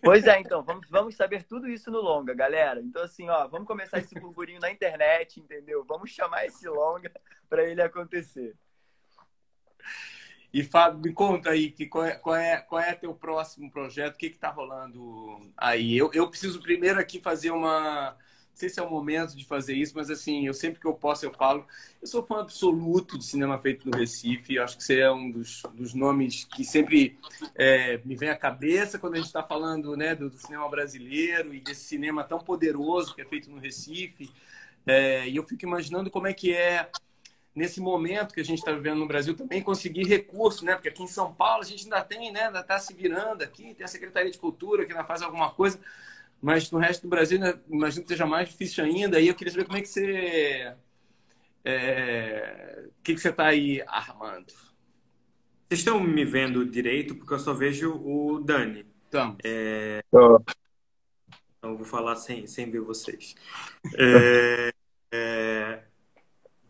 Pois 0.02 0.26
é, 0.26 0.40
então, 0.40 0.64
vamos, 0.64 0.90
vamos 0.90 1.16
saber 1.16 1.44
tudo 1.44 1.70
isso 1.70 1.92
no 1.92 2.02
longa, 2.02 2.34
galera. 2.34 2.82
Então, 2.82 3.04
assim, 3.04 3.30
ó, 3.30 3.48
vamos 3.48 3.68
começar 3.68 4.00
esse 4.00 4.16
burburinho 4.16 4.60
na 4.60 4.72
internet, 4.72 5.40
entendeu? 5.40 5.84
Vamos 5.84 6.10
chamar 6.10 6.46
esse 6.46 6.68
longa 6.68 7.12
para 7.50 7.64
ele 7.64 7.82
acontecer. 7.82 8.56
E 10.52 10.64
Fábio, 10.64 11.00
me 11.00 11.14
conta 11.14 11.50
aí 11.50 11.72
que 11.72 11.88
qual 11.88 12.06
é, 12.06 12.16
qual 12.16 12.36
é, 12.36 12.58
qual 12.58 12.82
é 12.82 12.94
teu 12.94 13.14
próximo 13.14 13.72
projeto, 13.72 14.16
o 14.16 14.18
que 14.18 14.28
está 14.28 14.50
rolando 14.50 15.52
aí? 15.58 15.98
Eu, 15.98 16.12
eu 16.14 16.30
preciso 16.30 16.62
primeiro 16.62 17.00
aqui 17.00 17.20
fazer 17.20 17.50
uma 17.50 18.16
não 18.54 18.60
sei 18.60 18.70
se 18.70 18.80
é 18.80 18.84
o 18.84 18.90
momento 18.90 19.36
de 19.36 19.44
fazer 19.46 19.74
isso, 19.74 19.94
mas 19.96 20.12
assim, 20.12 20.46
eu 20.46 20.54
sempre 20.54 20.80
que 20.80 20.86
eu 20.86 20.94
posso 20.94 21.26
eu 21.26 21.34
falo. 21.34 21.66
Eu 22.00 22.08
sou 22.08 22.24
fã 22.24 22.40
absoluto 22.40 23.18
de 23.18 23.26
cinema 23.26 23.58
feito 23.58 23.90
no 23.90 23.98
Recife. 23.98 24.56
Eu 24.56 24.64
acho 24.64 24.78
que 24.78 24.84
você 24.84 25.00
é 25.00 25.12
um 25.12 25.32
dos, 25.32 25.64
dos 25.74 25.96
nomes 25.96 26.46
que 26.46 26.64
sempre 26.64 27.18
é, 27.56 28.00
me 28.06 28.16
vem 28.16 28.30
à 28.30 28.38
cabeça 28.38 29.00
quando 29.00 29.16
a 29.16 29.18
gente 29.18 29.26
está 29.26 29.42
falando 29.42 29.98
né, 29.98 30.14
do, 30.14 30.30
do, 30.30 30.38
cinema 30.38 30.70
brasileiro 30.70 31.52
e 31.52 31.60
desse 31.60 31.86
cinema 31.86 32.24
tão 32.24 32.38
poderoso 32.38 33.16
que 33.16 33.22
é 33.24 33.26
feito 33.26 33.50
no 33.50 33.58
Recife. 33.58 34.32
É, 34.86 35.28
e 35.28 35.36
eu 35.36 35.44
fico 35.44 35.66
imaginando 35.66 36.12
como 36.12 36.28
é 36.28 36.34
que 36.34 36.54
é 36.54 36.92
nesse 37.56 37.82
momento 37.82 38.36
que 38.36 38.42
a 38.42 38.46
gente 38.46 38.60
está 38.60 38.72
vivendo 38.72 39.00
no 39.00 39.08
Brasil 39.08 39.36
também 39.36 39.64
conseguir 39.64 40.04
recursos, 40.04 40.62
né? 40.62 40.76
Porque 40.76 40.90
aqui 40.90 41.02
em 41.02 41.08
São 41.08 41.34
Paulo 41.34 41.64
a 41.64 41.66
gente 41.66 41.86
ainda 41.86 42.02
tem, 42.02 42.32
né? 42.32 42.48
Ainda 42.48 42.60
está 42.60 42.78
se 42.78 42.94
virando 42.94 43.42
aqui, 43.42 43.74
tem 43.74 43.84
a 43.84 43.88
Secretaria 43.88 44.32
de 44.32 44.38
Cultura 44.38 44.86
que 44.86 44.92
ainda 44.92 45.04
faz 45.04 45.24
alguma 45.24 45.50
coisa 45.50 45.80
mas 46.44 46.70
no 46.72 46.78
resto 46.78 47.04
do 47.04 47.08
Brasil, 47.08 47.40
né, 47.40 47.58
imagino 47.70 48.04
que 48.04 48.10
seja 48.10 48.26
mais 48.26 48.50
difícil 48.50 48.84
ainda. 48.84 49.18
E 49.18 49.30
eu 49.30 49.34
queria 49.34 49.54
saber 49.54 49.64
como 49.64 49.78
é 49.78 49.82
que 49.82 49.88
você. 49.88 50.76
É... 51.64 52.84
O 52.86 53.02
que, 53.02 53.16
que 53.16 53.22
você 53.22 53.30
está 53.30 53.46
aí 53.46 53.82
armando? 53.88 54.52
Vocês 55.70 55.80
estão 55.80 56.02
me 56.02 56.26
vendo 56.26 56.66
direito? 56.66 57.16
Porque 57.16 57.34
eu 57.34 57.40
só 57.40 57.54
vejo 57.54 57.94
o 57.94 58.42
Dani. 58.42 58.86
Então. 59.08 59.38
É... 59.42 60.04
Então 60.10 60.44
eu 61.64 61.78
vou 61.78 61.86
falar 61.86 62.18
sem, 62.18 62.46
sem 62.46 62.70
ver 62.70 62.82
vocês. 62.82 63.36
É... 63.98 64.74
É... 65.14 65.84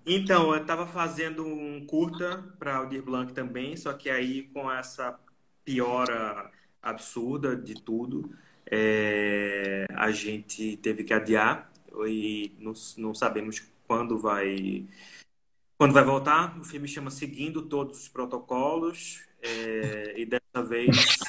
Então, 0.06 0.54
eu 0.54 0.62
estava 0.62 0.86
fazendo 0.86 1.44
um 1.44 1.84
curta 1.88 2.44
para 2.60 2.76
Aldir 2.76 3.02
Blanc 3.02 3.34
também, 3.34 3.76
só 3.76 3.94
que 3.94 4.10
aí 4.10 4.44
com 4.50 4.72
essa 4.72 5.20
piora 5.66 6.52
absurda 6.82 7.56
de 7.56 7.74
tudo, 7.82 8.30
é, 8.76 9.86
a 9.94 10.10
gente 10.10 10.78
teve 10.78 11.04
que 11.04 11.14
adiar 11.14 11.72
e 12.08 12.56
não, 12.58 12.74
não 12.98 13.14
sabemos 13.14 13.62
quando 13.88 14.18
vai 14.18 14.88
quando 15.78 15.94
vai 15.94 16.04
voltar. 16.04 16.58
O 16.60 16.64
filme 16.64 16.88
chama 16.88 17.12
Seguindo 17.12 17.62
Todos 17.62 18.00
os 18.00 18.08
Protocolos 18.08 19.24
é, 19.44 20.20
e 20.20 20.26
dessa 20.26 20.68
vez 20.68 21.20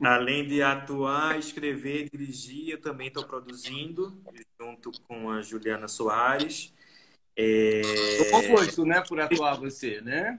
além 0.00 0.46
de 0.46 0.62
atuar, 0.62 1.40
escrever, 1.40 2.08
dirigir, 2.08 2.68
eu 2.68 2.80
também 2.80 3.08
estou 3.08 3.24
produzindo 3.24 4.22
junto 4.60 4.92
com 5.08 5.28
a 5.28 5.42
Juliana 5.42 5.88
Soares. 5.88 6.72
É... 7.36 7.82
Tomou 8.30 8.48
gosto, 8.48 8.86
né, 8.86 9.02
por 9.08 9.20
atuar 9.20 9.56
você, 9.56 10.00
né? 10.00 10.38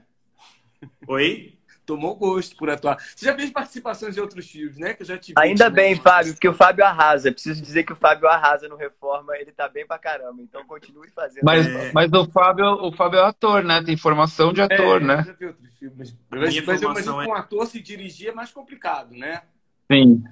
Oi? 1.06 1.58
Tomou 1.86 2.16
gosto 2.16 2.56
por 2.56 2.68
atuar. 2.68 2.98
Você 3.14 3.24
já 3.24 3.34
fez 3.34 3.50
participações 3.50 4.14
de 4.14 4.20
outros 4.20 4.50
filmes, 4.50 4.76
né? 4.76 4.92
Que 4.92 5.02
eu 5.02 5.06
já 5.06 5.16
tive. 5.16 5.40
Ainda 5.40 5.70
bem, 5.70 5.94
Fábio, 5.94 6.34
porque 6.34 6.48
o 6.48 6.52
Fábio 6.52 6.84
arrasa. 6.84 7.30
Preciso 7.30 7.62
dizer 7.62 7.84
que 7.84 7.92
o 7.92 7.96
Fábio 7.96 8.28
arrasa 8.28 8.68
no 8.68 8.76
Reforma, 8.76 9.36
ele 9.36 9.52
tá 9.52 9.68
bem 9.68 9.86
pra 9.86 9.98
caramba. 9.98 10.42
Então 10.42 10.66
continue 10.66 11.08
fazendo. 11.10 11.44
Mas, 11.44 11.92
mas 11.92 12.12
o, 12.12 12.30
Fábio, 12.30 12.66
o 12.66 12.92
Fábio 12.92 13.20
é 13.20 13.22
ator, 13.22 13.62
né? 13.62 13.82
Tem 13.82 13.96
formação 13.96 14.52
de 14.52 14.60
ator, 14.60 15.00
é, 15.00 15.04
né? 15.04 15.20
Eu 15.20 15.24
já 15.24 15.32
vi 15.32 15.46
outros 15.46 15.78
filmes. 15.78 16.16
Mas, 16.28 16.64
mas 16.66 16.82
eu 16.82 16.90
imagino 16.90 17.20
que 17.22 17.28
um 17.28 17.34
ator 17.34 17.66
se 17.66 17.80
dirigir 17.80 18.28
é 18.30 18.32
mais 18.32 18.50
complicado, 18.50 19.14
né? 19.14 19.42
Sim. 19.90 20.24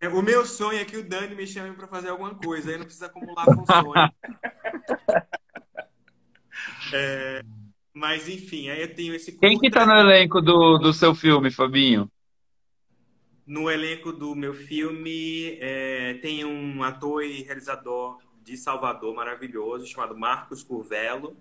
É, 0.00 0.08
o 0.08 0.22
meu 0.22 0.44
sonho 0.44 0.78
é 0.78 0.84
que 0.84 0.96
o 0.96 1.06
Dani 1.06 1.34
me 1.34 1.46
chame 1.46 1.74
para 1.74 1.86
fazer 1.86 2.08
alguma 2.08 2.34
coisa, 2.34 2.70
aí 2.70 2.78
não 2.78 2.84
precisa 2.84 3.06
acumular 3.06 3.44
funções. 3.44 4.10
é, 6.92 7.42
mas, 7.96 8.28
enfim, 8.28 8.68
aí 8.68 8.82
eu 8.82 8.94
tenho 8.94 9.14
esse. 9.14 9.32
Quem 9.32 9.58
que 9.58 9.70
tá 9.70 9.86
no 9.86 9.94
elenco 9.94 10.42
do, 10.42 10.76
do 10.76 10.92
seu 10.92 11.14
filme, 11.14 11.50
Fabinho? 11.50 12.10
No 13.46 13.70
elenco 13.70 14.12
do 14.12 14.34
meu 14.34 14.52
filme 14.52 15.56
é, 15.62 16.12
tem 16.20 16.44
um 16.44 16.82
ator 16.82 17.24
e 17.24 17.42
realizador 17.42 18.18
de 18.42 18.54
Salvador 18.58 19.14
maravilhoso, 19.14 19.86
chamado 19.86 20.14
Marcos 20.14 20.62
Curvelo. 20.62 21.38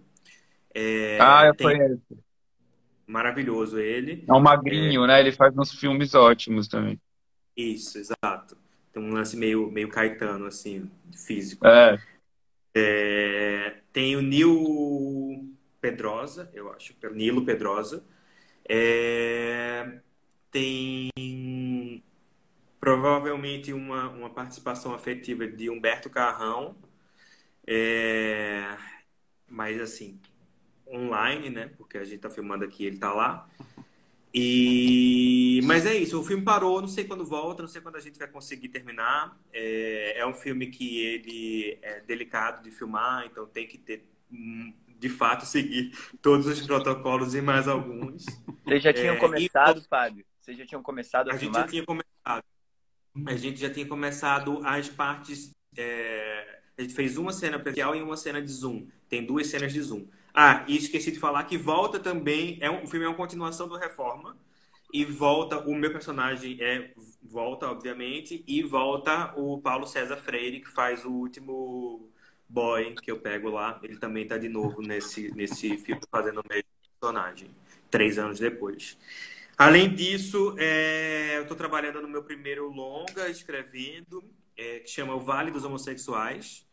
É, 0.73 1.17
ah, 1.19 1.45
eu 1.45 1.55
tem... 1.55 1.67
conheço. 1.67 2.23
Maravilhoso 3.05 3.77
ele. 3.77 4.23
É 4.25 4.31
um 4.31 4.39
magrinho, 4.39 5.03
é... 5.03 5.07
né? 5.07 5.19
Ele 5.19 5.33
faz 5.33 5.53
uns 5.57 5.73
filmes 5.73 6.15
ótimos 6.15 6.69
também. 6.69 6.97
Isso, 7.57 7.97
exato. 7.97 8.55
Tem 8.93 9.03
um 9.03 9.11
lance 9.11 9.35
meio, 9.35 9.69
meio 9.69 9.89
caetano, 9.89 10.45
assim, 10.45 10.89
físico. 11.13 11.67
É. 11.67 11.99
é 12.73 13.75
tem 13.91 14.15
o 14.15 14.21
Nil 14.21 15.53
Pedrosa, 15.85 16.49
eu 16.51 16.73
acho, 16.73 16.95
Nilo 17.13 17.45
Pedrosa. 17.45 18.03
É, 18.67 19.99
tem 20.49 21.11
provavelmente 22.79 23.71
uma, 23.71 24.09
uma 24.09 24.29
participação 24.31 24.95
afetiva 24.95 25.47
de 25.47 25.69
Humberto 25.69 26.09
Carrão, 26.09 26.75
é, 27.67 28.75
mas 29.47 29.79
assim, 29.79 30.19
online, 30.87 31.51
né? 31.51 31.71
Porque 31.77 31.99
a 31.99 32.03
gente 32.03 32.21
tá 32.21 32.31
filmando 32.31 32.65
aqui, 32.65 32.83
ele 32.83 32.97
tá 32.97 33.13
lá. 33.13 33.47
E... 34.33 35.61
Mas 35.65 35.85
é 35.85 35.95
isso, 35.95 36.19
o 36.19 36.23
filme 36.23 36.43
parou, 36.43 36.81
não 36.81 36.87
sei 36.87 37.05
quando 37.05 37.23
volta, 37.23 37.61
não 37.61 37.69
sei 37.69 37.79
quando 37.79 37.97
a 37.97 38.01
gente 38.01 38.17
vai 38.17 38.27
conseguir 38.27 38.69
terminar. 38.69 39.39
É, 39.53 40.17
é 40.17 40.25
um 40.25 40.33
filme 40.33 40.65
que 40.67 40.99
ele 40.99 41.77
é 41.83 41.99
delicado 41.99 42.63
de 42.63 42.71
filmar, 42.71 43.27
então 43.27 43.45
tem 43.45 43.67
que 43.67 43.77
ter 43.77 44.03
de 44.97 45.09
fato 45.09 45.45
seguir 45.45 45.91
todos 46.21 46.45
os 46.47 46.61
protocolos 46.61 47.35
e 47.35 47.41
mais 47.41 47.67
alguns. 47.67 48.25
Vocês 48.63 48.83
já 48.83 48.93
tinham 48.93 49.15
é, 49.15 49.17
começado, 49.17 49.79
e... 49.79 49.87
Fábio? 49.87 50.25
Vocês 50.39 50.57
já 50.57 50.65
tinham 50.65 50.81
começado 50.81 51.29
a, 51.29 51.33
a 51.33 51.37
filmar? 51.37 51.61
gente 51.61 51.65
já 51.65 51.71
tinha 51.71 51.85
começado. 51.85 52.43
A 53.25 53.35
gente 53.35 53.59
já 53.59 53.69
tinha 53.69 53.85
começado 53.87 54.61
as 54.65 54.89
partes. 54.89 55.51
É... 55.77 56.59
A 56.77 56.81
gente 56.81 56.93
fez 56.93 57.17
uma 57.17 57.31
cena 57.31 57.57
presencial 57.57 57.95
e 57.95 58.01
uma 58.01 58.17
cena 58.17 58.41
de 58.41 58.51
Zoom. 58.51 58.87
Tem 59.07 59.25
duas 59.25 59.47
cenas 59.47 59.71
de 59.71 59.81
Zoom. 59.81 60.07
Ah, 60.33 60.65
e 60.67 60.75
esqueci 60.75 61.11
de 61.11 61.19
falar 61.19 61.45
que 61.45 61.57
volta 61.57 61.97
também. 61.99 62.57
É 62.59 62.69
um, 62.69 62.83
o 62.83 62.87
filme 62.87 63.05
é 63.05 63.09
uma 63.09 63.15
continuação 63.15 63.67
do 63.67 63.77
Reforma. 63.77 64.37
E 64.93 65.03
volta, 65.05 65.59
o 65.59 65.73
meu 65.73 65.91
personagem 65.91 66.57
é 66.61 66.93
volta, 67.23 67.67
obviamente, 67.67 68.43
e 68.47 68.61
volta 68.61 69.33
o 69.35 69.59
Paulo 69.59 69.87
César 69.87 70.17
Freire, 70.17 70.61
que 70.61 70.69
faz 70.69 71.03
o 71.03 71.11
último 71.11 72.09
Boy, 72.55 72.95
que 72.95 73.11
eu 73.11 73.19
pego 73.19 73.49
lá, 73.49 73.77
ele 73.83 73.97
também 73.97 74.23
está 74.23 74.37
de 74.37 74.47
novo 74.47 74.81
nesse, 74.81 75.29
nesse 75.35 75.77
filme 75.77 76.01
fazendo 76.09 76.39
o 76.39 76.43
mesmo 76.49 76.69
personagem, 76.97 77.49
três 77.91 78.17
anos 78.17 78.39
depois. 78.39 78.97
Além 79.57 79.93
disso, 79.93 80.55
é, 80.57 81.35
eu 81.35 81.41
estou 81.41 81.57
trabalhando 81.57 82.01
no 82.01 82.07
meu 82.07 82.23
primeiro 82.23 82.69
longa, 82.69 83.27
escrevendo, 83.29 84.23
é, 84.55 84.79
que 84.79 84.89
chama 84.89 85.13
O 85.13 85.19
Vale 85.19 85.51
dos 85.51 85.65
Homossexuais, 85.65 86.65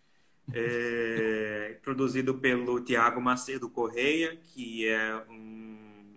é, 0.55 1.79
produzido 1.83 2.39
pelo 2.39 2.81
Tiago 2.81 3.21
Macedo 3.21 3.69
Correia, 3.69 4.37
que 4.37 4.87
é 4.87 5.17
um, 5.29 6.15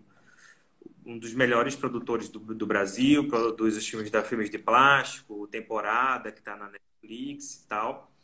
um 1.08 1.18
dos 1.18 1.34
melhores 1.34 1.76
produtores 1.76 2.30
do, 2.30 2.40
do, 2.40 2.68
Brasil, 2.68 3.28
produz 3.28 3.76
os 3.76 3.88
filmes 3.88 4.12
da 4.12 4.24
Filmes 4.24 4.52
de 4.52 4.60
Plástico, 4.60 5.48
Temporada, 5.48 6.32
que 6.32 6.38
está 6.40 6.56
na 6.56 6.70
Netflix 6.70 7.64
e 7.64 7.68
tal. 7.68 8.15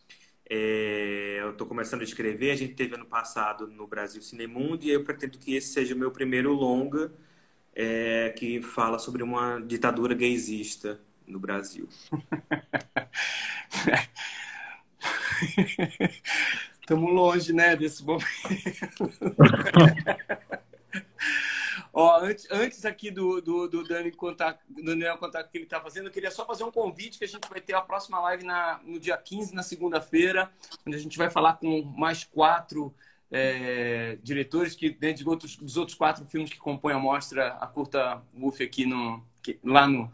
É, 0.53 1.37
eu 1.39 1.51
estou 1.51 1.65
começando 1.65 2.01
a 2.01 2.03
escrever. 2.03 2.51
A 2.51 2.57
gente 2.57 2.73
teve 2.73 2.93
ano 2.93 3.05
passado 3.05 3.67
no 3.67 3.87
Brasil 3.87 4.21
Cinemundo 4.21 4.83
e 4.83 4.89
eu 4.89 5.01
pretendo 5.01 5.37
que 5.37 5.55
esse 5.55 5.69
seja 5.69 5.95
o 5.95 5.97
meu 5.97 6.11
primeiro 6.11 6.51
longa 6.51 7.09
é, 7.73 8.31
que 8.37 8.61
fala 8.61 8.99
sobre 8.99 9.23
uma 9.23 9.61
ditadura 9.61 10.13
gaysista 10.13 10.99
no 11.25 11.39
Brasil. 11.39 11.87
Estamos 16.81 17.13
longe, 17.13 17.53
né, 17.53 17.77
desse 17.77 18.03
momento. 18.03 18.25
Ó, 21.93 22.19
antes, 22.21 22.47
antes 22.49 22.85
aqui 22.85 23.11
do, 23.11 23.41
do, 23.41 23.67
do 23.67 23.83
Dani 23.83 24.11
contar, 24.11 24.59
do 24.69 24.81
Daniel 24.81 25.17
contar 25.17 25.43
o 25.43 25.47
que 25.47 25.57
ele 25.57 25.65
está 25.65 25.81
fazendo, 25.81 26.07
eu 26.07 26.11
queria 26.11 26.31
só 26.31 26.45
fazer 26.45 26.63
um 26.63 26.71
convite 26.71 27.17
que 27.17 27.25
a 27.25 27.27
gente 27.27 27.49
vai 27.49 27.59
ter 27.59 27.73
a 27.73 27.81
próxima 27.81 28.19
live 28.21 28.45
na, 28.45 28.79
no 28.83 28.97
dia 28.97 29.17
15, 29.17 29.53
na 29.53 29.61
segunda-feira, 29.61 30.49
onde 30.87 30.95
a 30.95 30.99
gente 30.99 31.17
vai 31.17 31.29
falar 31.29 31.55
com 31.55 31.81
mais 31.83 32.23
quatro 32.23 32.93
é, 33.29 34.17
diretores 34.23 34.73
que, 34.73 34.89
dentro 34.89 35.23
de 35.23 35.29
outros, 35.29 35.57
dos 35.57 35.75
outros 35.75 35.97
quatro 35.97 36.25
filmes 36.25 36.49
que 36.49 36.57
compõem 36.57 36.93
a 36.93 36.99
mostra, 36.99 37.55
a 37.55 37.67
curta 37.67 38.21
Wolf 38.33 38.61
aqui 38.61 38.85
no, 38.85 39.21
lá 39.63 39.85
no, 39.85 40.11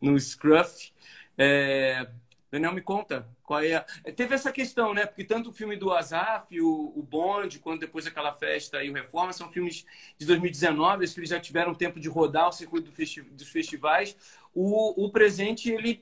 no 0.00 0.18
Scruff. 0.18 0.92
É, 1.36 2.08
Daniel, 2.50 2.72
me 2.72 2.80
conta 2.80 3.28
qual 3.50 3.64
é. 3.64 3.74
A... 3.74 3.84
Teve 4.14 4.32
essa 4.32 4.52
questão, 4.52 4.94
né? 4.94 5.04
Porque 5.04 5.24
tanto 5.24 5.50
o 5.50 5.52
filme 5.52 5.74
do 5.74 5.92
Azaf, 5.92 6.60
o, 6.60 6.92
o 6.94 7.02
Bond, 7.02 7.58
quanto 7.58 7.80
depois 7.80 8.06
aquela 8.06 8.32
festa 8.32 8.80
e 8.84 8.88
o 8.88 8.94
Reforma, 8.94 9.32
são 9.32 9.50
filmes 9.50 9.84
de 10.16 10.24
2019, 10.24 11.04
eles 11.04 11.28
já 11.28 11.40
tiveram 11.40 11.74
tempo 11.74 11.98
de 11.98 12.08
rodar 12.08 12.48
o 12.48 12.52
circuito 12.52 12.88
do 12.88 12.94
festi 12.94 13.22
dos 13.22 13.48
festivais. 13.48 14.16
O, 14.54 15.04
o 15.04 15.10
presente, 15.10 15.68
ele 15.68 16.00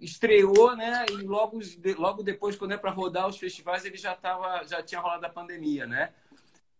estreou, 0.00 0.76
né? 0.76 1.04
E 1.10 1.16
logo, 1.16 1.58
logo 1.96 2.22
depois, 2.22 2.54
quando 2.54 2.74
é 2.74 2.76
para 2.76 2.92
rodar 2.92 3.26
os 3.26 3.36
festivais, 3.36 3.84
ele 3.84 3.96
já 3.96 4.14
tava, 4.14 4.62
já 4.64 4.80
tinha 4.80 5.00
rolado 5.00 5.26
a 5.26 5.30
pandemia, 5.30 5.84
né? 5.84 6.10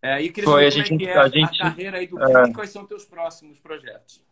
É, 0.00 0.22
e 0.22 0.30
queria 0.30 0.48
Foi, 0.48 0.70
saber 0.70 0.80
a 0.80 0.86
gente, 0.86 1.08
é, 1.08 1.10
é 1.10 1.16
a, 1.16 1.22
a, 1.22 1.28
gente, 1.28 1.58
carreira 1.58 1.98
aí 1.98 2.06
do 2.06 2.16
filme 2.18 2.34
é... 2.34 2.50
e 2.50 2.54
quais 2.54 2.70
são 2.70 2.82
os 2.82 2.88
teus 2.88 3.04
próximos 3.04 3.58
projetos. 3.58 4.22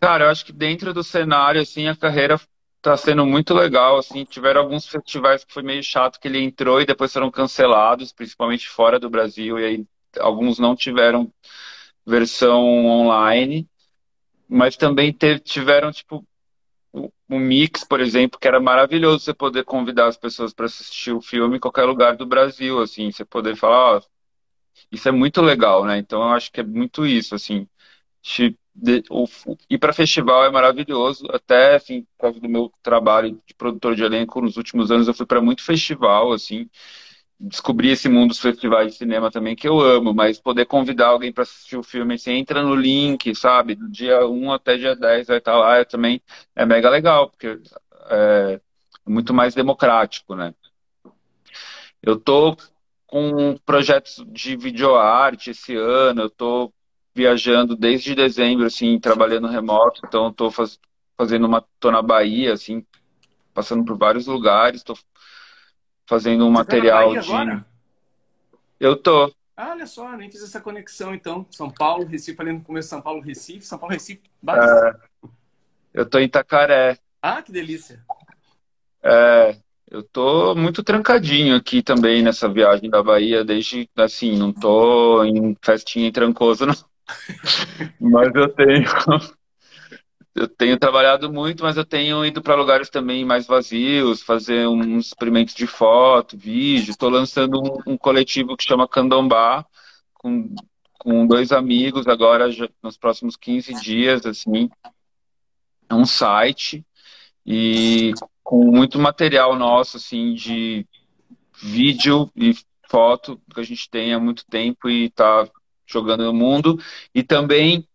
Cara, 0.00 0.26
eu 0.26 0.30
acho 0.30 0.44
que 0.44 0.52
dentro 0.52 0.94
do 0.94 1.02
cenário, 1.02 1.60
assim, 1.60 1.88
a 1.88 1.96
carreira 1.96 2.38
tá 2.82 2.96
sendo 2.96 3.24
muito 3.24 3.54
legal, 3.54 3.96
assim, 3.96 4.24
tiveram 4.24 4.60
alguns 4.62 4.86
festivais 4.86 5.44
que 5.44 5.52
foi 5.52 5.62
meio 5.62 5.82
chato 5.82 6.18
que 6.18 6.26
ele 6.26 6.40
entrou 6.40 6.80
e 6.80 6.86
depois 6.86 7.12
foram 7.12 7.30
cancelados, 7.30 8.12
principalmente 8.12 8.68
fora 8.68 8.98
do 8.98 9.08
Brasil, 9.08 9.58
e 9.58 9.64
aí 9.64 9.86
alguns 10.18 10.58
não 10.58 10.74
tiveram 10.74 11.32
versão 12.04 12.84
online, 12.84 13.68
mas 14.48 14.76
também 14.76 15.12
teve, 15.12 15.38
tiveram, 15.40 15.92
tipo, 15.92 16.26
um 17.30 17.38
mix, 17.38 17.84
por 17.84 18.00
exemplo, 18.00 18.38
que 18.38 18.48
era 18.48 18.60
maravilhoso 18.60 19.24
você 19.24 19.32
poder 19.32 19.64
convidar 19.64 20.08
as 20.08 20.16
pessoas 20.16 20.52
para 20.52 20.66
assistir 20.66 21.12
o 21.12 21.22
filme 21.22 21.56
em 21.56 21.60
qualquer 21.60 21.84
lugar 21.84 22.16
do 22.16 22.26
Brasil, 22.26 22.80
assim, 22.80 23.10
você 23.10 23.24
poder 23.24 23.56
falar, 23.56 23.96
ó, 23.96 24.02
isso 24.90 25.08
é 25.08 25.12
muito 25.12 25.40
legal, 25.40 25.84
né? 25.84 25.98
Então 25.98 26.22
eu 26.22 26.30
acho 26.30 26.50
que 26.52 26.60
é 26.60 26.64
muito 26.64 27.06
isso, 27.06 27.34
assim, 27.34 27.66
de, 28.74 29.02
o, 29.10 29.26
ir 29.68 29.78
para 29.78 29.92
festival 29.92 30.44
é 30.44 30.50
maravilhoso, 30.50 31.26
até 31.30 31.74
assim, 31.76 32.02
por 32.02 32.22
causa 32.22 32.40
do 32.40 32.48
meu 32.48 32.72
trabalho 32.82 33.40
de 33.46 33.54
produtor 33.54 33.94
de 33.94 34.02
elenco 34.02 34.40
nos 34.40 34.56
últimos 34.56 34.90
anos, 34.90 35.08
eu 35.08 35.14
fui 35.14 35.26
para 35.26 35.42
muito 35.42 35.62
festival, 35.62 36.32
assim, 36.32 36.68
descobri 37.38 37.90
esse 37.90 38.08
mundo 38.08 38.28
dos 38.28 38.40
festivais 38.40 38.92
de 38.92 38.98
cinema 38.98 39.30
também 39.30 39.56
que 39.56 39.66
eu 39.68 39.80
amo, 39.80 40.14
mas 40.14 40.40
poder 40.40 40.66
convidar 40.66 41.08
alguém 41.08 41.32
para 41.32 41.42
assistir 41.42 41.76
o 41.76 41.82
filme, 41.82 42.18
você 42.18 42.32
entra 42.32 42.62
no 42.62 42.74
link, 42.74 43.34
sabe? 43.34 43.74
Do 43.74 43.88
dia 43.90 44.26
1 44.26 44.52
até 44.52 44.76
dia 44.76 44.94
10 44.96 45.26
vai 45.26 45.38
estar 45.38 45.56
lá, 45.56 45.84
também 45.84 46.22
é 46.54 46.64
mega 46.64 46.88
legal, 46.88 47.28
porque 47.30 47.58
é 48.10 48.60
muito 49.06 49.34
mais 49.34 49.54
democrático, 49.54 50.34
né? 50.36 50.54
Eu 52.02 52.18
tô 52.18 52.56
com 53.06 53.56
projetos 53.66 54.24
de 54.28 54.56
videoarte 54.56 55.50
esse 55.50 55.74
ano, 55.76 56.22
eu 56.22 56.30
tô 56.30 56.72
viajando 57.14 57.76
desde 57.76 58.14
dezembro, 58.14 58.66
assim, 58.66 58.98
trabalhando 58.98 59.48
remoto, 59.48 60.00
então 60.04 60.32
tô 60.32 60.50
faz, 60.50 60.78
fazendo 61.16 61.46
uma, 61.46 61.64
tô 61.78 61.90
na 61.90 62.02
Bahia, 62.02 62.52
assim, 62.52 62.84
passando 63.52 63.84
por 63.84 63.96
vários 63.96 64.26
lugares, 64.26 64.82
tô 64.82 64.96
fazendo 66.06 66.44
um 66.44 66.52
Você 66.52 66.58
material 66.58 67.14
tá 67.14 67.20
de. 67.20 67.32
Agora? 67.32 67.66
Eu 68.80 68.96
tô. 68.96 69.32
Ah, 69.56 69.70
olha 69.70 69.86
só, 69.86 70.10
nem 70.16 70.30
fiz 70.30 70.42
essa 70.42 70.60
conexão 70.60 71.14
então. 71.14 71.46
São 71.50 71.70
Paulo, 71.70 72.06
Recife, 72.06 72.36
falei 72.36 72.52
no 72.52 72.62
começo 72.62 72.88
São 72.88 73.02
Paulo, 73.02 73.20
Recife, 73.20 73.64
São 73.64 73.78
Paulo, 73.78 73.92
Recife, 73.92 74.22
é, 74.48 74.94
Eu 75.92 76.08
tô 76.08 76.18
em 76.18 76.24
Itacaré. 76.24 76.98
Ah, 77.20 77.42
que 77.42 77.52
delícia. 77.52 78.04
É, 79.02 79.56
eu 79.90 80.02
tô 80.02 80.54
muito 80.54 80.82
trancadinho 80.82 81.54
aqui 81.54 81.82
também 81.82 82.22
nessa 82.22 82.48
viagem 82.48 82.88
da 82.88 83.02
Bahia, 83.02 83.44
desde 83.44 83.88
assim, 83.96 84.36
não 84.38 84.52
tô 84.52 85.22
em 85.22 85.56
festinha 85.62 86.08
em 86.08 86.12
Trancoso, 86.12 86.64
não. 86.66 86.91
Mas 88.00 88.34
eu 88.34 88.48
tenho 88.48 88.84
eu 90.34 90.48
tenho 90.48 90.78
trabalhado 90.78 91.30
muito, 91.30 91.62
mas 91.62 91.76
eu 91.76 91.84
tenho 91.84 92.24
ido 92.24 92.40
para 92.40 92.54
lugares 92.54 92.88
também 92.88 93.24
mais 93.24 93.46
vazios, 93.46 94.22
fazer 94.22 94.66
uns 94.66 95.08
experimentos 95.08 95.54
de 95.54 95.66
foto, 95.66 96.38
vídeo. 96.38 96.90
Estou 96.90 97.10
lançando 97.10 97.60
um, 97.60 97.92
um, 97.92 97.98
coletivo 97.98 98.56
que 98.56 98.64
chama 98.64 98.88
Candombá, 98.88 99.66
com, 100.14 100.54
com 100.98 101.26
dois 101.26 101.52
amigos 101.52 102.06
agora, 102.06 102.50
já, 102.50 102.68
nos 102.82 102.96
próximos 102.96 103.36
15 103.36 103.74
dias, 103.82 104.24
assim. 104.24 104.70
É 105.88 105.94
um 105.94 106.06
site 106.06 106.84
e 107.44 108.14
com 108.42 108.64
muito 108.70 108.98
material 108.98 109.54
nosso, 109.54 109.98
assim, 109.98 110.32
de 110.34 110.86
vídeo 111.52 112.30
e 112.34 112.54
foto 112.88 113.40
que 113.52 113.60
a 113.60 113.62
gente 113.62 113.88
tem 113.90 114.14
há 114.14 114.18
muito 114.18 114.44
tempo 114.46 114.88
e 114.88 115.06
está 115.06 115.46
jogando 115.92 116.24
no 116.24 116.32
mundo. 116.32 116.78
E 117.14 117.22
também 117.22 117.86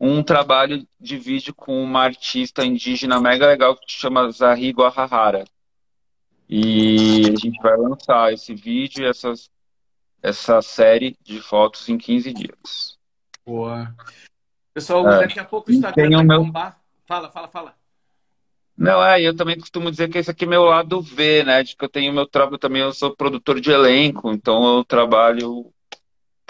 um 0.00 0.22
trabalho 0.22 0.86
de 1.00 1.16
vídeo 1.16 1.54
com 1.54 1.82
uma 1.82 2.02
artista 2.02 2.64
indígena 2.64 3.20
mega 3.20 3.46
legal 3.46 3.76
que 3.76 3.92
se 3.92 3.98
chama 3.98 4.30
Zahri 4.32 4.72
Guahahara. 4.72 5.44
E 6.48 7.30
a 7.30 7.36
gente 7.36 7.62
vai 7.62 7.76
lançar 7.76 8.32
esse 8.32 8.54
vídeo 8.54 9.04
e 9.04 9.06
essas, 9.06 9.48
essa 10.22 10.60
série 10.60 11.16
de 11.22 11.40
fotos 11.40 11.88
em 11.88 11.96
15 11.96 12.32
dias. 12.32 12.98
Boa. 13.46 13.94
Pessoal, 14.74 15.08
é. 15.08 15.20
daqui 15.20 15.38
a 15.38 15.44
pouco 15.44 15.70
o 15.70 15.74
Instagram 15.74 16.10
vai 16.10 16.24
meu... 16.24 16.44
bombar. 16.44 16.80
Fala, 17.06 17.30
fala, 17.30 17.48
fala. 17.48 17.74
Não, 18.76 19.04
é, 19.04 19.20
eu 19.20 19.36
também 19.36 19.58
costumo 19.58 19.90
dizer 19.90 20.08
que 20.10 20.18
esse 20.18 20.30
aqui 20.30 20.44
é 20.44 20.48
meu 20.48 20.64
lado 20.64 21.00
V, 21.00 21.44
né? 21.44 21.62
De 21.62 21.76
que 21.76 21.84
eu 21.84 21.88
tenho 21.88 22.12
meu 22.12 22.26
trabalho 22.26 22.58
também, 22.58 22.82
eu 22.82 22.92
sou 22.92 23.14
produtor 23.14 23.60
de 23.60 23.70
elenco, 23.70 24.32
então 24.32 24.78
eu 24.78 24.84
trabalho 24.84 25.72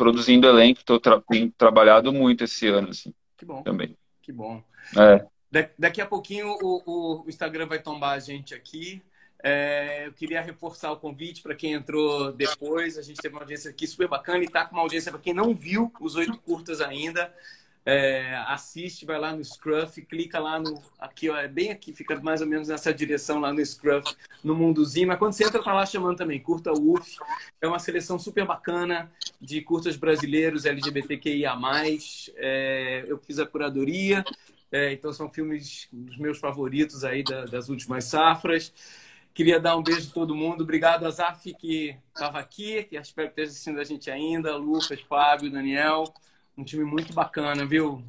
produzindo 0.03 0.49
elenco, 0.49 0.81
estou 0.81 0.99
tra 0.99 1.23
tenho 1.29 1.53
trabalhado 1.53 2.13
muito 2.13 2.43
esse 2.43 2.67
ano, 2.67 2.89
assim. 2.89 3.15
Que 3.37 3.45
bom. 3.45 3.63
Também. 3.63 3.97
Que 4.21 4.33
bom. 4.33 4.61
É. 4.99 5.71
daqui 5.79 6.01
a 6.01 6.07
pouquinho 6.07 6.49
o, 6.61 7.23
o, 7.25 7.29
Instagram 7.29 7.67
vai 7.67 7.79
tombar 7.79 8.15
a 8.15 8.19
gente 8.19 8.53
aqui. 8.53 9.01
É, 9.45 10.09
eu 10.09 10.13
queria 10.13 10.43
reforçar 10.43 10.91
o 10.91 10.97
convite 10.97 11.41
para 11.41 11.55
quem 11.55 11.73
entrou 11.73 12.33
depois. 12.33 12.99
A 12.99 13.03
gente 13.03 13.21
teve 13.21 13.33
uma 13.33 13.43
audiência 13.43 13.71
aqui 13.71 13.87
super 13.87 14.09
bacana 14.09 14.41
e 14.41 14.47
está 14.47 14.65
com 14.65 14.75
uma 14.75 14.83
audiência 14.83 15.13
para 15.13 15.21
quem 15.21 15.33
não 15.33 15.55
viu 15.55 15.93
os 16.01 16.17
oito 16.17 16.37
curtas 16.39 16.81
ainda. 16.81 17.33
É, 17.85 18.37
assiste, 18.47 19.05
vai 19.05 19.19
lá 19.19 19.35
no 19.35 19.45
Scruff, 19.45 20.01
clica 20.03 20.39
lá 20.39 20.61
no. 20.61 20.81
Aqui, 21.01 21.29
ó, 21.29 21.37
é 21.37 21.49
bem 21.49 21.71
aqui, 21.73 21.93
fica 21.93 22.21
mais 22.21 22.41
ou 22.41 22.47
menos 22.47 22.69
nessa 22.69 22.95
direção 22.95 23.41
lá 23.41 23.53
no 23.53 23.65
Scruff, 23.65 24.15
no 24.43 24.55
Mundozinho. 24.55 25.09
Mas 25.09 25.19
quando 25.19 25.33
você 25.33 25.45
entra, 25.45 25.61
tá 25.63 25.73
lá 25.73 25.85
chamando 25.85 26.17
também, 26.17 26.39
curta 26.41 26.71
UF. 26.73 27.17
É 27.61 27.67
uma 27.67 27.81
seleção 27.81 28.19
super 28.21 28.47
bacana 28.47 29.11
de 29.41 29.61
curtas 29.63 29.97
brasileiros 29.97 30.65
LGBTQIA. 30.65 31.55
É, 32.37 33.05
eu 33.09 33.19
fiz 33.19 33.41
a 33.41 33.47
curadoria, 33.47 34.25
é, 34.71 34.93
então 34.93 35.13
são 35.13 35.29
filmes 35.29 35.89
dos 35.93 36.17
meus 36.19 36.39
favoritos 36.39 37.05
aí 37.05 37.25
da, 37.25 37.47
das 37.47 37.69
últimas 37.69 38.05
safras. 38.05 38.73
Queria 39.35 39.59
dar 39.59 39.77
um 39.77 39.83
beijo 39.83 40.09
a 40.09 40.15
todo 40.15 40.37
mundo. 40.37 40.63
Obrigado, 40.63 41.05
Azaf, 41.05 41.53
que 41.55 41.97
estava 42.15 42.39
aqui, 42.39 42.85
que 42.85 42.97
espero 42.97 43.29
que 43.29 43.33
esteja 43.33 43.51
assistindo 43.51 43.81
a 43.81 43.85
gente 43.85 44.09
ainda. 44.09 44.57
Lucas, 44.57 45.01
Fábio, 45.01 45.51
Daniel. 45.51 46.05
Um 46.63 46.65
time 46.65 46.85
muito 46.85 47.13
bacana, 47.13 47.67
viu? 47.67 48.05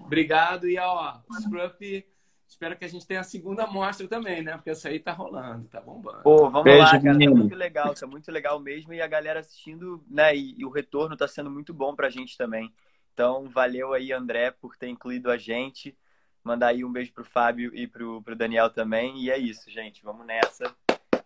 Obrigado. 0.00 0.68
E, 0.68 0.76
ó, 0.80 1.14
Scruff, 1.40 2.04
espero 2.48 2.76
que 2.76 2.84
a 2.84 2.88
gente 2.88 3.06
tenha 3.06 3.20
a 3.20 3.22
segunda 3.22 3.68
mostra 3.68 4.08
também, 4.08 4.42
né? 4.42 4.56
Porque 4.56 4.70
essa 4.70 4.88
aí 4.88 4.98
tá 4.98 5.12
rolando, 5.12 5.68
tá 5.68 5.80
bombando. 5.80 6.24
Pô, 6.24 6.50
vamos 6.50 6.64
Beijo, 6.64 6.80
lá, 6.80 6.90
cara. 6.90 7.12
Menino. 7.12 7.34
Tá 7.34 7.38
muito 7.38 7.54
legal, 7.54 7.94
tá 7.94 8.06
muito 8.08 8.32
legal 8.32 8.58
mesmo. 8.58 8.92
E 8.92 9.00
a 9.00 9.06
galera 9.06 9.38
assistindo, 9.38 10.04
né? 10.10 10.34
E, 10.34 10.56
e 10.58 10.64
o 10.64 10.70
retorno 10.70 11.16
tá 11.16 11.28
sendo 11.28 11.48
muito 11.52 11.72
bom 11.72 11.94
pra 11.94 12.10
gente 12.10 12.36
também. 12.36 12.74
Então, 13.14 13.48
valeu 13.48 13.92
aí, 13.92 14.12
André, 14.12 14.50
por 14.50 14.76
ter 14.76 14.88
incluído 14.88 15.30
a 15.30 15.36
gente. 15.36 15.96
Mandar 16.42 16.68
aí 16.68 16.84
um 16.84 16.90
beijo 16.90 17.12
pro 17.12 17.24
Fábio 17.24 17.70
e 17.72 17.86
pro, 17.86 18.20
pro 18.22 18.34
Daniel 18.34 18.70
também. 18.70 19.22
E 19.22 19.30
é 19.30 19.38
isso, 19.38 19.70
gente. 19.70 20.02
Vamos 20.02 20.26
nessa, 20.26 20.74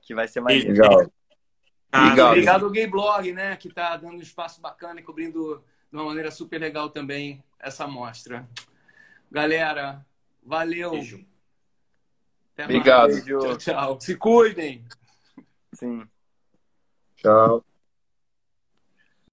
que 0.02 0.14
vai 0.14 0.28
ser 0.28 0.42
mais 0.42 0.62
legal. 0.62 1.10
Ah, 1.90 2.08
obrigado. 2.08 2.28
obrigado 2.28 2.64
ao 2.66 2.70
Gay 2.70 2.86
Blog, 2.86 3.32
né? 3.32 3.56
Que 3.56 3.70
tá 3.72 3.96
dando 3.96 4.16
um 4.16 4.20
espaço 4.20 4.60
bacana 4.60 5.00
e 5.00 5.02
cobrindo 5.02 5.64
de 5.92 5.98
uma 5.98 6.04
maneira 6.06 6.30
super 6.30 6.58
legal 6.58 6.88
também 6.88 7.44
essa 7.60 7.86
mostra. 7.86 8.48
Galera, 9.30 10.04
valeu. 10.42 10.92
Beijo. 10.92 11.22
Até 12.54 12.64
Obrigado. 12.64 13.22
Tchau, 13.22 13.58
tchau. 13.58 14.00
Se 14.00 14.16
cuidem. 14.16 14.84
Sim. 15.74 16.08
Tchau. 17.16 17.62